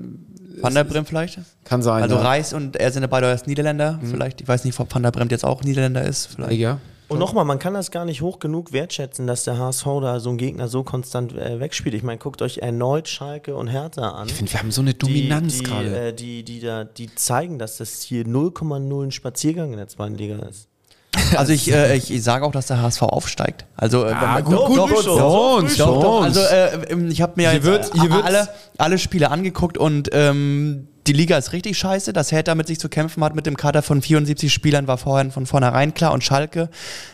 Van 0.62 0.74
der 0.74 0.84
Bremt 0.84 1.08
vielleicht? 1.08 1.40
kann 1.64 1.82
sein. 1.82 2.04
Also 2.04 2.16
ja. 2.16 2.22
Reis 2.22 2.54
und 2.54 2.76
er 2.76 2.92
sind 2.92 3.04
ja 3.04 3.08
beide 3.08 3.28
erst 3.28 3.48
Niederländer. 3.48 4.00
Vielleicht, 4.04 4.42
ich 4.42 4.48
weiß 4.48 4.66
nicht, 4.66 4.80
ob 4.80 4.94
Van 4.94 5.04
der 5.04 5.12
Bremt 5.12 5.32
jetzt 5.32 5.46
auch 5.46 5.64
Niederländer 5.64 6.04
ist. 6.04 6.28
Vielleicht. 6.28 6.60
Ja. 6.60 6.80
Und 7.08 7.20
nochmal, 7.20 7.46
man 7.46 7.60
kann 7.60 7.76
das 7.76 7.92
gar 7.92 8.06
nicht 8.06 8.22
hoch 8.22 8.40
genug 8.40 8.72
wertschätzen, 8.72 9.28
dass 9.28 9.44
der 9.44 9.60
HSV 9.60 9.86
da 10.02 10.20
so 10.20 10.30
einen 10.30 10.40
Gegner 10.40 10.68
so 10.68 10.84
konstant 10.84 11.34
äh, 11.34 11.60
wegspielt. 11.60 11.94
Ich 11.94 12.02
meine, 12.02 12.18
guckt 12.18 12.42
euch 12.42 12.60
erneut 12.60 13.08
Schalke 13.08 13.56
und 13.56 13.68
Hertha 13.68 14.10
an. 14.10 14.28
Ich 14.28 14.34
finde, 14.34 14.52
wir 14.52 14.60
haben 14.60 14.72
so 14.72 14.82
eine 14.82 14.96
Dominanz 14.96 15.54
die, 15.54 15.60
die, 15.60 15.66
gerade. 15.66 16.08
äh, 16.08 16.14
die, 16.14 16.44
die, 16.44 16.60
da, 16.62 16.84
die 16.84 17.14
zeigen, 17.14 17.60
dass 17.60 17.78
das 17.78 18.02
hier 18.02 18.26
0,0 18.26 19.04
ein 19.04 19.12
Spaziergang 19.12 19.72
in 19.72 19.78
der 19.78 19.88
zweiten 19.88 20.16
Liga 20.16 20.38
ist. 20.48 20.68
Also 21.38 21.54
ich, 21.54 21.72
äh, 21.72 21.96
ich, 21.98 22.12
ich 22.12 22.24
sage 22.24 22.46
auch, 22.46 22.52
dass 22.52 22.68
der 22.68 22.82
HSV 22.82 23.02
aufsteigt. 23.04 23.66
Also 23.76 24.06
äh, 24.06 24.14
man- 24.14 24.44
gut, 24.44 24.56
gut, 24.68 24.78
doch, 24.78 24.90
gut, 24.90 25.06
doch, 25.06 25.18
doch, 25.18 25.58
uns, 25.58 25.78
doch, 25.78 26.02
doch. 26.02 26.20
uns. 26.26 26.38
Also 26.38 26.42
äh, 26.56 26.92
ähm, 26.92 27.10
ich 27.10 27.22
habe 27.22 27.34
mir 27.36 27.50
Hier 27.50 27.58
jetzt 27.60 27.66
wird- 27.66 27.96
äh, 27.96 28.00
hier 28.02 28.24
alle, 28.26 28.48
alle 28.78 28.98
Spiele 28.98 29.32
angeguckt 29.32 29.78
und 29.78 30.10
ähm, 30.14 30.88
die 31.08 31.14
Liga 31.14 31.38
ist 31.38 31.54
richtig 31.54 31.78
scheiße. 31.78 32.14
Dass 32.14 32.32
Hertha 32.32 32.56
mit 32.56 32.68
sich 32.68 32.80
zu 32.80 32.90
kämpfen 32.90 33.24
hat 33.24 33.36
mit 33.36 33.46
dem 33.46 33.58
Kader 33.58 33.82
von 33.82 34.02
74 34.02 34.52
Spielern 34.52 34.88
war 34.88 34.98
vorhin 34.98 35.32
von 35.32 35.46
vornherein 35.46 35.94
klar. 35.94 36.14
Und 36.14 36.24
Schalke, 36.24 36.70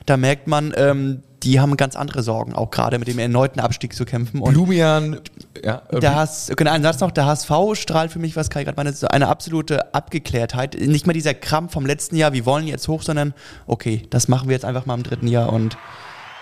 da 0.05 0.17
merkt 0.17 0.47
man, 0.47 0.73
ähm, 0.75 1.23
die 1.43 1.59
haben 1.59 1.75
ganz 1.75 1.95
andere 1.95 2.21
Sorgen, 2.21 2.53
auch 2.53 2.69
gerade 2.69 2.99
mit 2.99 3.07
dem 3.07 3.17
erneuten 3.17 3.59
Abstieg 3.59 3.95
zu 3.95 4.05
kämpfen. 4.05 4.41
Und 4.41 4.53
Blumian, 4.53 5.19
ja, 5.63 5.81
äh, 5.89 5.99
der 5.99 6.15
HS, 6.15 6.51
genau, 6.55 6.71
einen 6.71 6.83
Satz 6.83 6.99
noch, 6.99 7.11
der 7.11 7.25
HSV 7.25 7.51
strahlt 7.73 8.11
für 8.11 8.19
mich, 8.19 8.35
was 8.35 8.49
Kai 8.49 8.63
gerade 8.63 8.75
meinte, 8.75 8.93
so 8.93 9.07
eine 9.07 9.27
absolute 9.27 9.93
Abgeklärtheit. 9.93 10.79
Nicht 10.79 11.07
mehr 11.07 11.13
dieser 11.13 11.33
Krampf 11.33 11.73
vom 11.73 11.85
letzten 11.85 12.15
Jahr, 12.15 12.33
wir 12.33 12.45
wollen 12.45 12.67
jetzt 12.67 12.87
hoch, 12.87 13.01
sondern 13.01 13.33
okay, 13.65 14.03
das 14.11 14.27
machen 14.27 14.49
wir 14.49 14.53
jetzt 14.53 14.65
einfach 14.65 14.85
mal 14.85 14.93
im 14.93 15.03
dritten 15.03 15.27
Jahr 15.27 15.51
und 15.51 15.77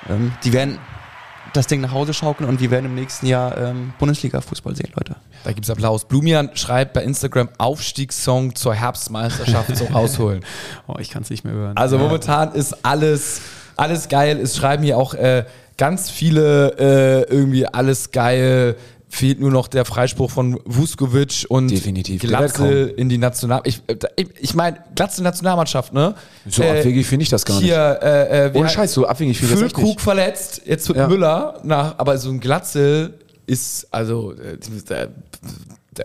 ähm, 0.10 0.34
die 0.44 0.52
werden 0.52 0.78
das 1.54 1.68
Ding 1.68 1.82
nach 1.82 1.92
Hause 1.92 2.14
schaukeln 2.14 2.50
und 2.50 2.60
wir 2.60 2.72
werden 2.72 2.86
im 2.86 2.96
nächsten 2.96 3.26
Jahr 3.26 3.58
ähm, 3.58 3.94
Bundesliga-Fußball 4.00 4.76
sehen, 4.76 4.92
Leute. 4.96 5.16
da 5.44 5.52
gibt's 5.52 5.70
Applaus. 5.70 6.08
Blumian 6.08 6.50
schreibt 6.54 6.94
bei 6.94 7.04
Instagram 7.04 7.50
Aufstiegssong 7.58 8.56
zur 8.56 8.76
Herbstmeisterschaft 8.76 9.76
zum 9.76 9.88
Rausholen. 9.88 10.44
Oh, 10.88 10.96
ich 11.00 11.10
kann 11.10 11.22
es 11.22 11.30
nicht 11.30 11.44
mehr 11.44 11.54
hören. 11.54 11.78
Also 11.78 11.98
momentan 11.98 12.54
ist 12.54 12.84
alles, 12.84 13.42
alles 13.76 14.10
geil. 14.10 14.40
Es 14.40 14.58
schreiben 14.58 14.84
hier 14.84 14.98
auch 14.98 15.14
äh, 15.14 15.46
ganz 15.78 16.10
viele 16.10 16.76
äh, 16.80 17.32
irgendwie 17.32 17.68
alles 17.68 18.12
geil. 18.12 18.76
Fehlt 19.12 19.40
nur 19.40 19.50
noch 19.50 19.68
der 19.68 19.86
Freispruch 19.86 20.30
von 20.30 20.60
Vuskovic 20.66 21.46
und 21.50 21.70
Definitiv. 21.72 22.22
Glatzel 22.22 22.94
in 22.96 23.10
die 23.10 23.18
National. 23.18 23.62
Ich, 23.64 23.82
äh, 23.88 23.96
ich, 24.16 24.28
ich 24.40 24.54
meine, 24.54 24.78
Glatzel 24.96 25.24
Nationalmannschaft, 25.24 25.94
ne? 25.94 26.14
So 26.48 26.62
abwegig 26.64 27.08
finde 27.08 27.24
ich 27.24 27.30
das 27.30 27.44
gar 27.44 27.56
nicht. 27.56 27.66
Hier, 27.66 28.00
äh, 28.04 28.48
äh, 28.48 28.52
Ohne 28.58 28.70
Scheiß, 28.70 28.94
so 28.94 29.08
abwegig 29.08 29.38
finde 29.40 29.56
ich 29.56 29.60
das 29.62 29.72
echt 29.72 29.78
nicht. 29.84 30.00
verletzt, 30.02 30.62
jetzt 30.66 30.88
wird 30.90 31.00
Ja. 31.00 31.08
Müller 31.08 31.60
nach, 31.64 31.98
aber 31.98 32.18
so 32.20 32.30
ein 32.30 32.40
Glatzel 32.40 33.16
ist, 33.48 33.88
also, 33.92 34.34
äh, 34.34 34.58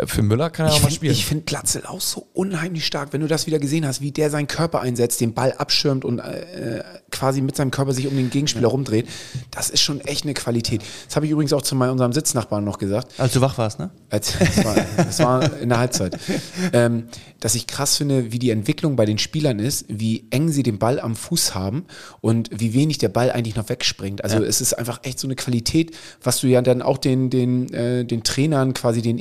für 0.07 0.23
Müller 0.23 0.51
kann 0.51 0.67
er 0.67 0.73
auch 0.73 0.77
Ich 0.77 0.83
mal 0.83 0.89
find- 0.89 0.97
spielen. 0.97 1.13
Ich 1.13 1.27
finde 1.27 1.45
Glatzel 1.45 1.85
auch 1.87 2.01
so 2.01 2.27
unheimlich 2.33 2.87
stark, 2.87 3.13
wenn 3.13 3.21
du 3.21 3.27
das 3.27 3.47
wieder 3.47 3.59
gesehen 3.59 3.87
hast, 3.87 4.01
wie 4.01 4.11
der 4.13 4.31
seinen 4.31 4.47
Körper 4.47 4.81
einsetzt, 4.81 5.21
den 5.21 5.35
Ball 5.35 5.53
abschirmt 5.53 6.05
und 6.05 6.19
äh, 6.19 6.83
quasi 7.11 7.41
mit 7.41 7.57
seinem 7.57 7.71
Körper 7.71 7.93
sich 7.93 8.07
um 8.07 8.17
den 8.17 8.31
Gegenspieler 8.31 8.69
rumdreht. 8.69 9.07
Das 9.51 9.71
ist 9.71 9.81
schon 9.83 10.01
echt 10.01 10.25
eine 10.25 10.35
Qualität. 10.35 10.83
Das 11.07 11.17
habe 11.17 11.27
ich 11.27 11.33
übrigens 11.33 11.53
auch 11.53 11.63
zu 11.63 11.75
meinem, 11.77 11.93
unserem 11.93 12.13
Sitznachbarn 12.13 12.65
noch 12.65 12.79
gesagt. 12.79 13.13
Als 13.19 13.33
du 13.33 13.41
wach 13.41 13.57
warst, 13.59 13.79
ne? 13.79 13.91
Als, 14.11 14.33
das, 14.39 14.65
war, 14.65 14.77
das 14.97 15.19
war 15.21 15.59
in 15.61 15.69
der 15.69 15.79
Halbzeit. 15.79 16.19
Ähm, 16.73 17.05
dass 17.41 17.55
ich 17.55 17.67
krass 17.67 17.97
finde, 17.99 18.33
wie 18.33 18.39
die 18.39 18.51
Entwicklung 18.51 18.97
bei 18.97 19.05
den 19.05 19.19
Spielern 19.19 19.59
ist, 19.59 19.85
wie 19.89 20.25
eng 20.31 20.49
sie 20.51 20.63
den 20.63 20.79
Ball 20.79 20.99
am 20.99 21.15
Fuß 21.15 21.55
haben 21.55 21.85
und 22.21 22.49
wie 22.53 22.73
wenig 22.75 22.99
der 22.99 23.09
Ball 23.11 23.31
eigentlich 23.31 23.55
noch 23.55 23.69
wegspringt. 23.69 24.25
Also 24.25 24.43
es 24.43 24.61
ist 24.61 24.73
einfach 24.75 25.01
echt 25.03 25.19
so 25.19 25.27
eine 25.27 25.37
Qualität, 25.37 25.95
was 26.23 26.41
du 26.41 26.47
ja 26.47 26.63
dann 26.63 26.81
auch 26.83 26.97
den, 26.99 27.29
den, 27.31 27.73
äh, 27.73 28.05
den 28.05 28.23
Trainern, 28.25 28.73
quasi 28.75 29.03
den 29.03 29.19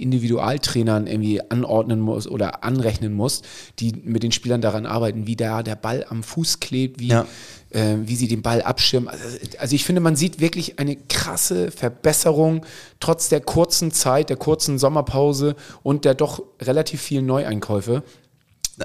Individualtrainern 0.63 1.07
irgendwie 1.07 1.41
anordnen 1.49 1.99
musst 1.99 2.27
oder 2.29 2.63
anrechnen 2.63 3.13
musst, 3.13 3.45
die 3.79 3.93
mit 4.03 4.23
den 4.23 4.31
Spielern 4.31 4.61
daran 4.61 4.85
arbeiten, 4.85 5.27
wie 5.27 5.35
da 5.35 5.63
der 5.63 5.75
Ball 5.75 6.05
am 6.09 6.23
Fuß 6.23 6.59
klebt, 6.59 6.99
wie, 6.99 7.09
Ja. 7.09 7.25
äh, 7.71 7.95
wie 8.05 8.15
sie 8.15 8.27
den 8.27 8.41
Ball 8.41 8.61
abschirmen. 8.61 9.09
Also, 9.09 9.23
also 9.59 9.75
ich 9.75 9.83
finde, 9.85 10.01
man 10.01 10.15
sieht 10.15 10.39
wirklich 10.39 10.79
eine 10.79 10.95
krasse 10.95 11.71
Verbesserung 11.71 12.65
trotz 12.99 13.29
der 13.29 13.41
kurzen 13.41 13.91
Zeit, 13.91 14.29
der 14.29 14.37
kurzen 14.37 14.79
Sommerpause 14.79 15.55
und 15.83 16.05
der 16.05 16.15
doch 16.15 16.41
relativ 16.61 17.01
vielen 17.01 17.25
Neueinkäufe. 17.25 18.03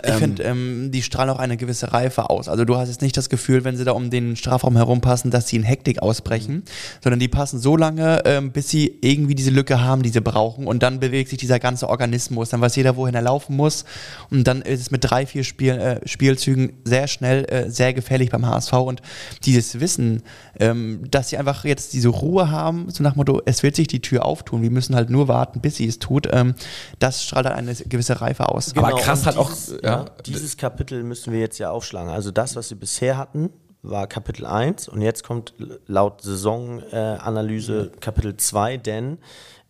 Ich 0.05 0.15
finde, 0.15 0.43
ähm, 0.43 0.91
die 0.93 1.03
strahlen 1.03 1.31
auch 1.31 1.39
eine 1.39 1.57
gewisse 1.57 1.95
Reife 1.95 2.29
aus. 2.29 2.49
Also 2.49 2.67
du 2.67 2.77
hast 2.77 2.89
jetzt 2.89 3.01
nicht 3.01 3.17
das 3.17 3.31
Gefühl, 3.31 3.65
wenn 3.65 3.75
sie 3.75 3.85
da 3.85 3.93
um 3.93 4.11
den 4.11 4.37
Strafraum 4.37 4.77
herumpassen, 4.77 5.31
dass 5.31 5.49
sie 5.49 5.57
in 5.57 5.63
Hektik 5.63 6.03
ausbrechen, 6.03 6.63
sondern 7.03 7.19
die 7.19 7.29
passen 7.29 7.59
so 7.59 7.75
lange, 7.75 8.23
ähm, 8.27 8.53
bis 8.53 8.69
sie 8.69 8.99
irgendwie 9.01 9.35
diese 9.35 9.51
Lücke 9.51 9.81
haben, 9.81 10.03
die 10.03 10.11
sie 10.11 10.21
brauchen. 10.21 10.67
Und 10.67 10.83
dann 10.83 11.01
bewegt 11.01 11.31
sich 11.31 11.39
dieser 11.39 11.59
ganze 11.59 11.89
Organismus. 11.89 12.51
Dann 12.51 12.61
weiß 12.61 12.77
jeder, 12.77 12.97
wohin 12.97 13.15
er 13.15 13.23
laufen 13.23 13.57
muss. 13.57 13.87
Und 14.31 14.47
dann 14.47 14.61
ist 14.61 14.83
es 14.83 14.91
mit 14.91 15.09
drei, 15.09 15.25
vier 15.25 15.43
Spiel, 15.43 15.73
äh, 15.73 16.07
Spielzügen 16.07 16.75
sehr 16.85 17.09
schnell, 17.09 17.47
äh, 17.47 17.71
sehr 17.71 17.95
gefährlich 17.95 18.29
beim 18.29 18.45
HSV. 18.45 18.75
Und 18.75 19.01
dieses 19.45 19.81
Wissen, 19.81 20.23
ähm, 20.61 21.01
dass 21.11 21.31
sie 21.31 21.39
einfach 21.39 21.65
jetzt 21.65 21.95
diese 21.95 22.09
Ruhe 22.09 22.51
haben, 22.51 22.91
so 22.91 23.03
nach 23.03 23.15
dem 23.15 23.19
Motto, 23.19 23.41
es 23.47 23.63
wird 23.63 23.77
sich 23.77 23.87
die 23.87 24.01
Tür 24.01 24.27
auftun, 24.27 24.61
wir 24.61 24.71
müssen 24.71 24.95
halt 24.95 25.09
nur 25.09 25.29
warten, 25.29 25.61
bis 25.61 25.77
sie 25.77 25.87
es 25.87 25.99
tut, 25.99 26.29
ähm, 26.31 26.55
das 26.99 27.25
strahlt 27.25 27.47
halt 27.47 27.57
eine 27.57 27.75
gewisse 27.75 28.21
Reife 28.21 28.51
aus. 28.51 28.77
Aber 28.77 28.97
krass 28.97 29.25
halt 29.25 29.39
auch, 29.39 29.51
ja. 29.83 30.07
dieses 30.27 30.57
Kapitel 30.57 31.03
müssen 31.03 31.33
wir 31.33 31.41
jetzt 31.41 31.59
ja 31.59 31.71
aufschlagen. 31.71 32.11
Also 32.11 32.31
das, 32.31 32.57
was 32.57 32.71
wir 32.71 32.79
bisher 32.79 33.17
hatten, 33.17 33.51
war 33.83 34.07
Kapitel 34.07 34.45
1 34.47 34.89
und 34.89 35.03
jetzt 35.03 35.23
kommt 35.25 35.55
laut 35.87 36.23
Saisonanalyse 36.23 37.93
äh, 37.95 38.01
Kapitel 38.01 38.37
2, 38.37 38.77
denn 38.77 39.19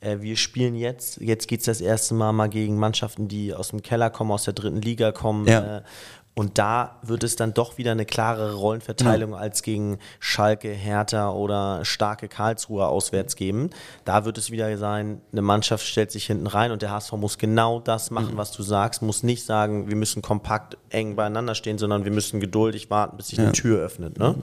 äh, 0.00 0.18
wir 0.20 0.36
spielen 0.36 0.74
jetzt, 0.74 1.20
jetzt 1.20 1.48
geht 1.48 1.60
es 1.60 1.66
das 1.66 1.80
erste 1.80 2.14
Mal 2.14 2.32
mal 2.32 2.48
gegen 2.48 2.78
Mannschaften, 2.78 3.28
die 3.28 3.52
aus 3.52 3.68
dem 3.68 3.82
Keller 3.82 4.10
kommen, 4.10 4.30
aus 4.30 4.44
der 4.44 4.54
dritten 4.54 4.80
Liga 4.80 5.12
kommen. 5.12 5.46
Ja. 5.46 5.78
Äh, 5.78 5.82
und 6.38 6.56
da 6.56 7.00
wird 7.02 7.24
es 7.24 7.34
dann 7.34 7.52
doch 7.52 7.78
wieder 7.78 7.90
eine 7.90 8.06
klarere 8.06 8.54
Rollenverteilung 8.54 9.34
als 9.34 9.64
gegen 9.64 9.98
Schalke, 10.20 10.70
Hertha 10.70 11.32
oder 11.32 11.84
starke 11.84 12.28
Karlsruhe 12.28 12.86
auswärts 12.86 13.34
geben. 13.34 13.70
Da 14.04 14.24
wird 14.24 14.38
es 14.38 14.52
wieder 14.52 14.78
sein, 14.78 15.20
eine 15.32 15.42
Mannschaft 15.42 15.84
stellt 15.84 16.12
sich 16.12 16.26
hinten 16.26 16.46
rein 16.46 16.70
und 16.70 16.80
der 16.80 16.92
HSV 16.92 17.10
muss 17.14 17.38
genau 17.38 17.80
das 17.80 18.12
machen, 18.12 18.36
was 18.36 18.52
du 18.52 18.62
sagst, 18.62 19.02
muss 19.02 19.24
nicht 19.24 19.44
sagen, 19.44 19.88
wir 19.88 19.96
müssen 19.96 20.22
kompakt 20.22 20.76
eng 20.90 21.16
beieinander 21.16 21.56
stehen, 21.56 21.76
sondern 21.76 22.04
wir 22.04 22.12
müssen 22.12 22.38
geduldig 22.38 22.88
warten, 22.88 23.16
bis 23.16 23.26
sich 23.26 23.40
eine 23.40 23.50
Tür 23.50 23.80
öffnet. 23.80 24.16
Ne? 24.16 24.36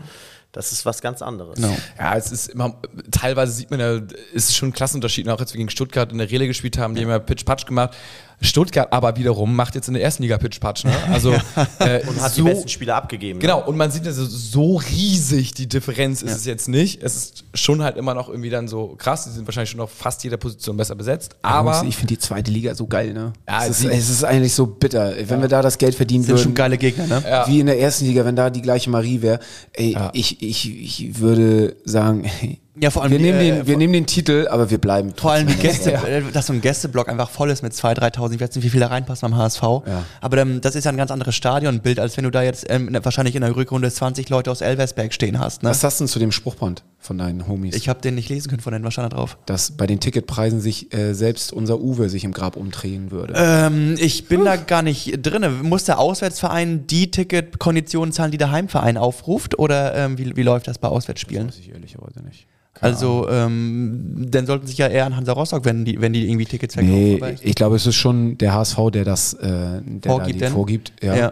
Das 0.55 0.71
ist 0.71 0.86
was 0.86 1.01
ganz 1.01 1.21
anderes. 1.21 1.60
Ja, 1.97 2.15
es 2.15 2.31
ist 2.31 2.47
immer, 2.47 2.75
teilweise 3.12 3.51
sieht 3.51 3.71
man 3.71 3.79
ja, 3.81 3.95
es 4.34 4.49
ist 4.49 4.55
schon 4.55 4.69
ein 4.69 4.73
Klassenunterschied, 4.73 5.27
auch 5.27 5.39
als 5.39 5.53
wir 5.53 5.58
gegen 5.58 5.69
Stuttgart 5.69 6.12
in 6.13 6.17
der 6.17 6.31
Rele 6.31 6.47
gespielt 6.47 6.77
haben, 6.77 6.95
die 6.95 7.03
haben 7.03 7.10
ja 7.10 7.19
Pitch-Patch 7.19 7.65
gemacht. 7.65 7.93
Stuttgart 8.41 8.91
aber 8.91 9.15
wiederum 9.17 9.55
macht 9.55 9.75
jetzt 9.75 9.87
in 9.87 9.93
der 9.93 10.03
ersten 10.03 10.23
Liga 10.23 10.37
Pitch-Patch, 10.37 10.85
ne? 10.85 10.93
Also, 11.11 11.31
äh, 11.79 12.05
Und 12.07 12.21
hat 12.21 12.33
so, 12.33 12.43
die 12.43 12.49
besten 12.49 12.69
Spieler 12.69 12.95
abgegeben. 12.95 13.39
Genau, 13.39 13.63
und 13.65 13.77
man 13.77 13.91
sieht 13.91 14.05
also 14.05 14.25
so 14.25 14.77
riesig 14.77 15.53
die 15.53 15.67
Differenz 15.67 16.21
ist 16.21 16.35
es 16.35 16.45
jetzt 16.45 16.67
nicht. 16.67 17.01
Es 17.01 17.15
ist 17.15 17.43
schon 17.53 17.81
halt 17.83 17.97
immer 17.97 18.13
noch 18.13 18.29
irgendwie 18.29 18.49
dann 18.49 18.67
so 18.67 18.95
krass, 18.97 19.25
die 19.25 19.31
sind 19.31 19.47
wahrscheinlich 19.47 19.69
schon 19.69 19.81
auf 19.81 19.91
fast 19.91 20.23
jeder 20.23 20.37
Position 20.37 20.77
besser 20.77 20.95
besetzt, 20.95 21.35
aber 21.41 21.83
ich 21.87 21.95
finde 21.95 22.13
die 22.13 22.19
zweite 22.19 22.51
Liga 22.51 22.75
so 22.75 22.87
geil, 22.87 23.13
ne? 23.13 23.33
Ja, 23.47 23.65
es, 23.65 23.81
ist, 23.81 23.85
es 23.85 24.09
ist 24.09 24.23
eigentlich 24.23 24.53
so 24.53 24.67
bitter. 24.67 25.13
Wenn 25.27 25.41
wir 25.41 25.47
da 25.47 25.61
das 25.61 25.77
Geld 25.77 25.95
verdienen 25.95 26.23
sind 26.23 26.35
würden. 26.35 26.43
schon 26.43 26.53
geile 26.53 26.77
Gegner, 26.77 27.07
ne? 27.07 27.43
Wie 27.47 27.59
in 27.59 27.67
der 27.67 27.79
ersten 27.79 28.05
Liga, 28.05 28.25
wenn 28.25 28.35
da 28.35 28.49
die 28.49 28.61
gleiche 28.61 28.89
Marie 28.89 29.21
wäre. 29.21 29.39
Ey, 29.73 29.97
ich, 30.13 30.41
ich, 30.41 30.81
ich 30.81 31.19
würde 31.19 31.75
sagen, 31.85 32.29
Ja, 32.79 32.89
vor 32.89 33.03
allem 33.03 33.11
Wir 33.13 33.19
die, 33.19 33.23
nehmen, 33.25 33.39
äh, 33.39 33.55
den, 33.59 33.67
wir 33.67 33.77
nehmen 33.77 33.93
den 33.93 34.05
Titel, 34.05 34.47
aber 34.49 34.69
wir 34.69 34.77
bleiben 34.79 35.13
Vor 35.15 35.31
allem 35.31 35.47
die. 35.47 35.53
Gäste, 35.55 35.93
äh, 35.93 36.21
dass 36.33 36.47
so 36.47 36.53
ein 36.53 36.59
Gästeblock 36.61 37.07
einfach 37.07 37.29
voll 37.29 37.49
ist 37.49 37.63
mit 37.63 37.73
2.000, 37.73 37.99
3.000, 38.15 38.33
ich 38.33 38.41
weiß 38.41 38.55
nicht, 38.55 38.65
wie 38.65 38.69
viele 38.69 38.81
da 38.85 38.88
reinpassen 38.88 39.29
beim 39.31 39.39
HSV. 39.39 39.61
Ja. 39.61 40.03
Aber 40.21 40.38
ähm, 40.39 40.59
das 40.61 40.75
ist 40.75 40.83
ja 40.83 40.91
ein 40.91 40.97
ganz 40.97 41.09
anderes 41.11 41.35
Stadionbild, 41.35 41.99
als 41.99 42.17
wenn 42.17 42.25
du 42.25 42.31
da 42.31 42.43
jetzt 42.43 42.65
ähm, 42.69 42.89
in- 42.89 43.05
wahrscheinlich 43.05 43.35
in 43.35 43.41
der 43.41 43.55
Rückrunde 43.55 43.89
20 43.89 44.27
Leute 44.29 44.51
aus 44.51 44.61
Elversberg 44.61 45.13
stehen 45.13 45.39
hast. 45.39 45.63
Ne? 45.63 45.69
Was 45.69 45.79
sagst 45.81 45.99
du 45.99 46.03
denn 46.03 46.09
zu 46.09 46.19
dem 46.19 46.31
Spruchband 46.33 46.83
von 46.99 47.17
deinen 47.17 47.47
Homies? 47.47 47.75
Ich 47.75 47.88
habe 47.88 48.01
den 48.01 48.15
nicht 48.15 48.27
lesen 48.29 48.49
können 48.49 48.61
von 48.61 48.73
stand 48.91 49.13
da 49.13 49.17
drauf? 49.17 49.38
dass 49.45 49.71
bei 49.71 49.88
den 49.88 49.99
Ticketpreisen 50.01 50.59
sich 50.59 50.93
äh, 50.93 51.13
selbst 51.13 51.53
unser 51.53 51.79
Uwe 51.79 52.09
sich 52.09 52.23
im 52.26 52.34
Grab 52.34 52.57
umdrehen 52.57 53.09
würde. 53.11 53.34
Ähm, 53.38 53.95
ich 53.99 54.28
bin 54.28 54.43
da 54.43 54.57
gar 54.57 54.82
nicht 54.82 55.26
drin. 55.26 55.45
Muss 55.63 55.86
der 55.86 55.97
Auswärtsverein 55.99 56.88
die 56.88 57.09
Ticketkonditionen 57.09 58.11
zahlen, 58.11 58.32
die 58.32 58.38
der 58.38 58.51
Heimverein 58.51 58.97
aufruft? 58.97 59.57
Oder 59.59 59.95
ähm, 59.95 60.17
wie, 60.17 60.36
wie 60.36 60.43
läuft 60.43 60.67
das 60.67 60.78
bei 60.78 60.88
Auswärtsspielen? 60.89 61.47
Weiß 61.47 61.57
ich 61.59 61.69
ehrlicherweise 61.71 62.21
nicht. 62.21 62.47
Also, 62.82 63.28
ähm, 63.30 64.28
dann 64.30 64.45
sollten 64.45 64.67
sich 64.67 64.78
ja 64.78 64.88
eher 64.88 65.05
an 65.05 65.15
Hansa 65.15 65.32
Rostock 65.32 65.63
wenden, 65.65 65.86
die, 65.86 66.01
wenn 66.01 66.13
die 66.13 66.28
irgendwie 66.28 66.45
Tickets 66.45 66.73
verkaufen. 66.76 66.95
Nee, 66.95 67.15
Aber 67.21 67.32
ich- 67.32 67.43
ich 67.45 67.55
glaube, 67.55 67.76
es 67.78 67.86
ist 67.88 67.95
schon 67.95 68.38
der 68.38 68.53
HSV, 68.53 68.78
der 68.91 69.05
das 69.05 69.34
äh, 69.34 69.82
der 69.82 70.11
Vorgibt 70.11 70.41
da 70.41 70.49
vorgibt. 70.49 70.93
Ja. 71.01 71.15
Ja. 71.15 71.32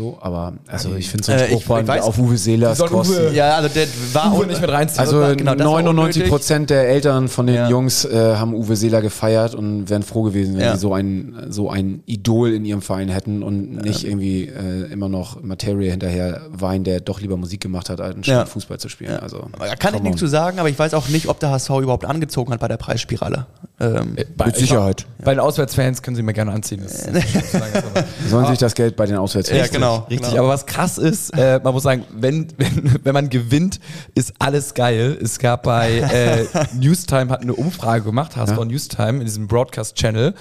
So, 0.00 0.16
aber 0.22 0.54
also 0.66 0.94
ich 0.94 1.10
finde 1.10 1.24
so 1.24 1.32
ein 1.32 1.38
Äh, 1.40 1.44
ich- 1.48 1.50
Spruchband 1.62 1.90
ich 1.94 2.00
auf 2.00 2.18
Uwe 2.18 2.38
Seelers. 2.38 2.80
Uwe- 2.80 3.32
ja, 3.32 3.56
also 3.56 3.68
der 3.68 3.86
war 4.14 4.32
Uwe 4.34 4.46
nicht 4.46 4.58
mit 4.62 4.70
reinziehen. 4.70 4.98
Also 5.00 5.18
genau, 5.36 5.54
das 5.54 5.66
war 5.66 5.82
99 5.82 6.22
unnötig. 6.22 6.28
Prozent 6.30 6.70
der 6.70 6.88
Eltern 6.88 7.28
von 7.28 7.46
den 7.46 7.56
Ja. 7.56 7.68
Jungs 7.68 8.06
äh, 8.06 8.36
haben 8.36 8.54
Uwe 8.54 8.76
Seeler 8.76 9.02
gefeiert 9.02 9.54
und 9.54 9.90
wären 9.90 10.02
froh 10.02 10.22
gewesen, 10.22 10.54
wenn 10.54 10.62
Ja. 10.62 10.72
sie 10.74 10.80
so 10.80 10.94
ein, 10.94 11.34
so 11.50 11.68
ein 11.68 12.02
Idol 12.06 12.52
in 12.54 12.64
ihrem 12.64 12.80
Verein 12.80 13.10
hätten 13.10 13.42
und 13.42 13.72
nicht 13.82 14.04
irgendwie 14.04 14.44
äh, 14.46 14.90
immer 14.90 15.10
noch 15.10 15.42
Materie 15.42 15.90
hinterher 15.90 16.40
weinen, 16.50 16.84
der 16.84 17.00
doch 17.00 17.20
lieber 17.20 17.36
Musik 17.36 17.60
gemacht 17.60 17.90
hat, 17.90 18.00
anstatt 18.00 18.26
Ja. 18.26 18.46
Fußball 18.46 18.78
zu 18.78 18.88
spielen. 18.88 19.18
Also, 19.20 19.48
Da 19.58 19.76
kann 19.76 19.94
ich 19.94 20.00
nichts 20.00 20.18
zu 20.18 20.28
sagen, 20.28 20.58
aber 20.60 20.70
ich 20.70 20.78
weiß 20.78 20.94
auch 20.94 21.08
nicht, 21.08 21.28
ob 21.28 21.40
der 21.40 21.50
HSV 21.50 21.68
überhaupt 21.82 22.06
angezogen 22.06 22.54
hat 22.54 22.60
bei 22.60 22.68
der 22.68 22.78
Preisspirale. 22.78 23.44
Ähm, 23.80 24.14
Mit 24.44 24.56
Sicherheit. 24.56 25.06
Bei 25.24 25.32
den 25.32 25.40
Auswärtsfans 25.40 26.02
können 26.02 26.14
sie 26.14 26.22
mir 26.22 26.34
gerne 26.34 26.52
anziehen. 26.52 26.82
Das, 26.82 27.06
das 27.10 27.24
Sollen 28.28 28.44
sich 28.46 28.58
das 28.58 28.74
Geld 28.74 28.94
bei 28.94 29.06
den 29.06 29.16
Auswärtsfans 29.16 29.58
ja, 29.58 29.66
genau. 29.68 30.06
Richtig, 30.10 30.28
genau. 30.28 30.42
aber 30.42 30.52
was 30.52 30.66
krass 30.66 30.98
ist, 30.98 31.30
äh, 31.30 31.58
man 31.64 31.72
muss 31.72 31.84
sagen, 31.84 32.04
wenn, 32.12 32.48
wenn, 32.58 33.00
wenn 33.02 33.14
man 33.14 33.30
gewinnt, 33.30 33.80
ist 34.14 34.34
alles 34.38 34.74
geil. 34.74 35.16
Es 35.22 35.38
gab 35.38 35.62
bei 35.62 35.98
äh, 35.98 36.44
Newstime, 36.74 37.30
hat 37.30 37.40
eine 37.40 37.54
Umfrage 37.54 38.04
gemacht, 38.04 38.36
HSV 38.36 38.58
Ja. 38.58 38.64
Newstime, 38.66 39.20
in 39.20 39.24
diesem 39.24 39.48
Broadcast-Channel, 39.48 40.34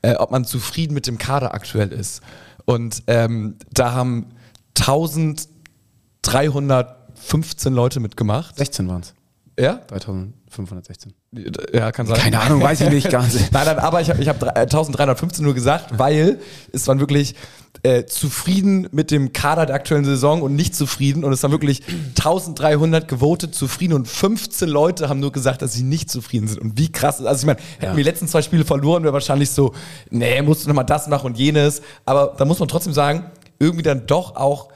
äh, 0.00 0.14
ob 0.14 0.30
man 0.30 0.46
zufrieden 0.46 0.94
mit 0.94 1.06
dem 1.06 1.18
Kader 1.18 1.52
aktuell 1.52 1.92
ist. 1.92 2.22
Und 2.64 3.02
ähm, 3.08 3.56
da 3.74 3.92
haben 3.92 4.28
1315 4.78 7.74
Leute 7.74 8.00
mitgemacht. 8.00 8.56
16 8.56 8.88
waren 8.88 9.02
es. 9.02 9.12
Ja? 9.58 9.80
3516. 9.88 11.14
Ja, 11.72 11.92
kann 11.92 12.06
sein. 12.06 12.16
Keine 12.18 12.40
Ahnung, 12.40 12.62
weiß 12.62 12.80
ich 12.82 12.90
nicht 12.90 13.10
ganz. 13.10 13.34
Nein, 13.52 13.66
nein, 13.66 13.78
aber 13.78 14.00
ich 14.00 14.10
habe 14.10 14.20
ich 14.22 14.28
hab 14.28 14.38
drei- 14.38 14.50
äh, 14.50 14.60
1315 14.60 15.44
nur 15.44 15.54
gesagt, 15.54 15.98
weil 15.98 16.38
es 16.72 16.86
waren 16.88 17.00
wirklich 17.00 17.34
äh, 17.82 18.04
zufrieden 18.06 18.88
mit 18.92 19.10
dem 19.10 19.32
Kader 19.32 19.66
der 19.66 19.74
aktuellen 19.76 20.04
Saison 20.04 20.42
und 20.42 20.54
nicht 20.54 20.74
zufrieden. 20.74 21.24
Und 21.24 21.32
es 21.32 21.42
waren 21.42 21.52
wirklich 21.52 21.82
1300 22.16 23.06
gewotet 23.08 23.54
zufrieden 23.54 23.94
und 23.94 24.08
15 24.08 24.68
Leute 24.68 25.08
haben 25.08 25.20
nur 25.20 25.32
gesagt, 25.32 25.62
dass 25.62 25.72
sie 25.74 25.82
nicht 25.84 26.10
zufrieden 26.10 26.48
sind. 26.48 26.60
Und 26.60 26.78
wie 26.78 26.90
krass 26.90 27.20
ist 27.20 27.26
Also 27.26 27.40
ich 27.42 27.46
meine, 27.46 27.58
hätten 27.78 27.96
wir 27.96 28.04
die 28.04 28.10
letzten 28.10 28.28
zwei 28.28 28.42
Spiele 28.42 28.64
verloren, 28.64 29.02
wäre 29.04 29.12
wahrscheinlich 29.12 29.50
so, 29.50 29.74
nee, 30.10 30.40
musst 30.42 30.64
du 30.64 30.68
nochmal 30.68 30.86
das 30.86 31.06
machen 31.08 31.26
und 31.26 31.38
jenes. 31.38 31.82
Aber 32.04 32.34
da 32.36 32.44
muss 32.44 32.58
man 32.58 32.68
trotzdem 32.68 32.92
sagen, 32.92 33.30
irgendwie 33.58 33.82
dann 33.82 34.06
doch 34.06 34.36
auch 34.36 34.68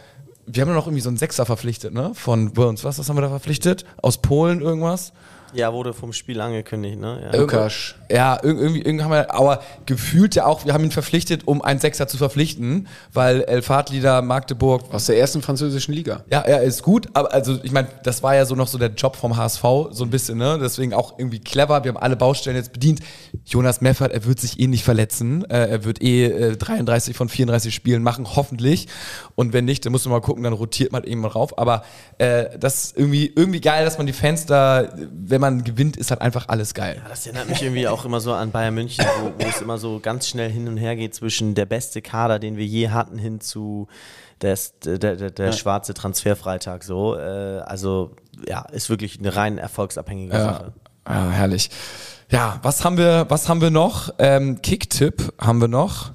wir 0.46 0.62
haben 0.62 0.72
noch 0.74 0.86
irgendwie 0.86 1.02
so 1.02 1.08
einen 1.08 1.18
Sechser 1.18 1.46
verpflichtet, 1.46 1.92
ne? 1.92 2.12
Von 2.14 2.52
Burns. 2.52 2.84
Was, 2.84 2.98
was 2.98 3.08
haben 3.08 3.16
wir 3.16 3.22
da 3.22 3.28
verpflichtet? 3.28 3.84
Aus 4.02 4.18
Polen 4.18 4.60
irgendwas? 4.60 5.12
Ja, 5.54 5.72
wurde 5.72 5.92
vom 5.92 6.12
Spiel 6.12 6.40
angekündigt, 6.40 6.98
ne? 6.98 7.30
Ja. 7.32 7.38
Lukas. 7.40 7.94
Ja, 8.10 8.36
irg- 8.36 8.44
irgendwie, 8.58 8.80
irgendwie 8.82 9.04
haben 9.04 9.10
wir, 9.12 9.32
aber 9.34 9.62
gefühlt 9.86 10.34
ja 10.34 10.46
auch, 10.46 10.64
wir 10.64 10.72
haben 10.72 10.84
ihn 10.84 10.90
verpflichtet, 10.90 11.46
um 11.46 11.62
einen 11.62 11.78
Sechser 11.80 12.08
zu 12.08 12.16
verpflichten, 12.18 12.88
weil 13.12 13.42
El 13.42 13.62
Fadli 13.62 14.00
da 14.00 14.22
Magdeburg, 14.22 14.92
Aus 14.92 15.06
der 15.06 15.18
ersten 15.18 15.42
französischen 15.42 15.92
Liga. 15.94 16.24
ja, 16.30 16.40
er 16.40 16.62
ist 16.62 16.82
gut, 16.82 17.08
aber 17.14 17.32
also 17.32 17.58
ich 17.62 17.72
meine, 17.72 17.88
das 18.02 18.22
war 18.22 18.34
ja 18.34 18.44
so 18.44 18.54
noch 18.54 18.68
so 18.68 18.78
der 18.78 18.90
Job 18.90 19.16
vom 19.16 19.36
HSV, 19.36 19.62
so 19.90 20.04
ein 20.04 20.10
bisschen, 20.10 20.38
ne? 20.38 20.58
Deswegen 20.60 20.94
auch 20.94 21.18
irgendwie 21.18 21.38
clever. 21.40 21.82
Wir 21.84 21.90
haben 21.92 21.98
alle 22.02 22.16
Baustellen 22.16 22.56
jetzt 22.56 22.72
bedient. 22.72 23.00
Jonas 23.46 23.80
Meffert, 23.80 24.12
er 24.12 24.24
wird 24.24 24.40
sich 24.40 24.58
eh 24.60 24.66
nicht 24.66 24.84
verletzen. 24.84 25.44
Äh, 25.50 25.68
er 25.68 25.84
wird 25.84 26.02
eh 26.02 26.26
äh, 26.26 26.56
33 26.56 27.16
von 27.16 27.28
34 27.28 27.74
Spielen 27.74 28.02
machen, 28.02 28.26
hoffentlich. 28.36 28.88
Und 29.34 29.52
wenn 29.52 29.64
nicht, 29.64 29.84
dann 29.84 29.92
musst 29.92 30.04
du 30.06 30.10
mal 30.10 30.20
gucken, 30.20 30.42
dann 30.44 30.52
rotiert 30.52 30.92
man 30.92 31.04
eben 31.04 31.20
mal 31.20 31.28
rauf. 31.28 31.58
Aber 31.58 31.82
äh, 32.18 32.58
das 32.58 32.84
ist 32.84 32.98
irgendwie, 32.98 33.32
irgendwie 33.34 33.60
geil, 33.60 33.84
dass 33.84 33.98
man 33.98 34.06
die 34.06 34.12
Fans 34.12 34.46
da, 34.46 34.88
wenn 35.12 35.39
man 35.40 35.64
gewinnt, 35.64 35.96
ist 35.96 36.10
halt 36.10 36.20
einfach 36.20 36.48
alles 36.48 36.74
geil. 36.74 37.02
Das 37.08 37.26
erinnert 37.26 37.48
mich 37.48 37.62
irgendwie 37.62 37.88
auch 37.88 38.04
immer 38.04 38.20
so 38.20 38.32
an 38.32 38.50
Bayern 38.50 38.74
München, 38.74 39.04
wo, 39.20 39.32
wo 39.44 39.48
es 39.48 39.60
immer 39.60 39.78
so 39.78 40.00
ganz 40.00 40.28
schnell 40.28 40.50
hin 40.50 40.68
und 40.68 40.76
her 40.76 40.96
geht 40.96 41.14
zwischen 41.14 41.54
der 41.54 41.66
beste 41.66 42.02
Kader, 42.02 42.38
den 42.38 42.56
wir 42.56 42.66
je 42.66 42.90
hatten, 42.90 43.18
hin 43.18 43.40
zu 43.40 43.88
der, 44.40 44.56
der, 44.84 45.16
der, 45.16 45.30
der 45.30 45.52
schwarze 45.52 45.94
Transferfreitag. 45.94 46.84
So, 46.84 47.16
äh, 47.16 47.60
also 47.60 48.14
ja, 48.46 48.62
ist 48.72 48.90
wirklich 48.90 49.18
eine 49.18 49.34
rein 49.36 49.58
erfolgsabhängige 49.58 50.36
Sache. 50.36 50.72
Ja, 51.08 51.30
herrlich. 51.30 51.70
Ja, 52.30 52.60
was 52.62 52.84
haben 52.84 52.96
wir, 52.96 53.26
was 53.28 53.48
haben 53.48 53.60
wir 53.60 53.70
noch? 53.70 54.14
Ähm, 54.18 54.62
Kicktipp 54.62 55.32
haben 55.38 55.60
wir 55.60 55.68
noch. 55.68 56.12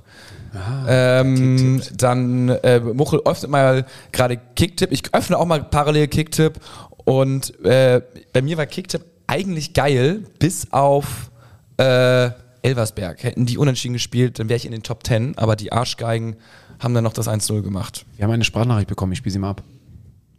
ähm, 0.88 1.82
dann 1.98 2.48
äh, 2.50 2.80
Muchel 2.80 3.20
öffnet 3.26 3.52
mal 3.52 3.86
gerade 4.14 4.38
Kicktipp. 4.56 4.92
Ich 4.94 5.14
öffne 5.14 5.38
auch 5.38 5.46
mal 5.46 5.64
parallel 5.64 6.08
Kicktipp. 6.08 6.60
Und 7.04 7.60
äh, 7.66 8.02
bei 8.32 8.42
mir 8.42 8.58
war 8.58 8.66
Kicktipp 8.66 9.04
eigentlich 9.28 9.74
geil, 9.74 10.24
bis 10.40 10.72
auf 10.72 11.32
äh, 11.78 12.30
Elversberg. 12.62 13.24
Hätten 13.24 13.46
die 13.46 13.58
unentschieden 13.58 13.94
gespielt, 13.94 14.40
dann 14.40 14.50
wäre 14.50 14.58
ich 14.58 14.66
in 14.66 14.72
den 14.72 14.84
Top 14.84 15.06
10. 15.06 15.38
Aber 15.38 15.56
die 15.56 15.72
Arschgeigen 15.72 16.36
haben 16.80 16.94
dann 16.94 17.04
noch 17.04 17.14
das 17.14 17.28
1-0 17.28 17.62
gemacht. 17.62 18.06
Wir 18.16 18.26
haben 18.26 18.32
eine 18.32 18.44
Sprachnachricht 18.44 18.88
bekommen, 18.88 19.12
ich 19.12 19.20
spiele 19.20 19.34
sie 19.34 19.40
mal 19.40 19.52
ab. 19.52 19.64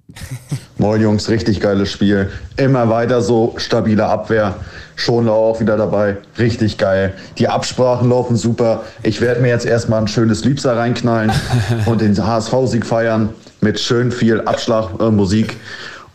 Moin 0.78 1.01
Jungs, 1.01 1.28
richtig 1.28 1.61
geiles 1.61 1.91
Spiel. 1.91 2.30
Immer 2.57 2.89
weiter 2.89 3.20
so, 3.22 3.55
stabile 3.57 4.07
Abwehr. 4.07 4.55
Schon 4.95 5.28
auch 5.28 5.61
wieder 5.61 5.76
dabei. 5.76 6.18
Richtig 6.39 6.78
geil. 6.78 7.14
Die 7.39 7.49
Absprachen 7.49 8.09
laufen 8.09 8.37
super. 8.37 8.84
Ich 9.03 9.20
werde 9.20 9.41
mir 9.41 9.49
jetzt 9.49 9.66
erstmal 9.66 10.01
ein 10.01 10.09
schönes 10.09 10.45
Liebser 10.45 10.76
reinknallen 10.76 11.32
und 11.87 12.01
den 12.01 12.16
HSV-Sieg 12.16 12.87
feiern 12.87 13.30
mit 13.61 13.80
schön 13.80 14.12
viel 14.12 14.41
Abschlagmusik. 14.43 15.01
Äh, 15.07 15.11
Musik. 15.11 15.57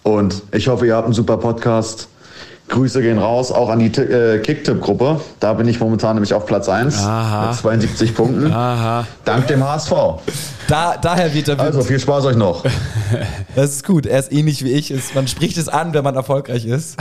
und 0.03 0.41
ich 0.51 0.67
hoffe, 0.67 0.87
ihr 0.87 0.95
habt 0.95 1.05
einen 1.05 1.13
super 1.13 1.37
Podcast. 1.37 2.07
Grüße 2.71 3.01
gehen 3.01 3.19
raus, 3.19 3.51
auch 3.51 3.69
an 3.69 3.79
die 3.79 3.87
äh, 4.01 4.39
Kicktipp-Gruppe. 4.39 5.21
Da 5.39 5.53
bin 5.53 5.67
ich 5.67 5.79
momentan 5.79 6.15
nämlich 6.15 6.33
auf 6.33 6.45
Platz 6.47 6.67
1 6.69 6.97
Aha. 7.03 7.47
mit 7.49 7.55
72 7.59 8.15
Punkten. 8.15 8.51
Aha. 8.51 9.05
Dank 9.25 9.45
dem 9.47 9.63
HSV. 9.63 9.91
Da, 10.67 10.95
daher 10.97 11.33
wird 11.33 11.49
er 11.49 11.59
Also 11.59 11.81
viel 11.83 11.99
Spaß 11.99 12.25
euch 12.25 12.35
noch. 12.37 12.63
Das 13.55 13.71
ist 13.71 13.85
gut. 13.85 14.05
Er 14.05 14.17
ist 14.19 14.31
ähnlich 14.31 14.63
wie 14.63 14.71
ich. 14.71 14.89
Es- 14.91 15.13
Man 15.13 15.27
spricht 15.27 15.57
es 15.57 15.67
an, 15.67 15.93
wenn 15.93 16.05
man 16.05 16.15
erfolgreich 16.15 16.65
ist. 16.65 16.95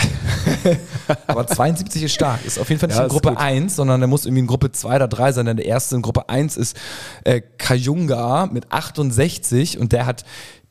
Aber 1.28 1.46
72 1.46 2.02
ist 2.02 2.12
stark. 2.14 2.44
Ist 2.44 2.58
auf 2.58 2.68
jeden 2.68 2.80
Fall 2.80 2.88
nicht 2.88 2.96
Ja, 2.96 3.02
in 3.04 3.06
ist 3.06 3.12
Gruppe 3.12 3.28
gut. 3.28 3.38
1, 3.38 3.76
sondern 3.76 4.00
er 4.02 4.08
muss 4.08 4.26
irgendwie 4.26 4.40
in 4.40 4.46
Gruppe 4.48 4.72
2 4.72 4.96
oder 4.96 5.06
3 5.06 5.30
sein. 5.30 5.46
Denn 5.46 5.56
der 5.56 5.66
erste 5.66 5.94
in 5.94 6.02
Gruppe 6.02 6.28
1 6.28 6.56
ist 6.56 6.76
äh, 7.22 7.40
Kayunga 7.58 8.48
mit 8.52 8.72
68 8.72 9.78
und 9.78 9.92
der 9.92 10.06
hat 10.06 10.24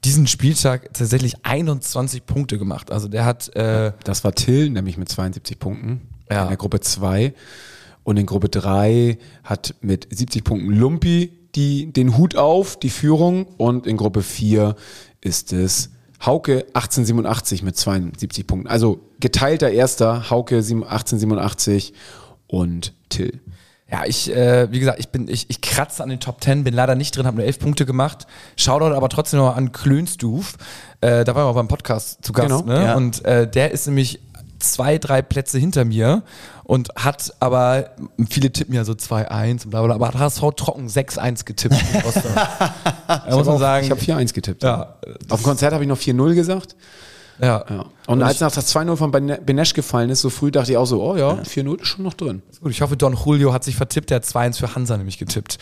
diesen 0.04 0.28
Spieltag 0.28 0.94
tatsächlich 0.94 1.46
21 1.46 2.26
Punkte 2.26 2.58
gemacht. 2.58 2.92
Also 2.92 3.08
der 3.08 3.26
hat 3.26 3.54
äh, 3.56 3.92
Das 4.04 4.24
war 4.24 4.34
Till, 4.34 4.70
nämlich 4.70 4.98
mit 4.98 5.10
72 5.10 5.60
Punkten 5.60 6.02
Ja. 6.30 6.44
in 6.44 6.48
der 6.50 6.58
Gruppe 6.58 6.80
2. 6.80 7.34
Und 8.04 8.18
in 8.18 8.26
Gruppe 8.26 8.50
3 8.50 9.18
hat 9.44 9.76
mit 9.82 10.08
70 10.10 10.44
Punkten 10.44 10.72
Lumpi 10.72 11.34
die, 11.56 11.92
den 11.92 12.18
Hut 12.18 12.36
auf, 12.36 12.80
die 12.80 12.90
Führung. 12.90 13.46
Und 13.58 13.86
in 13.88 13.98
Gruppe 13.98 14.22
4 14.24 14.76
ist 15.22 15.52
es 15.54 15.92
Hauke 16.26 16.66
1887 16.74 17.62
mit 17.64 17.78
72 17.78 18.48
Punkten. 18.48 18.68
Also 18.68 19.02
geteilter 19.20 19.70
Erster, 19.70 20.30
Hauke 20.30 20.62
7 20.64 20.84
1887 20.84 21.94
und 22.48 22.94
Till. 23.10 23.40
Ja, 23.92 24.04
ich, 24.06 24.32
äh, 24.36 24.72
wie 24.72 24.80
gesagt, 24.80 25.00
ich 25.00 25.10
bin, 25.10 25.28
ich, 25.28 25.50
ich 25.50 25.62
kratze 25.62 26.04
an 26.04 26.10
den 26.10 26.20
Top 26.20 26.44
10, 26.44 26.64
bin 26.64 26.74
leider 26.76 26.94
nicht 26.96 27.16
drin, 27.18 27.26
habe 27.26 27.38
nur 27.38 27.46
elf 27.46 27.58
Punkte 27.60 27.86
gemacht. 27.88 28.28
Shoutout 28.56 28.94
aber 28.96 29.10
trotzdem 29.10 29.40
noch 29.40 29.56
an 29.56 29.72
Klönstuf. 29.72 30.58
Äh, 31.02 31.24
da 31.24 31.34
war 31.34 31.44
er 31.44 31.48
auch 31.48 31.56
beim 31.56 31.68
Podcast 31.68 32.24
zu 32.24 32.32
Gast, 32.34 32.50
Genau, 32.50 32.62
ne? 32.62 32.86
ja. 32.86 32.96
Und 32.96 33.26
äh, 33.26 33.50
der 33.50 33.72
ist 33.72 33.88
nämlich 33.88 34.20
zwei, 34.60 34.98
drei 34.98 35.22
Plätze 35.22 35.58
hinter 35.58 35.86
mir 35.86 36.22
und 36.66 36.90
hat 36.98 37.34
aber, 37.40 37.92
viele 38.30 38.52
tippen 38.52 38.76
ja 38.76 38.84
so 38.84 38.92
2-1 38.94 39.64
und 39.64 39.70
bla 39.72 39.82
bla, 39.82 39.96
aber 39.96 40.10
hat 40.10 40.20
HSV 40.20 40.42
trocken 40.56 40.88
6-1 40.88 41.46
getippt. 41.46 41.76
da 43.08 43.36
muss 43.36 43.46
man 43.46 43.58
sagen, 43.58 43.86
Ich 43.86 43.92
habe 43.92 44.02
4-1 44.02 44.34
getippt. 44.34 44.64
ja, 44.64 44.96
Auf 45.30 45.40
dem 45.40 45.44
Konzert 45.46 45.74
habe 45.74 45.84
ich 45.84 45.88
noch 45.88 45.98
4-0 45.98 46.36
gesagt. 46.36 46.76
Ja, 47.42 47.64
Ja. 47.70 47.86
Und 48.08 48.24
als 48.24 48.40
nach 48.40 48.52
das 48.52 48.68
2-0 48.76 48.96
von 48.98 49.12
Bene- 49.12 49.40
Benesch 49.46 49.74
gefallen 49.74 50.10
ist, 50.10 50.22
so 50.22 50.30
früh 50.30 50.52
dachte 50.52 50.72
ich 50.72 50.78
auch 50.78 50.86
so, 50.86 51.02
oh 51.04 51.16
ja, 51.16 51.34
4-0 51.44 51.82
ist 51.82 51.88
schon 51.88 52.04
noch 52.04 52.14
drin. 52.16 52.42
Gut, 52.62 52.72
ich 52.72 52.82
hoffe, 52.82 52.98
Don 52.98 53.14
Julio 53.16 53.54
hat 53.54 53.64
sich 53.64 53.76
vertippt, 53.76 54.10
der 54.10 54.18
hat 54.18 54.24
2-1 54.26 54.58
für 54.58 54.76
Hansa 54.76 54.98
nämlich 54.98 55.18
getippt. 55.18 55.58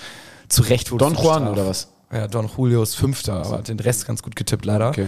Zu 0.49 0.61
Recht 0.63 0.91
wurde 0.91 1.03
Don 1.05 1.13
Juan 1.15 1.23
bestraft. 1.45 1.51
oder 1.51 1.67
was? 1.67 1.87
Ja, 2.13 2.27
Don 2.27 2.49
Julio 2.55 2.81
ist 2.83 2.95
Fünfter, 2.95 3.45
aber 3.45 3.57
hat 3.57 3.67
den 3.67 3.79
Rest 3.81 4.07
ganz 4.07 4.23
gut 4.23 4.35
getippt 4.37 4.63
leider. 4.65 4.89
Okay. 4.89 5.07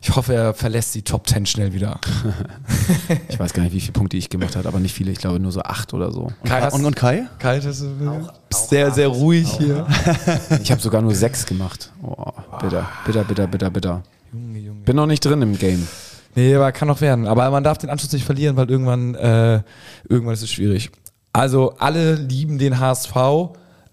Ich 0.00 0.14
hoffe, 0.14 0.32
er 0.32 0.54
verlässt 0.54 0.94
die 0.94 1.02
Top 1.02 1.26
10 1.28 1.44
schnell 1.46 1.72
wieder. 1.74 1.98
Ich 3.28 3.38
weiß 3.38 3.52
gar 3.52 3.62
nicht, 3.62 3.72
wie 3.72 3.80
viele 3.80 3.92
Punkte 3.92 4.16
ich 4.16 4.30
gemacht 4.30 4.56
habe, 4.56 4.66
aber 4.68 4.78
nicht 4.80 4.94
viele. 4.94 5.10
Ich 5.10 5.18
glaube 5.18 5.40
nur 5.40 5.52
so 5.52 5.60
acht 5.62 5.92
oder 5.94 6.10
so. 6.12 6.30
Kai, 6.44 6.60
hast- 6.62 6.74
Und, 6.74 6.84
und 6.84 6.94
Kai? 6.96 7.26
Kai, 7.38 7.56
das 7.60 7.80
ist 7.80 8.68
sehr, 8.70 8.90
sehr 8.92 9.08
ruhig 9.08 9.48
hier. 9.58 9.86
Ich 10.62 10.70
habe 10.70 10.80
sogar 10.80 11.02
nur 11.02 11.14
sechs 11.14 11.44
gemacht. 11.46 11.90
Oh, 12.02 12.32
bitter, 12.60 12.86
bitter, 13.06 13.24
bitter, 13.24 13.46
bitter, 13.46 13.70
bitter. 13.70 14.02
Bin 14.32 14.96
noch 14.96 15.06
nicht 15.06 15.24
drin 15.24 15.42
im 15.42 15.58
Game. 15.58 15.86
Nee, 16.34 16.54
aber 16.54 16.72
kann 16.72 16.88
noch 16.88 17.00
werden. 17.00 17.26
Aber 17.26 17.50
man 17.50 17.64
darf 17.64 17.78
den 17.78 17.90
Anschluss 17.90 18.12
nicht 18.12 18.24
verlieren, 18.24 18.56
weil 18.56 18.70
irgendwann, 18.70 19.14
äh, 19.14 19.62
irgendwann 20.08 20.34
ist 20.34 20.42
es 20.42 20.50
schwierig. 20.50 20.90
Also 21.32 21.74
alle 21.78 22.14
lieben 22.14 22.58
den 22.58 22.78
HSV. 22.78 23.14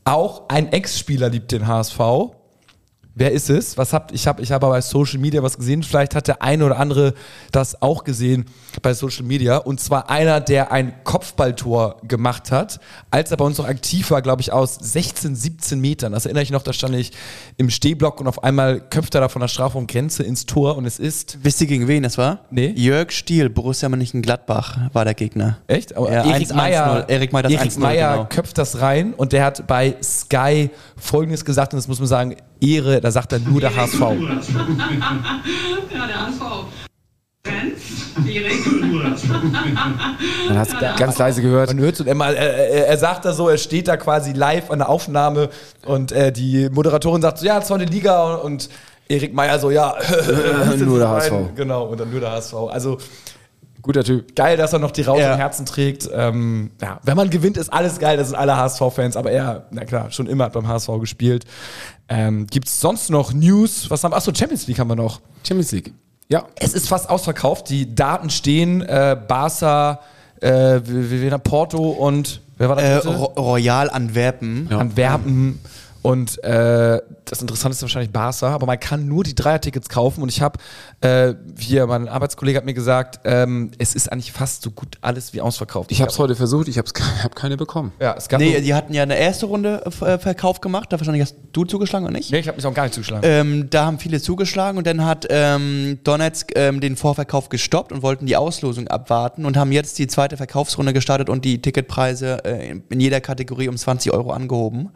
Auch 0.03 0.49
ein 0.49 0.71
Ex-Spieler 0.71 1.29
liebt 1.29 1.51
den 1.51 1.67
HSV. 1.67 1.99
Wer 3.15 3.31
ist 3.31 3.49
es? 3.49 3.77
Was 3.77 3.93
habt 3.93 4.11
ich 4.11 4.27
habe 4.27 4.41
ich 4.41 4.51
habe 4.51 4.67
bei 4.67 4.81
Social 4.81 5.19
Media 5.19 5.41
was 5.41 5.57
gesehen. 5.57 5.83
Vielleicht 5.83 6.15
hat 6.15 6.27
der 6.27 6.41
eine 6.41 6.65
oder 6.65 6.77
andere 6.77 7.13
das 7.51 7.81
auch 7.81 8.03
gesehen 8.03 8.45
bei 8.81 8.93
Social 8.93 9.23
Media. 9.23 9.57
Und 9.57 9.79
zwar 9.79 10.09
einer, 10.09 10.41
der 10.41 10.71
ein 10.71 10.93
Kopfballtor 11.03 11.97
gemacht 12.03 12.51
hat, 12.51 12.79
als 13.11 13.31
er 13.31 13.37
bei 13.37 13.45
uns 13.45 13.57
noch 13.57 13.67
aktiv 13.67 14.11
war, 14.11 14.21
glaube 14.21 14.41
ich, 14.41 14.51
aus 14.51 14.75
16, 14.75 15.35
17 15.35 15.79
Metern. 15.79 16.11
Das 16.11 16.25
erinnere 16.25 16.43
ich 16.43 16.51
noch. 16.51 16.61
Da 16.61 16.73
stand 16.73 16.95
ich 16.95 17.11
im 17.57 17.69
Stehblock 17.69 18.19
und 18.19 18.27
auf 18.27 18.43
einmal 18.43 18.81
köpft 18.81 19.15
er 19.15 19.21
da 19.21 19.29
von 19.29 19.39
der 19.39 19.47
Strafraumgrenze 19.47 20.23
ins 20.23 20.45
Tor 20.45 20.75
und 20.75 20.85
es 20.85 20.99
ist 20.99 21.37
Wisst 21.41 21.61
ihr, 21.61 21.67
gegen 21.67 21.87
wen 21.87 22.03
das 22.03 22.17
war? 22.17 22.39
Nee. 22.49 22.73
Jörg 22.75 23.11
Stiel, 23.11 23.49
Borussia 23.49 23.87
Mönchengladbach 23.87 24.77
war 24.93 25.05
der 25.05 25.13
Gegner. 25.13 25.59
Echt? 25.67 25.95
Aber 25.95 26.11
Ja, 26.11 26.25
Erik 26.25 26.49
1-1-0. 26.49 26.55
Meyer, 26.55 27.05
Erik 27.09 27.33
Meyer 27.33 27.43
das 27.43 27.51
Erik 27.51 27.71
1-0, 27.71 27.79
Meyer 27.79 28.13
genau. 28.13 28.27
köpft 28.29 28.57
das 28.57 28.81
rein 28.81 29.13
und 29.13 29.31
der 29.31 29.45
hat 29.45 29.67
bei 29.67 29.95
Sky 30.01 30.69
Folgendes 30.97 31.45
gesagt 31.45 31.73
und 31.73 31.77
das 31.77 31.87
muss 31.87 31.99
man 31.99 32.07
sagen, 32.07 32.35
Ehre, 32.61 33.01
da 33.01 33.11
sagt 33.11 33.33
er 33.33 33.39
nur 33.39 33.61
der 33.61 33.75
HSV. 33.75 33.99
Ja, 35.93 36.07
der 36.07 36.27
HSV. 36.27 36.41
Fans, 37.45 38.27
Erik. 38.27 38.65
Man 40.47 40.57
hat 40.57 40.67
es 40.67 40.99
ganz 40.99 41.17
leise 41.17 41.41
gehört. 41.41 41.69
Man 41.69 41.79
hört 41.79 41.99
und 41.99 42.07
er, 42.07 42.15
er, 42.15 42.69
er, 42.69 42.87
er 42.87 42.97
sagt 42.97 43.25
da 43.25 43.33
so, 43.33 43.49
er 43.49 43.57
steht 43.57 43.87
da 43.87 43.97
quasi 43.97 44.33
live 44.33 44.71
an 44.71 44.79
der 44.79 44.89
Aufnahme 44.89 45.49
und 45.85 46.11
äh, 46.11 46.31
die 46.31 46.69
Moderatorin 46.69 47.21
sagt 47.21 47.39
so, 47.39 47.45
ja, 47.45 47.61
zweite 47.61 47.85
Liga 47.85 48.35
und 48.35 48.69
Erik 49.07 49.33
Meyer 49.33 49.59
so, 49.59 49.69
ja, 49.69 49.95
Nur 50.77 50.97
der 50.97 51.09
HSV. 51.09 51.33
Genau, 51.55 51.85
und 51.85 51.99
dann 51.99 52.09
nur 52.09 52.19
der 52.19 52.31
HSV. 52.31 52.55
Also 52.69 52.97
Guter 53.85 54.03
Typ. 54.03 54.35
geil, 54.35 54.57
dass 54.57 54.73
er 54.73 54.79
noch 54.79 54.91
die 54.91 55.03
Raute 55.03 55.21
Ja. 55.21 55.33
im 55.33 55.37
Herzen 55.39 55.65
trägt. 55.65 56.09
Ähm, 56.11 56.71
ja, 56.81 56.99
wenn 57.03 57.15
man 57.15 57.29
gewinnt, 57.29 57.55
ist 57.55 57.71
alles 57.71 57.99
geil. 57.99 58.17
Das 58.17 58.27
sind 58.29 58.35
alle 58.35 58.57
HSV-Fans. 58.57 59.15
Aber 59.15 59.31
er, 59.31 59.65
na 59.71 59.85
klar, 59.85 60.11
schon 60.11 60.25
immer 60.27 60.45
hat 60.45 60.53
beim 60.53 60.67
HSV 60.67 60.89
gespielt. 60.99 61.45
Ähm, 62.09 62.47
Gibt 62.47 62.67
es 62.67 62.81
sonst 62.81 63.09
noch 63.09 63.31
News? 63.33 63.89
Was 63.89 64.03
haben 64.03 64.11
wir? 64.11 64.17
Achso, 64.17 64.31
Champions 64.33 64.67
League 64.67 64.79
haben 64.79 64.89
wir 64.89 64.95
noch. 64.95 65.21
Champions 65.47 65.71
League. 65.71 65.93
Ja. 66.29 66.45
Es 66.55 66.73
ist 66.73 66.89
fast 66.89 67.09
ausverkauft. 67.09 67.69
Die 67.69 67.93
Daten 67.93 68.29
stehen. 68.31 68.81
Äh, 68.81 69.15
Barca, 69.27 69.99
äh, 70.41 70.79
Porto 71.43 71.91
und 71.91 72.41
wer 72.57 72.69
war 72.69 72.77
Äh, 72.79 72.95
das? 72.95 73.05
Ro 73.05 73.25
Royal 73.37 73.89
Antwerpen. 73.89 74.67
Antwerpen. 74.73 75.59
Und 76.05 76.43
äh, 76.43 77.01
das 77.25 77.41
Interessante 77.41 77.73
ist 77.75 77.81
wahrscheinlich 77.81 78.11
Barca, 78.11 78.49
aber 78.53 78.67
man 78.67 78.79
kann 78.79 79.07
nur 79.07 79.23
die 79.23 79.33
Dreiertickets 79.33 79.89
kaufen. 79.89 80.21
Und 80.21 80.29
ich 80.29 80.39
habe, 80.39 80.59
äh, 81.01 81.33
hier, 81.57 81.87
mein 81.87 82.07
Arbeitskollege 82.07 82.59
hat 82.59 82.63
mir 82.65 82.75
gesagt, 82.75 83.21
ähm, 83.23 83.71
es 83.79 83.95
ist 83.95 84.11
eigentlich 84.11 84.31
fast 84.31 84.61
so 84.61 84.69
gut 84.69 84.99
alles 85.01 85.33
wie 85.33 85.41
ausverkauft. 85.41 85.91
Ich 85.91 86.01
habe 86.01 86.11
es 86.11 86.19
heute 86.19 86.35
versucht, 86.35 86.67
ich 86.67 86.77
habe 86.77 86.87
hab 87.23 87.35
keine 87.35 87.57
bekommen. 87.57 87.91
Ja, 87.99 88.13
es 88.15 88.29
gab 88.29 88.39
Nee, 88.39 88.61
die 88.61 88.75
hatten 88.75 88.93
ja 88.93 89.01
eine 89.01 89.17
erste 89.17 89.47
Runde 89.47 89.83
äh, 90.01 90.19
Verkauf 90.19 90.61
gemacht. 90.61 90.93
Da 90.93 90.99
wahrscheinlich 90.99 91.23
hast 91.23 91.37
du 91.53 91.65
zugeschlagen 91.65 92.05
oder 92.05 92.13
nicht? 92.13 92.31
Nee, 92.31 92.37
ich 92.37 92.47
habe 92.47 92.57
mich 92.57 92.67
auch 92.67 92.73
gar 92.75 92.83
nicht 92.83 92.93
zugeschlagen. 92.93 93.23
Ähm, 93.27 93.67
da 93.71 93.85
haben 93.87 93.97
viele 93.97 94.21
zugeschlagen 94.21 94.77
und 94.77 94.85
dann 94.85 95.03
hat 95.03 95.25
ähm, 95.31 95.97
Donetsk 96.03 96.51
ähm, 96.55 96.81
den 96.81 96.97
Vorverkauf 96.97 97.49
gestoppt 97.49 97.91
und 97.91 98.03
wollten 98.03 98.27
die 98.27 98.35
Auslosung 98.37 98.87
abwarten 98.89 99.43
und 99.43 99.57
haben 99.57 99.71
jetzt 99.71 99.97
die 99.97 100.05
zweite 100.05 100.37
Verkaufsrunde 100.37 100.93
gestartet 100.93 101.29
und 101.29 101.45
die 101.45 101.63
Ticketpreise 101.63 102.45
äh, 102.45 102.69
in- 102.69 102.83
in 102.89 102.99
jeder 102.99 103.21
Kategorie 103.21 103.69
um 103.69 103.75
20 103.75 104.13
Euro 104.13 104.29
angehoben. 104.33 104.89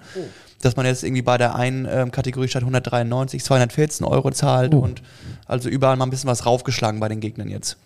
Dass 0.61 0.75
man 0.75 0.85
jetzt 0.85 1.03
irgendwie 1.03 1.21
bei 1.21 1.37
der 1.37 1.55
einen 1.55 1.87
ähm, 1.89 2.11
Kategorie 2.11 2.47
statt 2.47 2.63
193 2.63 3.43
214 3.43 4.05
Euro 4.05 4.31
zahlt 4.31 4.73
und 4.73 5.01
also 5.45 5.69
überall 5.69 5.95
mal 5.95 6.05
ein 6.05 6.09
bisschen 6.09 6.29
was 6.29 6.45
raufgeschlagen 6.45 6.99
bei 6.99 7.07
den 7.07 7.21
Gegnern 7.21 7.47
jetzt. 7.47 7.77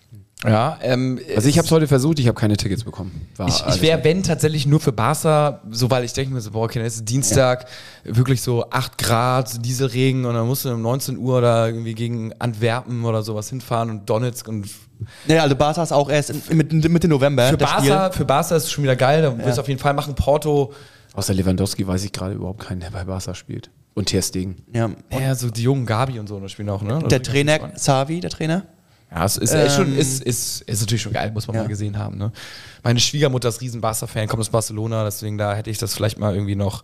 ja, 0.44 0.78
ähm, 0.82 1.20
Also 1.36 1.48
ich 1.48 1.58
habe 1.58 1.66
es 1.66 1.72
heute 1.72 1.88
versucht, 1.88 2.20
ich 2.20 2.28
habe 2.28 2.40
keine 2.40 2.58
Tickets 2.58 2.84
bekommen. 2.84 3.28
War 3.38 3.48
Ich, 3.48 3.64
ich 3.68 3.82
wäre, 3.82 4.04
wenn, 4.04 4.24
tatsächlich 4.24 4.66
nur 4.66 4.80
für 4.80 4.92
Barca, 4.92 5.62
so 5.70 5.90
weil 5.92 6.04
ich 6.04 6.14
denke 6.14 6.34
mir 6.34 6.42
so, 6.42 6.52
boah, 6.52 6.66
okay, 6.66 6.80
dann 6.80 6.88
ist 6.88 6.96
es 6.96 7.06
Dienstag, 7.06 7.68
wirklich 8.04 8.42
so 8.42 8.70
8 8.70 8.98
Grad, 8.98 9.66
Dieselregen 9.66 10.26
und 10.26 10.34
dann 10.34 10.48
musst 10.48 10.66
du 10.66 10.74
um 10.74 10.82
19 10.82 11.18
Uhr 11.18 11.42
da 11.42 11.68
irgendwie 11.68 11.94
gegen 11.94 12.34
Antwerpen 12.40 13.06
oder 13.06 13.22
sowas 13.22 13.50
hinfahren 13.50 13.90
und 13.90 14.10
Donetsk 14.10 14.48
und 14.48 14.68
Nee, 15.28 15.38
also 15.38 15.56
Barca 15.56 15.84
ist 15.84 15.92
auch 15.92 16.10
erst 16.10 16.30
in, 16.30 16.58
Mitte, 16.58 16.90
Mitte 16.90 17.08
November. 17.08 17.50
für 17.50 17.58
Barca, 17.58 18.06
Spiel. 18.08 18.18
für 18.18 18.26
Barca 18.26 18.56
ist 18.56 18.64
es 18.64 18.72
schon 18.72 18.84
wieder 18.84 18.96
geil, 18.96 19.22
da 19.22 19.38
willst 19.38 19.58
du 19.58 19.62
auf 19.62 19.68
jeden 19.68 19.80
Fall 19.80 19.94
machen. 19.94 20.16
Porto, 20.16 20.74
Außer 21.14 21.34
Lewandowski 21.34 21.86
weiß 21.88 22.04
ich 22.04 22.12
gerade 22.12 22.34
überhaupt 22.34 22.62
keinen, 22.62 22.80
der 22.80 22.90
bei 22.92 23.04
Barca 23.04 23.34
spielt. 23.36 23.70
Und 23.94 24.08
Ter 24.10 24.22
Stegen. 24.24 24.64
Ja. 24.74 24.90
ja, 25.12 25.36
so 25.36 25.52
die 25.52 25.62
jungen 25.64 25.86
Gabi 25.86 26.20
und 26.20 26.28
so, 26.28 26.40
das 26.40 26.52
spielen 26.52 26.70
auch, 26.70 26.82
ne? 26.82 27.00
Der 27.10 27.22
Trainer, 27.22 27.60
Savi, 27.76 28.20
der 28.20 28.32
Trainer. 28.32 28.66
Ja, 29.12 29.26
es 29.26 29.38
ist, 29.38 29.54
ist, 29.54 29.76
schon, 29.76 29.96
ist, 29.96 30.24
ist, 30.24 30.62
ist 30.62 30.80
natürlich 30.82 31.04
schon 31.04 31.14
geil, 31.14 31.32
muss 31.32 31.46
man 31.48 31.56
Ja. 31.56 31.62
mal 31.62 31.68
gesehen 31.68 32.00
haben. 32.00 32.18
Ne? 32.18 32.32
Meine 32.82 33.00
Schwiegermutter 33.00 33.50
ist 33.50 33.62
riesen 33.62 33.80
Barca-Fan, 33.82 34.28
kommt 34.28 34.40
aus 34.40 34.50
Barcelona, 34.50 35.04
deswegen 35.04 35.38
da 35.38 35.54
hätte 35.54 35.70
ich 35.70 35.78
das 35.78 35.94
vielleicht 35.94 36.18
mal 36.18 36.34
irgendwie 36.34 36.56
noch 36.56 36.82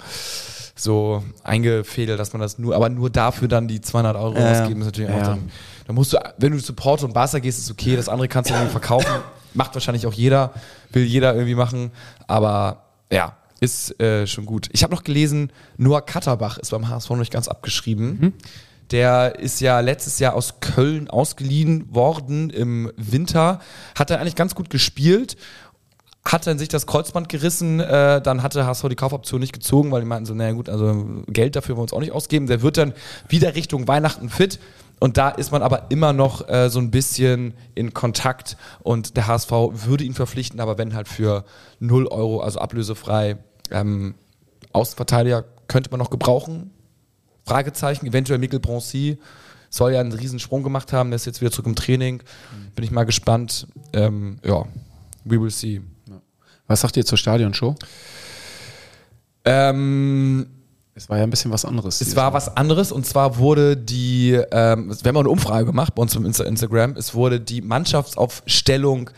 so 0.76 1.24
eingefädelt, 1.44 2.20
dass 2.20 2.32
man 2.34 2.42
das 2.42 2.60
nur, 2.60 2.76
aber 2.76 2.90
nur 2.90 3.10
dafür 3.10 3.48
dann 3.48 3.68
die 3.68 3.82
200 3.82 4.16
Euro 4.16 4.38
Ja, 4.38 4.52
ausgeben, 4.52 4.82
ist 4.82 4.86
natürlich 4.86 5.10
Ja, 5.10 5.18
auch 5.18 5.24
dann, 5.24 5.50
dann 5.88 5.96
musst 5.96 6.14
du, 6.14 6.18
wenn 6.38 6.52
du 6.52 6.60
zu 6.62 6.74
Porto 6.74 7.06
und 7.08 7.14
Barca 7.14 7.40
gehst, 7.40 7.58
ist 7.58 7.72
okay, 7.72 7.96
das 7.96 8.08
andere 8.08 8.28
kannst 8.28 8.52
du 8.52 8.54
irgendwie 8.54 8.72
verkaufen, 8.80 9.12
macht 9.56 9.74
wahrscheinlich 9.74 10.06
auch 10.06 10.14
jeder, 10.14 10.54
will 10.92 11.04
jeder 11.06 11.34
irgendwie 11.34 11.56
machen, 11.56 11.92
aber 12.28 12.84
ja, 13.12 13.36
ist 13.60 13.99
äh, 13.99 14.26
schon 14.28 14.45
gut. 14.45 14.70
Ich 14.72 14.84
habe 14.84 14.93
noch 14.93 15.03
gelesen, 15.03 15.51
Noah 15.78 16.01
Katterbach 16.01 16.57
ist 16.57 16.72
beim 16.72 16.88
HSV 16.88 17.10
noch 17.12 17.18
nicht 17.18 17.34
ganz 17.34 17.47
abgeschrieben. 17.47 18.34
Der 18.91 19.38
ist 19.39 19.62
ja 19.62 19.82
letztes 19.82 20.20
Jahr 20.20 20.34
aus 20.34 20.55
Köln 20.62 21.10
ausgeliehen 21.10 21.93
worden 21.93 22.49
im 22.49 22.91
Winter. 22.97 23.60
Hat 23.95 24.10
er 24.10 24.20
eigentlich 24.20 24.36
ganz 24.36 24.55
gut 24.55 24.70
gespielt. 24.70 25.38
Hat 26.26 26.47
dann 26.47 26.60
sich 26.60 26.70
das 26.70 26.86
Kreuzband 26.86 27.30
gerissen, 27.30 27.80
äh, 27.80 28.22
dann 28.22 28.43
hatte 28.43 28.66
HSV 28.66 28.88
die 28.89 28.95
Kaufoption 28.95 29.39
nicht 29.39 29.53
gezogen, 29.53 29.91
weil 29.91 30.01
die 30.01 30.07
meinten 30.07 30.26
so, 30.26 30.34
naja 30.34 30.51
gut, 30.51 30.70
also 30.70 31.24
Geld 31.28 31.55
dafür 31.55 31.76
wollen 31.76 31.80
wir 31.80 31.84
uns 31.84 31.93
auch 31.93 32.01
nicht 32.01 32.12
ausgeben. 32.12 32.47
Der 32.47 32.62
wird 32.62 32.78
dann 32.78 32.93
wieder 33.30 33.55
Richtung 33.55 33.88
Weihnachten 33.88 34.30
fit 34.30 34.60
und 34.99 35.18
da 35.18 35.30
ist 35.30 35.51
man 35.51 35.64
aber 35.64 35.88
immer 35.89 36.12
noch 36.12 36.47
äh, 36.49 36.70
so 36.70 36.80
ein 36.80 36.91
bisschen 36.91 37.53
in 37.74 37.93
Kontakt 37.93 38.57
und 38.82 39.16
der 39.16 39.28
HSV 39.28 39.51
würde 39.51 40.03
ihn 40.03 40.14
verpflichten, 40.14 40.60
aber 40.60 40.78
wenn 40.78 40.93
halt 40.93 41.07
für 41.07 41.45
0 41.80 42.07
Euro, 42.07 42.41
also 42.41 42.60
ablösefrei, 42.60 43.38
ähm, 43.72 44.15
Außenverteidiger 44.74 45.45
könnte 45.67 45.89
man 45.91 45.99
noch 45.99 46.09
gebrauchen. 46.09 46.72
Fragezeichen, 47.45 48.05
eventuell 48.05 48.39
Mikkel 48.39 48.59
Broncy 48.59 49.17
soll 49.70 49.93
ja 49.93 49.99
einen 49.99 50.11
riesen 50.11 50.39
Sprung 50.39 50.63
gemacht 50.63 50.93
haben, 50.93 51.09
der 51.11 51.15
ist 51.15 51.26
jetzt 51.26 51.41
wieder 51.41 51.51
zurück 51.51 51.67
im 51.67 51.76
Training. 51.76 52.22
Bin 52.76 52.84
ich 52.84 52.91
mal 52.91 53.03
gespannt. 53.05 53.67
Ähm, 53.93 54.39
ja, 54.43 54.65
we 55.26 55.39
will 55.41 55.51
see. 55.51 55.82
Was 56.67 56.82
sagt 56.82 56.97
ihr 56.97 57.05
zur 57.05 57.17
Stadionshow? 57.17 57.76
Ähm, 59.45 60.47
Es 60.95 61.09
war 61.09 61.17
ja 61.17 61.24
ein 61.24 61.30
bisschen 61.30 61.51
was 61.51 61.65
anderes. 61.65 62.01
es 62.01 62.15
war 62.15 62.32
Mal. 62.32 62.34
was 62.38 62.55
anderes 62.57 62.91
und 62.91 63.05
zwar 63.05 63.38
wurde 63.38 63.78
die, 63.78 64.32
ähm, 64.51 64.89
wir 65.01 65.09
haben 65.09 65.17
auch 65.17 65.22
eine 65.22 65.30
Umfrage 65.30 65.65
gemacht 65.65 65.95
bei 65.95 66.01
uns 66.01 66.15
im 66.15 66.26
Insta 66.26 66.43
Instagram, 66.43 66.95
es 66.97 67.13
wurde 67.13 67.39
die 67.39 67.61
Mannschaftsaufstellung 67.61 69.09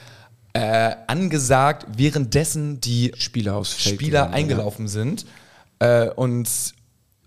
äh, 0.53 0.95
angesagt, 1.07 1.85
währenddessen 1.95 2.81
die 2.81 3.13
Spieler 3.17 3.63
Spieler 3.63 3.97
gegangen, 4.23 4.33
eingelaufen 4.33 4.87
sind. 4.87 5.25
Äh, 5.79 6.09
und 6.09 6.47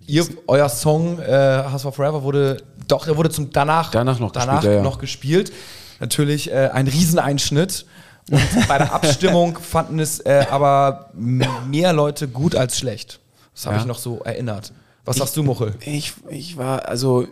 ihr, 0.07 0.27
euer 0.47 0.69
Song 0.69 1.19
äh, 1.21 1.25
HSV 1.31 1.95
Forever 1.95 2.23
wurde, 2.23 2.63
doch, 2.87 3.07
der 3.07 3.17
wurde 3.17 3.31
zum 3.31 3.51
danach, 3.51 3.91
Danach 3.91 4.19
noch 4.19 4.33
danach 4.33 4.57
gespielt, 4.57 4.73
ja, 4.73 4.79
ja. 4.79 4.83
noch 4.83 4.99
gespielt. 4.99 5.53
Natürlich 6.01 6.51
äh, 6.51 6.71
ein 6.73 6.87
Rieseneinschnitt. 6.87 7.87
Und 8.31 8.69
bei 8.69 8.79
der 8.79 8.93
Abstimmung 8.93 9.59
fanden 9.61 9.99
es 9.99 10.21
äh, 10.21 10.47
aber 10.51 11.11
mehr 11.15 11.93
Leute 11.93 12.29
gut 12.29 12.55
als 12.55 12.79
schlecht. 12.79 13.21
Das 13.55 13.67
habe 13.67 13.77
Ja. 13.77 13.83
ich 13.83 13.87
noch 13.87 13.99
so 13.99 14.21
erinnert. 14.21 14.73
Was 15.05 15.17
sagst 15.17 15.37
du, 15.37 15.43
Muchel? 15.43 15.75
Ich, 15.81 16.15
ich 16.31 16.57
war, 16.57 16.89
also, 16.89 17.27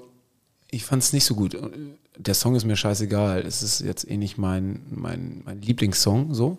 ich 0.73 0.85
fand 0.85 1.03
es 1.03 1.13
nicht 1.13 1.25
so 1.25 1.35
gut. 1.35 1.57
Der 2.17 2.35
Song 2.35 2.57
ist 2.57 2.65
mir 2.65 2.77
scheißegal. 2.77 3.43
Es 3.47 3.63
ist 3.63 3.81
jetzt 3.81 4.11
eh 4.11 4.17
nicht 4.17 4.39
mein, 4.39 4.81
mein, 4.91 5.43
mein 5.45 5.61
Lieblingssong, 5.61 6.35
so. 6.35 6.59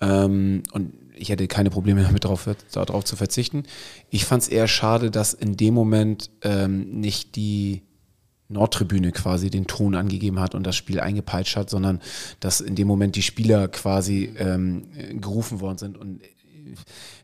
Ähm, 0.00 0.62
und 0.72 0.92
ich 1.14 1.28
hätte 1.30 1.48
keine 1.48 1.70
Probleme 1.70 2.02
damit, 2.02 2.24
drauf, 2.24 2.48
darauf 2.72 3.04
zu 3.04 3.16
verzichten. 3.16 3.64
Ich 4.10 4.24
fand 4.24 4.44
es 4.44 4.48
eher 4.48 4.68
schade, 4.68 5.10
dass 5.10 5.34
in 5.34 5.56
dem 5.56 5.74
Moment 5.74 6.30
ähm, 6.42 7.00
nicht 7.00 7.34
die 7.34 7.82
Nordtribüne 8.48 9.10
quasi 9.10 9.50
den 9.50 9.66
Ton 9.66 9.96
angegeben 9.96 10.38
hat 10.38 10.54
und 10.54 10.64
das 10.64 10.76
Spiel 10.76 11.00
eingepeitscht 11.00 11.56
hat, 11.56 11.68
sondern 11.68 12.00
dass 12.38 12.60
in 12.60 12.76
dem 12.76 12.86
Moment 12.86 13.16
die 13.16 13.22
Spieler 13.22 13.66
quasi 13.66 14.32
ähm, 14.38 14.84
gerufen 15.20 15.60
worden 15.60 15.78
sind. 15.78 15.98
Und 15.98 16.20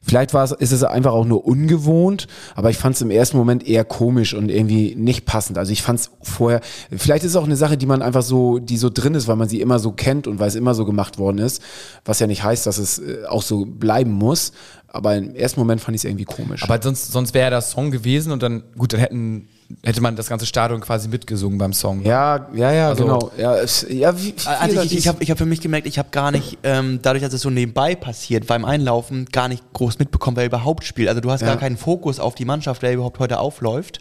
vielleicht 0.03 0.35
war 0.35 0.45
es, 0.45 0.53
ist 0.53 0.73
es 0.73 0.83
einfach 0.83 1.13
auch 1.13 1.25
nur 1.25 1.47
ungewohnt, 1.47 2.27
aber 2.55 2.71
ich 2.71 2.79
fand 2.79 2.97
es 2.97 3.03
im 3.03 3.11
ersten 3.11 3.37
Moment 3.37 3.67
eher 3.67 3.85
komisch 3.85 4.35
und 4.35 4.51
irgendwie 4.51 4.95
nicht 4.97 5.25
passend. 5.25 5.59
Also 5.59 5.73
ich 5.73 5.83
fand 5.83 6.01
es 6.01 6.11
vorher, 6.23 6.61
vielleicht 6.97 7.25
ist 7.25 7.33
es 7.33 7.37
auch 7.37 7.45
eine 7.45 7.57
Sache, 7.57 7.77
die 7.77 7.87
man 7.87 8.03
einfach 8.03 8.23
so, 8.23 8.59
die 8.59 8.77
so 8.77 8.91
drin 8.91 9.15
ist, 9.15 9.29
weil 9.29 9.37
man 9.37 9.49
sie 9.49 9.61
immer 9.61 9.79
so 9.79 9.93
kennt 9.93 10.27
und 10.27 10.39
weil 10.39 10.49
es 10.49 10.55
immer 10.55 10.75
so 10.75 10.85
gemacht 10.85 11.19
worden 11.19 11.39
ist, 11.39 11.63
was 12.05 12.19
ja 12.19 12.27
nicht 12.27 12.43
heißt, 12.43 12.67
dass 12.67 12.79
es 12.79 12.99
äh, 12.99 13.25
auch 13.29 13.43
so 13.43 13.65
bleiben 13.65 14.13
muss. 14.13 14.53
Aber 14.89 15.17
im 15.17 15.35
ersten 15.35 15.59
Moment 15.59 15.81
fand 15.81 15.95
ich 15.95 16.01
es 16.01 16.05
irgendwie 16.05 16.27
komisch. 16.27 16.63
Aber 16.65 16.81
sonst, 16.83 17.13
sonst 17.13 17.33
wäre 17.33 17.51
das 17.51 17.71
Song 17.71 17.91
gewesen 17.91 18.31
und 18.31 18.43
dann, 18.43 18.63
gut, 18.77 18.93
dann 18.93 19.01
hätten, 19.01 19.49
hätte 19.85 20.01
man 20.01 20.17
das 20.17 20.29
ganze 20.29 20.47
Stadion 20.47 20.81
quasi 20.81 21.09
mitgesungen 21.09 21.59
beim 21.59 21.73
Song. 21.73 22.03
ja, 22.05 22.49
ja, 22.55 22.73
ja, 22.73 22.89
Also- 22.89 23.05
genau. 23.05 23.31
Ja, 23.37 23.57
es, 23.57 23.87
ja 23.89 24.17
wie, 24.21 24.35
Also 24.45 24.81
ich, 24.83 24.97
ich 24.97 25.09
habe 25.09 25.23
ich 25.23 25.31
hab 25.31 25.39
für 25.39 25.47
mich 25.47 25.61
gemerkt, 25.61 25.87
ich 25.87 25.99
habe 25.99 26.09
gar 26.11 26.31
nicht, 26.31 26.59
ähm, 26.63 27.01
dadurch, 27.03 27.23
dass 27.23 27.33
es 27.33 27.41
so 27.43 27.51
nebenbei 27.51 27.95
passiert, 27.95 28.47
beim 28.47 28.65
Einlaufen 28.65 29.27
gar 29.27 29.49
nicht 29.49 29.63
groß 29.73 29.99
mitbekommen, 29.99 30.37
wer 30.37 30.47
überhaupt 30.47 30.85
spielt. 30.85 31.09
Also 31.09 31.21
du 31.21 31.31
hast 31.31 31.41
Ja. 31.43 31.49
gar 31.49 31.57
keinen 31.57 31.77
Fokus 31.77 32.21
auf 32.21 32.35
die 32.35 32.45
Mannschaft, 32.45 32.83
wer 32.83 32.93
überhaupt 32.93 33.19
heute 33.19 33.39
aufläuft. 33.39 34.01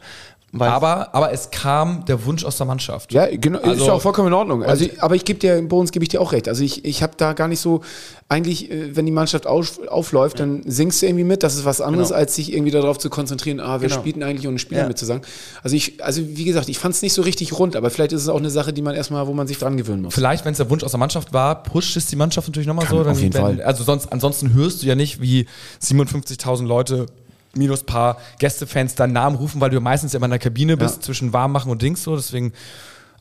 Weil 0.54 0.70
Aber, 0.70 1.16
aber 1.16 1.32
es 1.32 1.50
kam 1.50 2.04
der 2.06 2.26
Wunsch 2.26 2.44
aus 2.44 2.58
der 2.58 2.66
Mannschaft. 2.66 3.14
Ja, 3.14 3.26
genau, 3.34 3.60
ist 3.60 3.66
Also- 3.68 3.86
ja 3.86 3.94
auch 3.94 4.02
vollkommen 4.02 4.28
in 4.28 4.34
Ordnung. 4.34 4.64
Also, 4.64 4.86
aber 5.00 5.16
ich 5.16 5.24
gebe 5.24 5.40
dir, 5.40 5.62
bei 5.66 5.78
uns 5.78 5.92
gebe 5.92 6.04
ich 6.04 6.10
dir 6.10 6.20
auch 6.20 6.34
recht. 6.34 6.50
Also 6.50 6.62
ich, 6.64 6.84
ich 6.84 7.02
habe 7.02 7.14
da 7.16 7.32
gar 7.32 7.48
nicht 7.48 7.62
so, 7.62 7.80
eigentlich, 8.28 8.70
äh, 8.70 8.94
wenn 8.96 9.06
die 9.06 9.14
Mannschaft 9.14 9.48
auf, 9.48 9.80
aufläuft, 9.88 10.40
dann 10.42 10.62
singst 10.66 11.02
du 11.02 11.06
irgendwie 11.06 11.24
mit. 11.24 11.44
Das 11.44 11.56
ist 11.56 11.64
was 11.64 11.80
anderes, 11.80 12.10
Genau. 12.10 12.20
als 12.20 12.36
sich 12.36 12.52
irgendwie 12.52 12.72
darauf 12.72 12.98
zu 12.98 13.10
konzentrieren, 13.10 13.62
ah, 13.62 13.80
wer 13.80 13.88
Genau. 13.88 14.02
spielt 14.02 14.18
denn 14.18 14.24
eigentlich 14.24 14.46
und 14.48 14.60
Spieler 14.60 14.82
Ja. 14.82 14.88
mitzusagen. 14.90 15.22
Also 15.64 15.76
ich, 15.78 16.04
also 16.04 16.22
wie 16.26 16.44
gesagt, 16.44 16.68
ich 16.68 16.80
fand 16.80 16.96
es 16.96 17.02
nicht 17.02 17.14
so 17.14 17.22
richtig 17.22 17.58
rund, 17.58 17.78
aber 17.78 17.90
vielleicht 17.90 18.12
ist 18.12 18.22
es 18.24 18.28
auch 18.28 18.38
eine 18.38 18.50
Sache, 18.50 18.74
die 18.74 18.82
man 18.82 18.94
erstmal, 18.94 19.28
wo 19.28 19.34
man 19.34 19.48
sich 19.48 19.58
dran 19.58 19.78
gewöhnen 19.78 20.02
muss. 20.02 20.14
Vielleicht, 20.14 20.44
wenn 20.44 20.52
es 20.52 20.58
der 20.58 20.70
Wunsch 20.70 20.84
aus 20.84 20.92
der 20.92 21.00
Mannschaft 21.00 21.32
war, 21.32 21.64
pusht 21.64 21.96
es 21.96 22.08
die 22.08 22.18
Mannschaft 22.18 22.50
natürlich 22.50 22.68
nochmal 22.68 22.86
Kann, 22.86 23.02
so. 23.04 23.10
auf 23.10 23.20
jeden 23.22 23.34
wenn, 23.34 23.42
Fall. 23.42 23.62
Also 23.62 23.86
sonst, 23.86 24.12
ansonsten 24.12 24.54
hörst 24.54 24.84
du 24.84 24.88
ja 24.88 24.96
nicht, 24.96 25.22
wie 25.22 25.46
57.000 25.82 26.68
Leute 26.68 27.06
minus 27.56 27.84
paar 27.84 28.18
Gästefans 28.40 28.96
deinen 28.96 29.14
Namen 29.14 29.36
rufen, 29.36 29.60
weil 29.62 29.70
du 29.70 29.80
meistens 29.82 30.14
immer 30.14 30.26
in 30.26 30.32
der 30.32 30.40
Kabine 30.40 30.78
bist, 30.78 30.98
Ja. 30.98 31.02
zwischen 31.02 31.34
warm 31.34 31.52
machen 31.52 31.72
und 31.72 31.82
Dings 31.82 32.04
so. 32.04 32.16
Deswegen, 32.16 32.54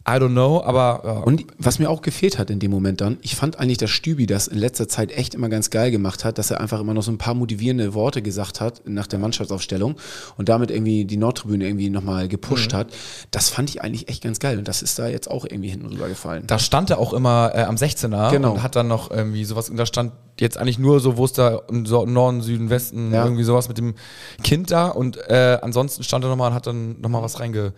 I 0.08 0.12
don't 0.12 0.30
know, 0.30 0.62
aber 0.64 1.02
ja. 1.04 1.12
Und 1.20 1.44
was 1.58 1.78
mir 1.78 1.90
auch 1.90 2.00
gefehlt 2.00 2.38
hat 2.38 2.48
in 2.48 2.58
dem 2.58 2.70
Moment 2.70 3.02
dann, 3.02 3.18
ich 3.20 3.36
fand 3.36 3.58
eigentlich, 3.60 3.76
dass 3.76 3.90
Stübi 3.90 4.24
das 4.26 4.48
in 4.48 4.56
letzter 4.56 4.88
Zeit 4.88 5.12
echt 5.12 5.34
immer 5.34 5.50
ganz 5.50 5.68
geil 5.68 5.90
gemacht 5.90 6.24
hat, 6.24 6.38
dass 6.38 6.50
er 6.50 6.58
einfach 6.58 6.80
immer 6.80 6.94
noch 6.94 7.02
so 7.02 7.12
ein 7.12 7.18
paar 7.18 7.34
motivierende 7.34 7.92
Worte 7.92 8.22
gesagt 8.22 8.62
hat 8.62 8.80
nach 8.86 9.06
der 9.06 9.18
Mannschaftsaufstellung 9.18 9.96
und 10.38 10.48
damit 10.48 10.70
irgendwie 10.70 11.04
die 11.04 11.18
Nordtribüne 11.18 11.66
irgendwie 11.66 11.90
nochmal 11.90 12.28
gepusht 12.28 12.72
Mhm. 12.72 12.76
hat. 12.78 12.86
Das 13.30 13.50
fand 13.50 13.68
ich 13.68 13.82
eigentlich 13.82 14.08
echt 14.08 14.22
ganz 14.22 14.38
geil 14.38 14.56
und 14.56 14.68
das 14.68 14.80
ist 14.80 14.98
da 14.98 15.06
jetzt 15.06 15.30
auch 15.30 15.44
irgendwie 15.44 15.68
hinten 15.68 15.86
rüber 15.86 16.08
gefallen. 16.08 16.44
Da 16.46 16.58
stand 16.58 16.88
er 16.88 16.98
auch 16.98 17.12
immer 17.12 17.52
äh, 17.54 17.62
am 17.64 17.76
16er 17.76 18.30
Genau. 18.30 18.52
und 18.52 18.62
hat 18.62 18.76
dann 18.76 18.88
noch 18.88 19.10
irgendwie 19.10 19.44
sowas, 19.44 19.68
und 19.68 19.76
da 19.76 19.84
stand 19.84 20.12
jetzt 20.38 20.56
eigentlich 20.56 20.78
nur 20.78 21.00
so, 21.00 21.18
wo 21.18 21.26
ist 21.26 21.36
da 21.36 21.60
im 21.68 21.84
so 21.84 22.06
Norden, 22.06 22.40
Süden, 22.40 22.70
Westen, 22.70 23.12
Ja. 23.12 23.24
irgendwie 23.24 23.44
sowas 23.44 23.68
mit 23.68 23.76
dem 23.76 23.94
Kind 24.42 24.70
da 24.70 24.88
und 24.88 25.18
äh, 25.28 25.58
ansonsten 25.60 26.02
stand 26.04 26.24
er 26.24 26.30
nochmal 26.30 26.48
und 26.48 26.54
hat 26.54 26.66
dann 26.66 26.98
nochmal 27.02 27.22
was 27.22 27.38
reinge... 27.38 27.74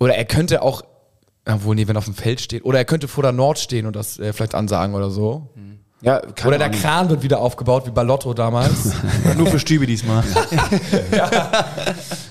Oder 0.00 0.16
er 0.16 0.24
könnte 0.24 0.62
auch, 0.62 0.82
obwohl, 1.46 1.74
nee, 1.74 1.88
wenn 1.88 1.96
er 1.96 1.98
auf 1.98 2.04
dem 2.04 2.14
Feld 2.14 2.40
steht, 2.40 2.64
oder 2.64 2.78
er 2.78 2.84
könnte 2.84 3.08
vor 3.08 3.22
der 3.22 3.32
Nord 3.32 3.58
stehen 3.58 3.86
und 3.86 3.96
das 3.96 4.18
äh, 4.18 4.32
vielleicht 4.32 4.54
ansagen 4.54 4.94
oder 4.94 5.10
so. 5.10 5.50
Ja, 6.02 6.18
keine 6.18 6.48
Oder 6.48 6.58
der 6.58 6.66
Ahnung. 6.66 6.80
Kran 6.80 7.10
wird 7.10 7.22
wieder 7.22 7.38
aufgebaut, 7.38 7.86
wie 7.86 7.92
bei 7.92 8.02
Lotto 8.02 8.34
damals. 8.34 8.92
nur 9.36 9.46
für 9.46 9.60
Stübe 9.60 9.86
diesmal. 9.86 10.24
das 11.10 11.30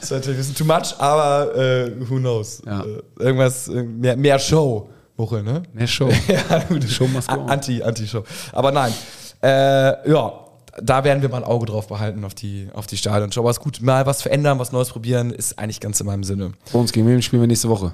ist 0.02 0.12
natürlich 0.12 0.28
ein 0.28 0.38
bisschen 0.38 0.56
too 0.56 0.66
much, 0.66 0.94
aber 1.00 1.56
äh, 1.56 2.10
who 2.10 2.18
knows. 2.18 2.62
Ja. 2.66 2.82
Äh, 2.84 3.02
irgendwas, 3.20 3.70
äh, 3.70 3.82
mehr, 3.82 4.18
mehr 4.18 4.40
Show, 4.40 4.90
Woche, 5.16 5.42
ne? 5.42 5.64
Mehr 5.72 5.88
Show. 5.88 6.10
ja, 6.28 6.60
gut. 6.68 6.84
Show 6.84 7.08
must 7.08 7.30
go. 7.30 7.46
Anti, 7.46 7.82
Anti-Show. 7.82 8.24
Aber 8.52 8.72
nein. 8.72 8.94
Äh, 9.42 10.10
ja, 10.10 10.34
da 10.82 11.04
werden 11.06 11.22
wir 11.22 11.30
mal 11.30 11.38
ein 11.38 11.44
Auge 11.46 11.66
drauf 11.66 11.88
behalten 11.88 12.26
auf 12.26 12.34
die, 12.34 12.68
auf 12.74 12.88
die 12.88 12.98
Stadionshow. 12.98 13.40
Aber 13.40 13.52
ist 13.52 13.62
gut, 13.62 13.82
mal 13.82 14.06
was 14.06 14.22
verändern, 14.22 14.60
was 14.60 14.74
Neues 14.74 14.90
probieren, 14.90 15.32
ist 15.32 15.58
eigentlich 15.58 15.80
ganz 15.80 16.00
in 16.02 16.08
meinem 16.08 16.26
Sinne. 16.26 16.52
Bei 16.74 16.80
uns 16.80 16.92
gegen 16.92 17.08
wen 17.08 17.22
spielen 17.22 17.42
wir 17.42 17.48
nächste 17.48 17.70
Woche? 17.70 17.94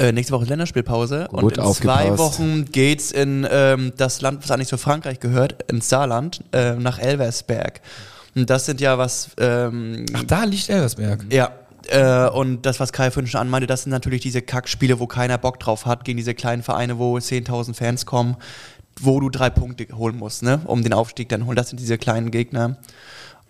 Äh, 0.00 0.12
nächste 0.12 0.32
Woche 0.32 0.44
ist 0.44 0.48
Länderspielpause 0.48 1.28
und 1.28 1.40
Gut 1.42 1.58
in 1.58 1.62
aufgepasst. 1.62 2.06
zwei 2.06 2.18
Wochen 2.18 2.64
geht's 2.64 3.12
in 3.12 3.46
ähm, 3.50 3.92
das 3.98 4.22
Land, 4.22 4.42
was 4.42 4.50
eigentlich 4.50 4.68
zu 4.68 4.78
Frankreich 4.78 5.20
gehört, 5.20 5.70
ins 5.70 5.90
Saarland, 5.90 6.42
äh, 6.52 6.72
nach 6.72 6.98
Elversberg. 6.98 7.82
Und 8.34 8.48
das 8.48 8.64
sind 8.64 8.80
ja 8.80 8.96
was. 8.96 9.28
Ähm, 9.38 10.06
Ach, 10.14 10.22
da 10.24 10.44
liegt 10.44 10.70
Elversberg. 10.70 11.26
Ja. 11.30 11.50
Äh, 11.88 12.30
und 12.30 12.64
das, 12.64 12.80
was 12.80 12.94
Kai 12.94 13.10
vorhin 13.10 13.28
schon 13.28 13.42
anmeinte, 13.42 13.66
das 13.66 13.82
sind 13.82 13.90
natürlich 13.90 14.22
diese 14.22 14.40
Kackspiele, 14.40 15.00
wo 15.00 15.06
keiner 15.06 15.36
Bock 15.36 15.60
drauf 15.60 15.84
hat, 15.84 16.06
gegen 16.06 16.16
diese 16.16 16.32
kleinen 16.32 16.62
Vereine, 16.62 16.98
wo 16.98 17.18
10.000 17.18 17.74
Fans 17.74 18.06
kommen, 18.06 18.36
wo 18.98 19.20
du 19.20 19.28
drei 19.28 19.50
Punkte 19.50 19.86
holen 19.94 20.16
musst, 20.16 20.42
ne, 20.42 20.62
um 20.64 20.82
den 20.82 20.94
Aufstieg 20.94 21.28
dann 21.28 21.44
holen. 21.44 21.56
Das 21.56 21.68
sind 21.68 21.78
diese 21.78 21.98
kleinen 21.98 22.30
Gegner. 22.30 22.78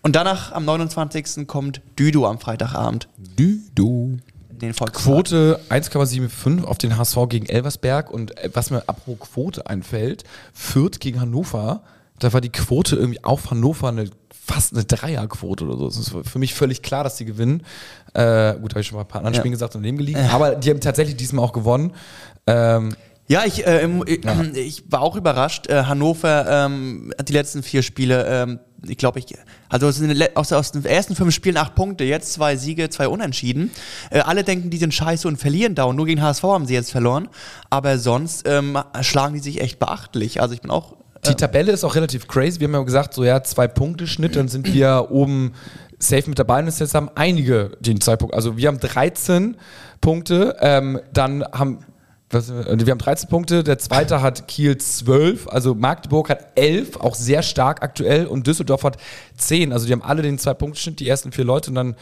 Und 0.03 0.17
danach, 0.17 0.51
am 0.51 0.65
29. 0.65 1.47
kommt 1.47 1.81
Düdo 1.97 2.27
am 2.27 2.41
Freitagabend. 2.41 3.09
Düdo. 3.39 4.19
Den 4.61 4.75
Volkspark. 4.75 5.05
Quote 5.05 5.61
1,75 5.71 6.65
auf 6.65 6.79
den 6.79 6.97
HSV 6.97 7.17
gegen 7.29 7.47
Elversberg 7.47 8.11
und 8.11 8.37
äh, 8.39 8.51
was 8.53 8.71
mir 8.71 8.83
apropos 8.89 9.29
Quote 9.33 9.67
einfällt, 9.67 10.25
Fürth 10.53 11.01
gegen 11.01 11.21
Hannover, 11.21 11.83
da 12.19 12.33
war 12.33 12.41
die 12.41 12.51
Quote 12.51 12.97
irgendwie 12.97 13.25
auf 13.25 13.51
Hannover 13.51 13.89
eine, 13.89 14.11
fast 14.31 14.75
eine 14.75 14.85
Dreierquote 14.85 15.65
oder 15.65 15.77
so. 15.79 15.87
Es 15.89 15.97
ist 15.97 16.15
für 16.29 16.39
mich 16.39 16.55
völlig 16.55 16.83
klar, 16.83 17.03
dass 17.05 17.17
die 17.17 17.25
gewinnen. 17.25 17.63
Äh, 18.15 18.55
gut, 18.61 18.73
habe 18.73 18.81
ich 18.81 18.87
schon 18.87 18.97
mal 18.97 19.03
ein 19.03 19.09
paar 19.09 19.21
anderen 19.21 19.35
Ja. 19.35 19.41
Spielen 19.41 19.53
gesagt 19.53 19.75
und 19.75 19.83
daneben 19.83 19.99
gelegen, 19.99 20.19
aber 20.31 20.55
die 20.57 20.71
haben 20.71 20.81
tatsächlich 20.81 21.17
diesmal 21.17 21.45
auch 21.45 21.53
gewonnen. 21.53 21.93
Ähm, 22.47 22.95
Ja, 23.29 23.45
ich, 23.47 23.65
äh, 23.65 23.87
ich, 24.07 24.25
ich 24.57 24.85
war 24.91 25.03
auch 25.03 25.15
überrascht. 25.15 25.69
Äh, 25.69 25.85
Hannover 25.85 26.47
ähm, 26.49 27.15
hat 27.17 27.29
die 27.29 27.33
letzten 27.33 27.63
vier 27.63 27.83
Spiele, 27.83 28.27
ähm, 28.27 28.59
ich 28.87 28.97
glaube, 28.97 29.19
ich, 29.19 29.27
also 29.69 29.89
es 29.89 29.97
sind 29.97 30.11
le- 30.13 30.31
aus, 30.35 30.53
aus 30.53 30.73
den 30.73 30.85
ersten 30.85 31.15
fünf 31.15 31.35
Spielen 31.35 31.57
acht 31.57 31.75
Punkte, 31.75 32.05
jetzt 32.05 32.33
zwei 32.33 32.57
Siege, 32.57 32.89
zwei 32.91 33.09
Unentschieden. 33.09 33.71
Äh, 34.11 34.21
alle 34.21 34.45
denken, 34.45 34.71
die 34.71 34.79
sind 34.79 34.95
scheiße 34.95 35.29
und 35.29 35.37
verlieren 35.37 35.75
da 35.75 35.85
und 35.85 35.97
nur 35.97 36.07
gegen 36.07 36.23
HSV 36.23 36.43
haben 36.45 36.67
sie 36.67 36.75
jetzt 36.75 36.91
verloren. 36.91 37.29
Aber 37.69 37.99
sonst 37.99 38.47
ähm, 38.49 38.79
schlagen 39.03 39.35
die 39.35 39.41
sich 39.41 39.61
echt 39.61 39.79
beachtlich. 39.79 40.41
Also 40.41 40.55
ich 40.55 40.61
bin 40.63 40.71
auch. 40.71 40.97
Die 41.27 41.35
Tabelle 41.35 41.71
ist 41.73 41.85
auch 41.85 41.95
relativ 41.97 42.27
crazy. 42.29 42.61
Wir 42.61 42.69
haben 42.69 42.75
ja 42.75 42.83
gesagt, 42.83 43.13
so 43.13 43.25
ja, 43.25 43.43
zwei 43.43 43.69
Punkte 43.69 44.07
Schnitt, 44.07 44.37
dann 44.37 44.49
sind 44.49 44.73
wir 44.73 45.07
oben 45.11 45.53
safe 45.99 46.29
mit 46.31 46.39
dabei. 46.39 46.61
Und 46.61 46.69
es 46.69 46.79
jetzt 46.79 46.95
haben 46.95 47.11
einige 47.15 47.73
den 47.81 48.01
zwei 48.01 48.17
Punkte. 48.17 48.35
Also 48.37 48.57
wir 48.57 48.69
haben 48.69 48.81
13 48.81 49.57
Punkte, 50.01 50.57
ähm, 50.61 50.99
dann 51.13 51.45
haben 51.53 51.81
was, 52.31 52.49
äh, 52.49 52.87
wir 52.87 52.91
haben 52.93 52.99
13 52.99 53.29
Punkte, 53.29 53.65
der 53.65 53.79
zweite 53.79 54.23
hat 54.23 54.47
Kiel 54.47 54.79
12, 54.79 55.49
also 55.49 55.75
Magdeburg 55.75 56.31
hat 56.31 56.47
11, 56.55 56.97
auch 56.97 57.15
sehr 57.15 57.43
stark 57.43 57.83
aktuell. 57.83 58.27
Und 58.27 58.47
Düsseldorf 58.47 58.85
hat 58.85 58.97
10, 59.37 59.73
also 59.73 59.87
die 59.87 59.93
haben 59.93 60.03
alle 60.03 60.23
den 60.23 60.39
zwei 60.39 60.55
Punkte 60.55 60.93
die 60.93 61.09
ersten 61.09 61.33
vier 61.33 61.45
Leute. 61.45 61.71
Und 61.71 61.75
dann 61.75 61.97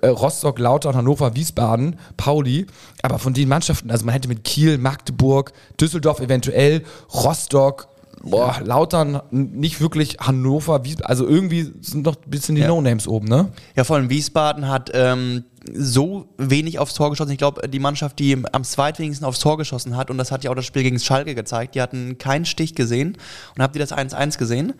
äh, 0.00 0.06
Rostock, 0.06 0.58
Lautern, 0.58 0.94
Hannover, 0.94 1.34
Wiesbaden, 1.34 1.98
Pauli, 2.16 2.66
aber 3.02 3.18
von 3.18 3.34
den 3.34 3.48
Mannschaften, 3.48 3.90
also 3.90 4.04
man 4.04 4.12
hätte 4.12 4.28
mit 4.28 4.44
Kiel, 4.44 4.78
Magdeburg, 4.78 5.52
Düsseldorf 5.80 6.20
eventuell, 6.20 6.84
Rostock, 7.12 7.88
Boah, 8.26 8.58
Lautern, 8.64 9.20
nicht 9.30 9.82
wirklich 9.82 10.16
Hannover, 10.18 10.84
Wiesbaden, 10.84 11.06
also 11.06 11.28
irgendwie 11.28 11.72
sind 11.82 12.06
noch 12.06 12.16
ein 12.16 12.30
bisschen 12.30 12.54
die 12.54 12.62
Ja. 12.62 12.68
No-Names 12.68 13.06
oben, 13.06 13.28
ne? 13.28 13.52
Ja, 13.76 13.84
vor 13.84 13.96
allem 13.96 14.08
Wiesbaden 14.08 14.68
hat 14.68 14.90
ähm, 14.94 15.44
so 15.72 16.28
wenig 16.38 16.78
aufs 16.78 16.94
Tor 16.94 17.10
geschossen. 17.10 17.32
Ich 17.32 17.38
glaube, 17.38 17.68
die 17.68 17.78
Mannschaft, 17.78 18.18
die 18.18 18.42
am 18.52 18.64
zweitwenigsten 18.64 19.26
aufs 19.26 19.40
Tor 19.40 19.58
geschossen 19.58 19.94
hat, 19.96 20.10
und 20.10 20.16
das 20.16 20.32
hat 20.32 20.42
ja 20.42 20.50
auch 20.50 20.54
das 20.54 20.64
Spiel 20.64 20.82
gegen 20.82 20.98
Schalke 20.98 21.34
gezeigt, 21.34 21.74
die 21.74 21.82
hatten 21.82 22.16
keinen 22.16 22.46
Stich 22.46 22.74
gesehen. 22.74 23.18
Und 23.56 23.62
habt 23.62 23.76
ihr 23.76 23.80
das 23.80 23.92
1-1 23.92 24.38
gesehen? 24.38 24.72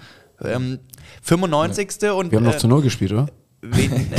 Ähm, 0.42 0.78
95. 1.22 2.10
und 2.12 2.30
Wir 2.30 2.38
haben 2.38 2.44
noch 2.44 2.54
äh, 2.54 2.58
zu 2.58 2.68
Null 2.68 2.82
gespielt, 2.82 3.12
oder? 3.12 3.26
Wen, 3.60 3.92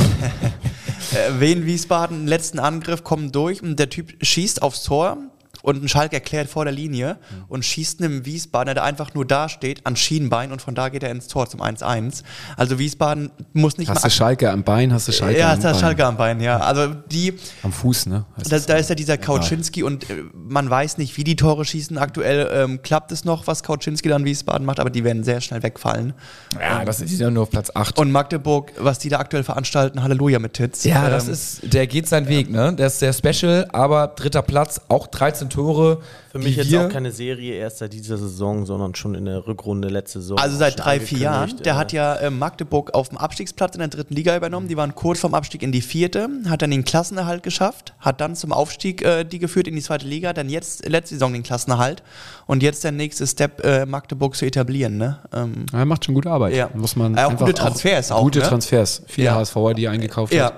äh, 1.12 1.40
Wen 1.40 1.66
Wiesbaden, 1.66 2.28
letzten 2.28 2.60
Angriff, 2.60 3.02
kommen 3.02 3.32
durch 3.32 3.60
und 3.60 3.76
der 3.78 3.90
Typ 3.90 4.14
schießt 4.24 4.62
aufs 4.62 4.84
Tor 4.84 5.18
und 5.66 5.82
ein 5.82 5.88
Schalk 5.88 6.12
erklärt 6.12 6.48
vor 6.48 6.64
der 6.64 6.72
Linie 6.72 7.18
und 7.48 7.64
schießt 7.64 8.00
einem 8.00 8.24
Wiesbaden, 8.24 8.72
der 8.72 8.84
einfach 8.84 9.14
nur 9.14 9.26
da 9.26 9.48
steht, 9.48 9.84
an 9.84 9.96
Schienbein 9.96 10.52
und 10.52 10.62
von 10.62 10.76
da 10.76 10.90
geht 10.90 11.02
er 11.02 11.10
ins 11.10 11.26
Tor 11.26 11.48
zum 11.48 11.60
1-1. 11.60 12.22
Also 12.56 12.78
Wiesbaden 12.78 13.30
muss 13.52 13.76
nicht 13.76 13.88
Hast 13.90 14.04
du 14.04 14.06
mal... 14.06 14.10
Schalke 14.10 14.48
am 14.52 14.62
Bein, 14.62 14.92
hast 14.92 15.08
du 15.08 15.12
Schalke 15.12 15.40
ja, 15.40 15.48
am 15.50 15.56
ist 15.58 15.64
der 15.64 15.70
Bein. 15.72 15.80
Schalke 15.80 16.06
am 16.06 16.16
Bein, 16.16 16.40
ja. 16.40 16.58
Also 16.58 16.94
die, 17.10 17.34
Am 17.64 17.72
Fuß, 17.72 18.06
ne? 18.06 18.24
Da, 18.36 18.48
das. 18.48 18.66
da 18.66 18.76
ist 18.76 18.90
ja 18.90 18.94
dieser 18.94 19.18
Kauczynski 19.18 19.82
und 19.82 20.08
äh, 20.08 20.22
man 20.32 20.70
weiß 20.70 20.98
nicht, 20.98 21.16
wie 21.16 21.24
die 21.24 21.34
Tore 21.34 21.64
schießen. 21.64 21.98
Aktuell 21.98 22.48
ähm, 22.52 22.82
klappt 22.82 23.10
es 23.10 23.24
noch, 23.24 23.48
was 23.48 23.64
Kauczynski 23.64 24.08
dann 24.08 24.24
Wiesbaden 24.24 24.64
macht, 24.64 24.78
aber 24.78 24.90
die 24.90 25.02
werden 25.02 25.24
sehr 25.24 25.40
schnell 25.40 25.64
wegfallen. 25.64 26.14
Ja, 26.60 26.84
das 26.84 27.00
ist 27.00 27.18
ja 27.18 27.28
nur 27.28 27.42
auf 27.42 27.50
Platz 27.50 27.72
8. 27.74 27.98
Und 27.98 28.12
Magdeburg, 28.12 28.70
was 28.78 29.00
die 29.00 29.08
da 29.08 29.18
aktuell 29.18 29.42
veranstalten, 29.42 30.04
Halleluja 30.04 30.38
mit 30.38 30.52
Tits. 30.52 30.84
Ja, 30.84 31.10
das 31.10 31.26
Ähm, 31.26 31.32
ist, 31.32 31.72
der 31.74 31.88
geht 31.88 32.06
seinen 32.06 32.28
Weg, 32.28 32.50
ne? 32.50 32.72
Der 32.72 32.86
ist 32.86 33.00
sehr 33.00 33.12
special, 33.12 33.66
aber 33.72 34.06
dritter 34.14 34.42
Platz, 34.42 34.80
auch 34.88 35.08
13 35.08 35.50
Tore. 35.50 35.55
Für 35.56 36.38
mich 36.38 36.56
jetzt 36.56 36.74
auch 36.76 36.88
keine 36.88 37.12
Serie 37.12 37.54
erst 37.54 37.78
seit 37.78 37.92
dieser 37.92 38.18
Saison, 38.18 38.66
sondern 38.66 38.94
schon 38.94 39.14
in 39.14 39.24
der 39.24 39.46
Rückrunde 39.46 39.88
letzte 39.88 40.20
Saison. 40.20 40.38
Also 40.38 40.56
seit 40.56 40.78
drei, 40.78 41.00
vier 41.00 41.18
Jahren. 41.18 41.56
Der 41.64 41.74
äh, 41.74 41.76
hat 41.76 41.92
ja 41.92 42.14
äh, 42.16 42.30
Magdeburg 42.30 42.94
auf 42.94 43.08
dem 43.08 43.18
Abstiegsplatz 43.18 43.74
in 43.74 43.80
der 43.80 43.88
dritten 43.88 44.14
Liga 44.14 44.36
übernommen. 44.36 44.68
Die 44.68 44.76
waren 44.76 44.94
kurz 44.94 45.20
vorm 45.20 45.34
Abstieg 45.34 45.62
in 45.62 45.72
die 45.72 45.80
vierte, 45.80 46.28
hat 46.48 46.62
dann 46.62 46.70
den 46.70 46.84
Klassenerhalt 46.84 47.42
geschafft, 47.42 47.94
hat 48.00 48.20
dann 48.20 48.36
zum 48.36 48.52
Aufstieg 48.52 49.02
äh, 49.02 49.24
die 49.24 49.38
geführt 49.38 49.66
in 49.68 49.74
die 49.74 49.82
zweite 49.82 50.06
Liga, 50.06 50.32
dann 50.32 50.48
jetzt 50.48 50.86
letzte 50.88 51.14
Saison 51.14 51.32
den 51.32 51.42
Klassenerhalt 51.42 52.02
und 52.46 52.62
jetzt 52.62 52.84
der 52.84 52.92
nächste 52.92 53.26
Step, 53.26 53.64
äh, 53.64 53.86
Magdeburg 53.86 54.36
zu 54.36 54.44
etablieren. 54.46 54.96
Ne? 54.98 55.18
Ähm, 55.32 55.66
Er 55.72 55.84
macht 55.84 56.04
schon 56.04 56.14
gute 56.14 56.30
Arbeit. 56.30 56.54
Ja. 56.54 56.70
Muss 56.74 56.96
man 56.96 57.18
auch 57.18 57.30
einfach 57.30 57.46
gute 57.46 57.54
Transfers 57.54 58.10
auch, 58.12 58.22
Gute 58.22 58.40
ne? 58.40 58.46
Transfers. 58.46 59.02
Viele 59.06 59.26
Ja. 59.26 59.34
HSVer, 59.36 59.74
die 59.74 59.84
er 59.86 59.92
eingekauft 59.92 60.32
Ja. 60.32 60.46
hat. 60.46 60.54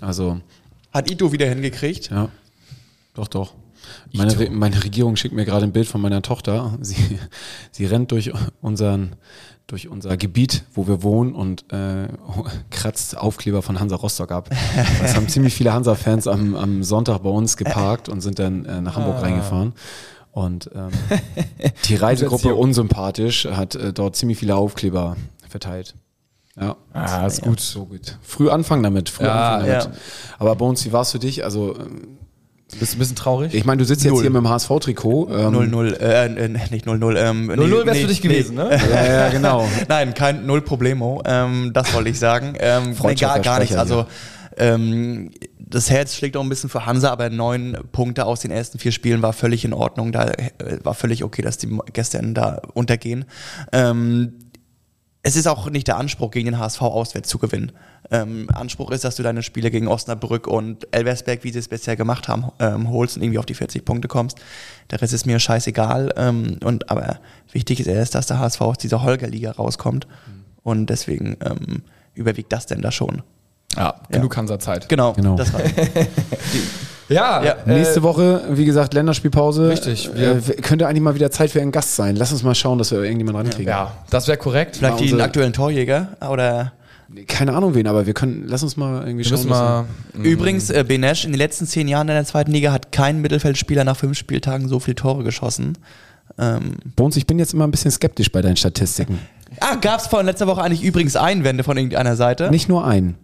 Also, 0.00 0.40
hat 0.92 1.10
Ito 1.10 1.30
wieder 1.32 1.46
hingekriegt. 1.46 2.10
ja. 2.10 2.28
Doch, 3.14 3.28
doch. 3.28 3.52
Meine, 4.12 4.38
Re 4.38 4.50
meine 4.50 4.82
Regierung 4.82 5.16
schickt 5.16 5.34
mir 5.34 5.44
gerade 5.44 5.64
ein 5.64 5.72
Bild 5.72 5.86
von 5.88 6.00
meiner 6.00 6.22
Tochter. 6.22 6.76
Sie, 6.82 7.18
sie 7.70 7.86
rennt 7.86 8.10
durch 8.12 8.32
unseren 8.60 9.16
durch 9.66 9.88
unser 9.88 10.16
Gebiet, 10.16 10.64
wo 10.74 10.88
wir 10.88 11.04
wohnen 11.04 11.32
und 11.32 11.72
äh, 11.72 12.08
kratzt 12.70 13.16
Aufkleber 13.16 13.62
von 13.62 13.78
Hansa 13.78 13.94
Rostock 13.94 14.32
ab. 14.32 14.50
Das 15.00 15.14
haben 15.14 15.28
ziemlich 15.28 15.54
viele 15.54 15.72
Hansa-Fans 15.72 16.26
am, 16.26 16.56
am 16.56 16.82
Sonntag 16.82 17.18
bei 17.20 17.30
uns 17.30 17.56
geparkt 17.56 18.08
und 18.08 18.20
sind 18.20 18.40
dann 18.40 18.64
äh, 18.64 18.80
nach 18.80 18.96
Hamburg 18.96 19.22
reingefahren. 19.22 19.74
Und 20.32 20.70
ähm, 20.74 20.90
die 21.84 21.94
Reisegruppe 21.94 22.52
Unsympathisch 22.56 23.46
hat 23.46 23.76
äh, 23.76 23.92
dort 23.92 24.16
ziemlich 24.16 24.38
viele 24.38 24.56
Aufkleber 24.56 25.16
verteilt. 25.48 25.94
Ja. 26.60 26.76
Ah, 26.92 27.26
ist 27.26 27.42
gut. 27.42 27.60
So 27.60 27.86
gut. 27.86 28.18
Früh 28.22 28.50
anfangen 28.50 28.82
damit. 28.82 29.08
Früh 29.08 29.24
Ja, 29.24 29.56
anfangen 29.56 29.68
damit. 29.68 29.84
ja. 29.84 29.92
Aber 30.38 30.56
Bones, 30.56 30.84
wie 30.84 30.92
war 30.92 31.02
es 31.02 31.12
für 31.12 31.18
dich? 31.20 31.44
Also, 31.44 31.76
ähm, 31.78 32.18
Bist 32.78 32.92
du 32.92 32.96
ein 32.96 32.98
bisschen 33.00 33.16
traurig? 33.16 33.54
ich 33.54 33.64
meine, 33.64 33.78
du 33.78 33.84
sitzt 33.84 34.04
jetzt 34.04 34.12
Null. 34.12 34.22
hier 34.22 34.30
mit 34.30 34.42
dem 34.42 34.48
HSV-Trikot. 34.48 35.28
Ähm, 35.30 35.54
0-0, 35.54 36.00
äh, 36.00 36.26
äh, 36.26 36.48
nicht 36.48 36.86
0-0. 36.86 37.16
Ähm, 37.16 37.50
0-0 37.50 37.86
wär's 37.86 37.98
für 37.98 38.06
dich 38.06 38.22
gewesen, 38.22 38.56
ne? 38.56 38.78
Ja, 38.90 39.06
ja, 39.06 39.28
genau. 39.28 39.68
Nein, 39.88 40.14
kein 40.14 40.46
Null 40.46 40.62
Problemo. 40.62 41.22
Ähm, 41.24 41.72
das 41.72 41.92
wollte 41.94 42.10
ich 42.10 42.18
sagen. 42.18 42.54
Ähm, 42.58 42.94
nee, 43.02 43.14
gar, 43.14 43.40
gar 43.40 43.58
nichts. 43.60 43.76
Also 43.76 44.06
ähm, 44.56 45.30
das 45.58 45.90
Herz 45.90 46.14
schlägt 46.14 46.36
auch 46.36 46.42
ein 46.42 46.48
bisschen 46.48 46.68
für 46.68 46.86
Hansa, 46.86 47.10
aber 47.10 47.30
neun 47.30 47.78
Punkte 47.92 48.26
aus 48.26 48.40
den 48.40 48.50
ersten 48.50 48.78
vier 48.78 48.92
Spielen 48.92 49.22
war 49.22 49.32
völlig 49.32 49.64
in 49.64 49.72
Ordnung. 49.72 50.12
Da 50.12 50.26
äh, 50.28 50.50
war 50.82 50.94
völlig 50.94 51.24
okay, 51.24 51.42
dass 51.42 51.58
die 51.58 51.68
gestern 51.92 52.34
da 52.34 52.60
untergehen. 52.74 53.24
Ähm, 53.72 54.34
es 55.22 55.36
ist 55.36 55.46
auch 55.46 55.68
nicht 55.68 55.86
der 55.86 55.98
Anspruch, 55.98 56.30
gegen 56.30 56.46
den 56.46 56.58
HSV 56.58 56.80
auswärts 56.82 57.28
zu 57.28 57.38
gewinnen. 57.38 57.72
Ähm, 58.10 58.48
Anspruch 58.52 58.90
ist, 58.90 59.04
dass 59.04 59.16
du 59.16 59.22
deine 59.22 59.42
Spiele 59.42 59.70
gegen 59.70 59.86
Osnabrück 59.86 60.46
und 60.46 60.88
Elversberg, 60.92 61.44
wie 61.44 61.52
sie 61.52 61.58
es 61.58 61.68
bisher 61.68 61.94
gemacht 61.94 62.26
haben, 62.28 62.46
ähm, 62.58 62.90
holst 62.90 63.16
und 63.16 63.22
irgendwie 63.22 63.38
auf 63.38 63.44
die 63.46 63.54
40 63.54 63.84
Punkte 63.84 64.08
kommst. 64.08 64.38
Der 64.90 65.00
Rest 65.02 65.12
ist 65.12 65.26
mir 65.26 65.38
scheißegal. 65.38 66.14
Ähm, 66.16 66.58
und, 66.64 66.90
aber 66.90 67.18
wichtig 67.52 67.80
ist 67.80 67.86
erst, 67.86 68.14
dass 68.14 68.26
der 68.26 68.38
HSV 68.38 68.60
aus 68.62 68.78
dieser 68.78 69.02
Holger-Liga 69.02 69.52
rauskommt. 69.52 70.06
Und 70.62 70.86
deswegen 70.86 71.36
ähm, 71.44 71.82
überwiegt 72.14 72.52
das 72.52 72.66
denn 72.66 72.80
da 72.80 72.90
schon. 72.90 73.22
Ja, 73.76 74.00
genug 74.10 74.36
Hansa-Zeit. 74.36 74.88
Genau, 74.88 75.12
Genau. 75.12 75.36
das 75.36 75.52
war 75.52 75.60
Ja, 77.10 77.44
Ja, 77.44 77.52
äh, 77.66 77.74
Nächste 77.78 78.02
Woche, 78.02 78.42
wie 78.50 78.64
gesagt, 78.64 78.94
Länderspielpause. 78.94 79.68
Richtig, 79.68 80.10
wir- 80.14 80.36
Äh, 80.36 80.40
könnte 80.62 80.86
eigentlich 80.86 81.02
mal 81.02 81.14
wieder 81.14 81.30
Zeit 81.30 81.50
für 81.50 81.60
einen 81.60 81.72
Gast 81.72 81.96
sein. 81.96 82.16
Lass 82.16 82.32
uns 82.32 82.42
mal 82.42 82.54
schauen, 82.54 82.78
dass 82.78 82.90
wir 82.92 83.02
irgendjemanden 83.02 83.42
rankriegen. 83.46 83.68
Ja, 83.70 83.92
das 84.10 84.28
wäre 84.28 84.38
korrekt. 84.38 84.76
vielleicht 84.76 85.00
den 85.00 85.20
aktuellen 85.20 85.52
Torjäger 85.52 86.08
oder 86.30 86.72
Keine 87.26 87.54
Ahnung 87.54 87.74
wen, 87.74 87.88
aber 87.88 88.06
wir 88.06 88.14
können, 88.14 88.44
lass 88.46 88.62
uns 88.62 88.76
mal 88.76 89.04
irgendwie 89.04 89.28
Wir 89.28 89.36
schauen. 89.36 89.48
mal. 89.48 89.84
Übrigens, 90.22 90.70
äh, 90.70 90.84
Benesch 90.86 91.24
in 91.24 91.32
den 91.32 91.38
letzten 91.38 91.66
zehn 91.66 91.88
Jahren 91.88 92.06
in 92.08 92.14
der 92.14 92.24
zweiten 92.24 92.52
Liga 92.52 92.70
hat 92.70 92.92
kein 92.92 93.20
Mittelfeldspieler 93.20 93.82
nach 93.82 93.96
fünf 93.96 94.16
Spieltagen 94.16 94.68
so 94.68 94.78
viele 94.78 94.94
Tore 94.94 95.24
geschossen. 95.24 95.76
Ähm, 96.38 96.76
Bones, 96.94 97.16
ich 97.16 97.26
bin 97.26 97.40
jetzt 97.40 97.52
immer 97.52 97.66
ein 97.66 97.72
bisschen 97.72 97.90
skeptisch 97.90 98.30
bei 98.30 98.40
deinen 98.42 98.54
Statistiken. 98.56 99.18
ah, 99.58 99.74
gab 99.74 99.98
es 99.98 100.06
von 100.06 100.24
letzter 100.24 100.46
Woche 100.46 100.62
eigentlich 100.62 100.84
übrigens 100.84 101.16
Einwände 101.16 101.64
von 101.64 101.76
irgendeiner 101.76 102.14
Seite? 102.14 102.48
Nicht 102.52 102.68
nur 102.68 102.86
einen. 102.86 103.16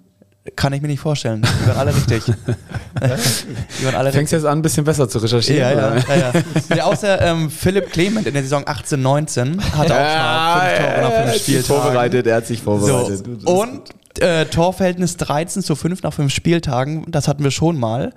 Kann 0.55 0.73
ich 0.73 0.83
mir 0.83 0.89
nicht 0.89 1.01
vorstellen. 1.01 1.43
Die 1.43 1.69
waren 1.69 1.77
alle 1.77 1.95
richtig. 1.95 2.25
Die 2.27 3.85
waren 3.85 3.95
alle 3.95 4.13
Fängst 4.13 4.33
richtig. 4.33 4.33
jetzt 4.33 4.45
an, 4.45 4.59
ein 4.59 4.63
bisschen 4.63 4.85
besser 4.85 5.09
zu 5.09 5.19
recherchieren? 5.19 5.61
Ja, 5.61 5.73
ja, 5.73 5.97
ja, 5.97 6.17
ja. 6.17 6.77
ja 6.77 6.85
außer 6.85 7.21
ähm, 7.23 7.51
Philipp 7.51 7.91
Clement 7.93 8.27
in 8.27 8.35
der 8.35 8.43
Saison 8.43 8.63
18, 8.67 9.01
19 9.01 9.61
hat 9.77 9.91
auch 9.91 9.97
schon 9.97 9.97
mal 9.97 10.69
fünf 10.69 10.87
Tore 10.87 11.03
nach 11.03 11.23
fünf 11.23 11.43
Spieltagen. 11.43 11.83
vorbereitet, 11.83 12.27
er 12.27 12.37
hat 12.37 12.47
sich 12.47 12.63
vorbereitet. 12.63 13.27
So. 13.41 13.63
Und 13.63 13.83
äh, 14.21 14.47
Torverhältnis 14.47 15.17
13 15.17 15.63
zu 15.63 15.75
5 15.75 16.03
nach 16.03 16.13
5 16.13 16.33
Spieltagen, 16.33 17.11
das 17.11 17.29
hatten 17.29 17.43
wir 17.45 17.51
schon 17.51 17.79
mal. 17.79 18.13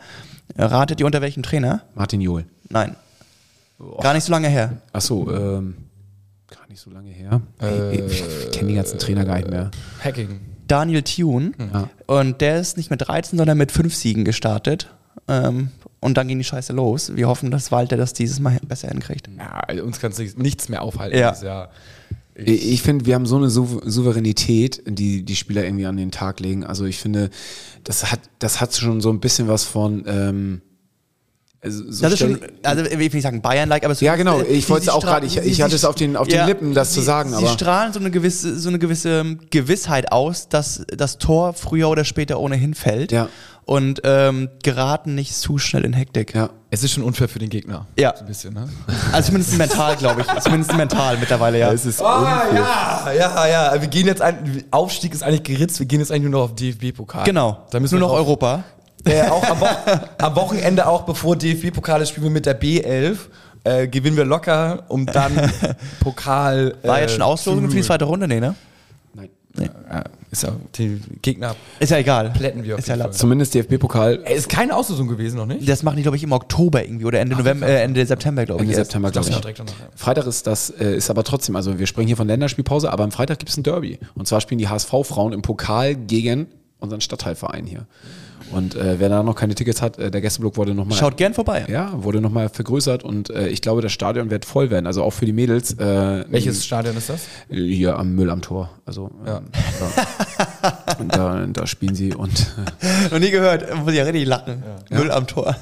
Äh, 0.55 0.63
Ratet 0.63 0.99
ihr 0.99 1.05
unter 1.05 1.21
welchem 1.21 1.43
Trainer? 1.43 1.83
Martin 1.95 2.21
Johl. 2.21 2.45
Nein. 2.69 2.95
Gar 4.01 4.13
nicht 4.13 4.23
so 4.25 4.31
lange 4.31 4.49
her. 4.49 4.73
Achso, 4.91 5.29
ähm, 5.31 5.75
gar 6.47 6.67
nicht 6.67 6.81
so 6.81 6.89
lange 6.89 7.11
her. 7.11 7.41
Äh, 7.61 7.95
ich 7.95 8.21
ich 8.21 8.51
kenne 8.51 8.69
die 8.69 8.75
ganzen 8.75 8.99
Trainer 8.99 9.25
gar 9.25 9.37
nicht 9.37 9.49
mehr. 9.49 9.71
Hacking. 10.03 10.41
Daniel 10.67 11.01
Thune. 11.01 11.51
Ja. 11.73 11.89
Und 12.09 12.41
der 12.41 12.59
ist 12.59 12.75
nicht 12.75 12.89
mit 12.89 13.07
13, 13.07 13.37
sondern 13.37 13.55
mit 13.55 13.71
5 13.71 13.93
Siegen 13.93 14.25
gestartet. 14.25 14.89
Ähm, 15.27 15.69
und 15.99 16.17
dann 16.17 16.27
ging 16.27 16.39
die 16.39 16.43
Scheiße 16.43 16.73
los. 16.73 17.15
Wir 17.15 17.27
hoffen, 17.27 17.51
dass 17.51 17.71
Walter 17.71 17.97
das 17.97 18.13
dieses 18.13 18.39
Mal 18.39 18.59
besser 18.67 18.87
hinkriegt. 18.87 19.29
Ja, 19.37 19.59
also 19.59 19.83
uns 19.83 19.99
kann 19.99 20.11
nichts 20.37 20.69
mehr 20.69 20.81
aufhalten. 20.81 21.15
Ja. 21.15 21.29
dieses 21.29 21.43
Jahr. 21.43 21.69
Ich, 22.33 22.71
ich 22.71 22.81
finde, 22.81 23.05
wir 23.05 23.13
haben 23.13 23.27
so 23.27 23.37
eine 23.37 23.51
Sou 23.51 23.79
Souveränität, 23.85 24.81
die 24.87 25.23
die 25.23 25.35
Spieler 25.35 25.63
irgendwie 25.63 25.85
an 25.85 25.97
den 25.97 26.09
Tag 26.09 26.39
legen. 26.39 26.63
Also 26.63 26.85
ich 26.85 26.97
finde, 26.97 27.29
das 27.83 28.11
hat, 28.11 28.21
das 28.39 28.59
hat 28.59 28.73
schon 28.73 29.01
so 29.01 29.11
ein 29.11 29.19
bisschen 29.19 29.47
was 29.47 29.65
von. 29.65 30.03
Ähm, 30.07 30.61
also 31.61 31.91
so 31.91 32.03
Das 32.03 32.13
ist 32.13 32.19
schon, 32.19 32.39
also 32.63 32.83
ich 32.85 32.91
will 32.91 32.99
nicht 32.99 33.21
sagen 33.21 33.41
Bayern-like, 33.41 33.83
aber 33.83 33.91
es 33.93 33.99
Ja, 34.01 34.15
genau. 34.15 34.41
Ich 34.41 34.69
wollte 34.69 34.83
es 34.83 34.89
auch 34.89 35.01
gerade- 35.03 35.25
ich- 35.25 35.37
ich 35.37 35.61
hatte 35.61 35.75
es 35.75 35.83
auf 35.85 35.95
den- 35.95 36.15
auf 36.15 36.27
den 36.27 36.45
Lippen, 36.45 36.73
das 36.73 36.93
zu 36.93 37.01
sie- 37.01 37.05
sagen, 37.05 37.29
Sie 37.31 37.35
aber- 37.35 37.47
strahlen 37.49 37.91
so 37.93 37.99
eine 37.99 38.11
gewisse, 38.11 38.57
so 38.59 38.69
eine 38.69 38.79
gewisse 38.79 39.09
ähm, 39.19 39.39
Gewissheit 39.49 40.11
aus, 40.11 40.47
dass 40.49 40.85
das 40.87 41.17
Tor 41.17 41.53
früher 41.53 41.89
oder 41.89 42.05
später 42.05 42.39
ohnehin 42.39 42.73
fällt. 42.75 43.11
Ja. 43.11 43.27
Und 43.65 44.01
ähm, 44.03 44.49
geraten 44.63 45.13
nicht 45.13 45.35
zu 45.35 45.59
schnell 45.59 45.85
in 45.85 45.93
Hektik. 45.93 46.33
ja. 46.33 46.49
Es 46.71 46.83
ist 46.83 46.91
schon 46.91 47.03
unfair 47.03 47.27
für 47.27 47.39
den 47.39 47.49
Gegner. 47.49 47.87
Ja. 47.97 48.13
So 48.15 48.21
ein 48.21 48.27
bisschen, 48.27 48.53
ne? 48.53 48.69
Also 49.11 49.27
zumindest 49.27 49.57
mental, 49.57 49.95
glaube 49.95 50.21
ich. 50.21 50.41
Zumindest 50.43 50.75
mental 50.75 51.17
mittlerweile, 51.17 51.57
ja. 51.59 51.71
Es 51.73 51.83
ist 51.85 51.99
Ah, 52.01 52.43
ja, 52.53 53.11
ja, 53.11 53.47
ja. 53.73 53.81
Wir 53.81 53.87
gehen 53.87 54.05
jetzt 54.05 54.21
ein, 54.21 54.63
Aufstieg 54.71 55.13
ist 55.13 55.23
eigentlich 55.23 55.43
geritzt, 55.43 55.79
wir 55.79 55.87
gehen 55.87 55.99
jetzt 55.99 56.11
eigentlich 56.11 56.29
nur 56.29 56.31
noch 56.41 56.41
auf 56.51 56.55
DFB-Pokal. 56.55 57.23
Genau. 57.25 57.65
Da 57.71 57.79
müssen 57.79 57.95
Nur 57.95 58.01
wir 58.01 58.07
noch 58.07 58.15
drauf- 58.17 58.27
Europa. 58.27 58.63
Äh, 59.05 59.23
auch 59.23 59.43
am, 59.43 59.61
Wo 59.61 59.65
am 60.25 60.35
Wochenende, 60.35 60.87
auch 60.87 61.03
bevor 61.03 61.35
DFB-Pokal 61.35 62.01
ist, 62.01 62.09
spielen 62.09 62.25
wir 62.25 62.31
mit 62.31 62.45
der 62.45 62.59
B11. 62.59 63.17
Äh, 63.63 63.87
gewinnen 63.87 64.15
wir 64.15 64.25
locker, 64.25 64.83
um 64.87 65.05
dann 65.05 65.31
Pokal. 65.99 66.75
War 66.83 66.99
äh, 66.99 67.01
jetzt 67.01 67.13
schon 67.13 67.21
Auslosung 67.21 67.69
für 67.69 67.75
die 67.75 67.81
zweite 67.81 68.05
Runde? 68.05 68.27
Nee, 68.27 68.39
ne? 68.39 68.55
Nein. 69.13 69.29
Ja, 69.57 70.03
ist 70.31 70.43
ja, 70.43 70.51
die 70.75 71.01
Gegner 71.21 71.55
Ist 71.79 71.89
ja 71.89 71.97
egal. 71.97 72.29
plätten 72.29 72.63
wir 72.63 72.75
auf 72.75 72.79
Ist 72.79 72.87
ja 72.87 72.95
Fall. 72.95 73.11
Zumindest 73.11 73.55
DFB-Pokal 73.55 74.21
Ey, 74.23 74.37
ist 74.37 74.47
keine 74.47 74.75
Auslosung 74.75 75.07
gewesen 75.07 75.37
noch 75.37 75.47
nicht? 75.47 75.67
Das 75.67 75.81
machen 75.81 75.97
die, 75.97 76.03
glaube 76.03 76.17
ich, 76.17 76.23
im 76.23 76.31
Oktober 76.31 76.83
irgendwie 76.83 77.05
oder 77.05 77.19
Ende 77.19 77.35
November, 77.35 77.67
äh, 77.67 77.81
Ende 77.81 78.05
September, 78.05 78.45
glaube 78.45 78.63
ich. 78.63 78.69
Ende. 78.69 78.83
September, 78.83 79.09
glaube 79.11 79.27
ich. 79.27 79.35
direkt 79.35 79.59
danach, 79.59 79.71
ja. 79.71 79.87
Freitag 79.95 80.27
ist 80.27 80.45
das, 80.45 80.69
äh, 80.69 80.95
ist 80.95 81.09
aber 81.09 81.23
trotzdem, 81.23 81.55
also 81.55 81.79
wir 81.79 81.87
sprechen 81.87 82.07
hier 82.07 82.17
von 82.17 82.27
Länderspielpause, 82.27 82.91
aber 82.91 83.03
am 83.03 83.11
Freitag 83.11 83.39
gibt 83.39 83.49
es 83.49 83.57
ein 83.57 83.63
Derby. 83.63 83.97
Und 84.13 84.27
zwar 84.27 84.39
spielen 84.39 84.59
die 84.59 84.67
HSV-Frauen 84.67 85.33
im 85.33 85.41
Pokal 85.41 85.95
gegen 85.95 86.47
unseren 86.79 87.01
Stadtteilverein 87.01 87.65
hier. 87.65 87.87
Und 88.51 88.75
äh, 88.75 88.99
wer 88.99 89.09
da 89.09 89.21
noch 89.23 89.35
keine 89.35 89.53
Tickets 89.55 89.81
hat, 89.81 89.97
äh, 89.99 90.09
der 90.09 90.21
Gästeblock 90.21 90.57
wurde 90.57 90.73
nochmal. 90.73 90.97
Schaut 90.97 91.17
gern 91.17 91.33
vorbei. 91.33 91.65
Ja, 91.69 91.91
wurde 91.93 92.19
nochmal 92.21 92.49
vergrößert 92.49 93.03
und 93.03 93.29
äh, 93.29 93.47
ich 93.49 93.61
glaube, 93.61 93.81
das 93.81 93.91
Stadion 93.91 94.29
wird 94.29 94.45
voll 94.45 94.69
werden. 94.69 94.87
Also 94.87 95.03
auch 95.03 95.11
für 95.11 95.25
die 95.25 95.33
Mädels. 95.33 95.73
Äh, 95.73 96.25
Welches 96.29 96.65
Stadion 96.65 96.97
ist 96.97 97.09
das? 97.09 97.21
Hier 97.49 97.97
am 97.97 98.15
Müll 98.15 98.29
am 98.29 98.41
Tor. 98.41 98.69
Also 98.85 99.11
Ja. 99.25 99.33
ja. 99.33 99.41
ja. 100.63 100.77
Und 100.99 101.15
da, 101.15 101.45
da 101.47 101.67
spielen 101.67 101.95
sie 101.95 102.13
und 102.13 102.47
äh, 102.81 103.09
Noch 103.11 103.19
nie 103.19 103.31
gehört, 103.31 103.73
muss 103.77 103.91
ich 103.91 103.97
ja 103.97 104.03
richtig 104.03 104.25
lachen. 104.25 104.63
Null 104.89 105.11
am 105.11 105.27
Tor. 105.27 105.55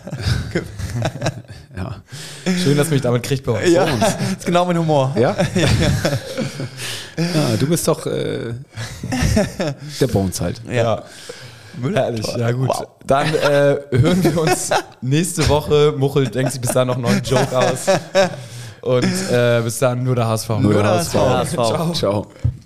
ja. 1.76 1.96
Schön, 2.64 2.78
dass 2.78 2.90
mich 2.90 3.02
damit 3.02 3.24
kriegt 3.24 3.46
bei 3.46 3.52
uns. 3.52 3.72
ja, 3.72 3.86
ist 4.38 4.46
genau 4.46 4.66
mein 4.66 4.78
Humor. 4.78 5.14
Ja? 5.20 5.36
ja, 7.18 7.58
du 7.60 7.68
bist 7.68 7.88
doch 7.88 8.06
äh, 8.06 8.54
der 10.00 10.08
Bones 10.08 10.42
halt. 10.42 10.62
Ja. 10.72 11.04
Herrlich, 11.94 12.28
ja 12.38 12.52
gut. 12.52 12.70
Wow. 12.70 12.88
Dann 13.06 13.28
äh, 13.28 13.78
hören 13.92 14.24
wir 14.24 14.42
uns 14.42 14.70
nächste 15.02 15.48
Woche. 15.50 15.94
Muchel 15.98 16.28
denkt 16.28 16.52
sich 16.52 16.62
bis 16.62 16.72
dahin 16.72 16.88
noch 16.88 16.96
einen 16.96 17.04
neuen 17.04 17.24
Joke 17.24 17.58
aus. 17.58 17.88
Und 18.82 19.32
äh, 19.32 19.62
bis 19.64 19.80
dann 19.80 20.04
nur 20.04 20.16
der 20.16 20.28
HSV. 20.28 20.50
Nur 20.60 20.74
der 20.74 20.84
der 20.84 20.92
HSV. 20.94 21.16
HSV. 21.16 21.94
Ciao. 21.94 22.28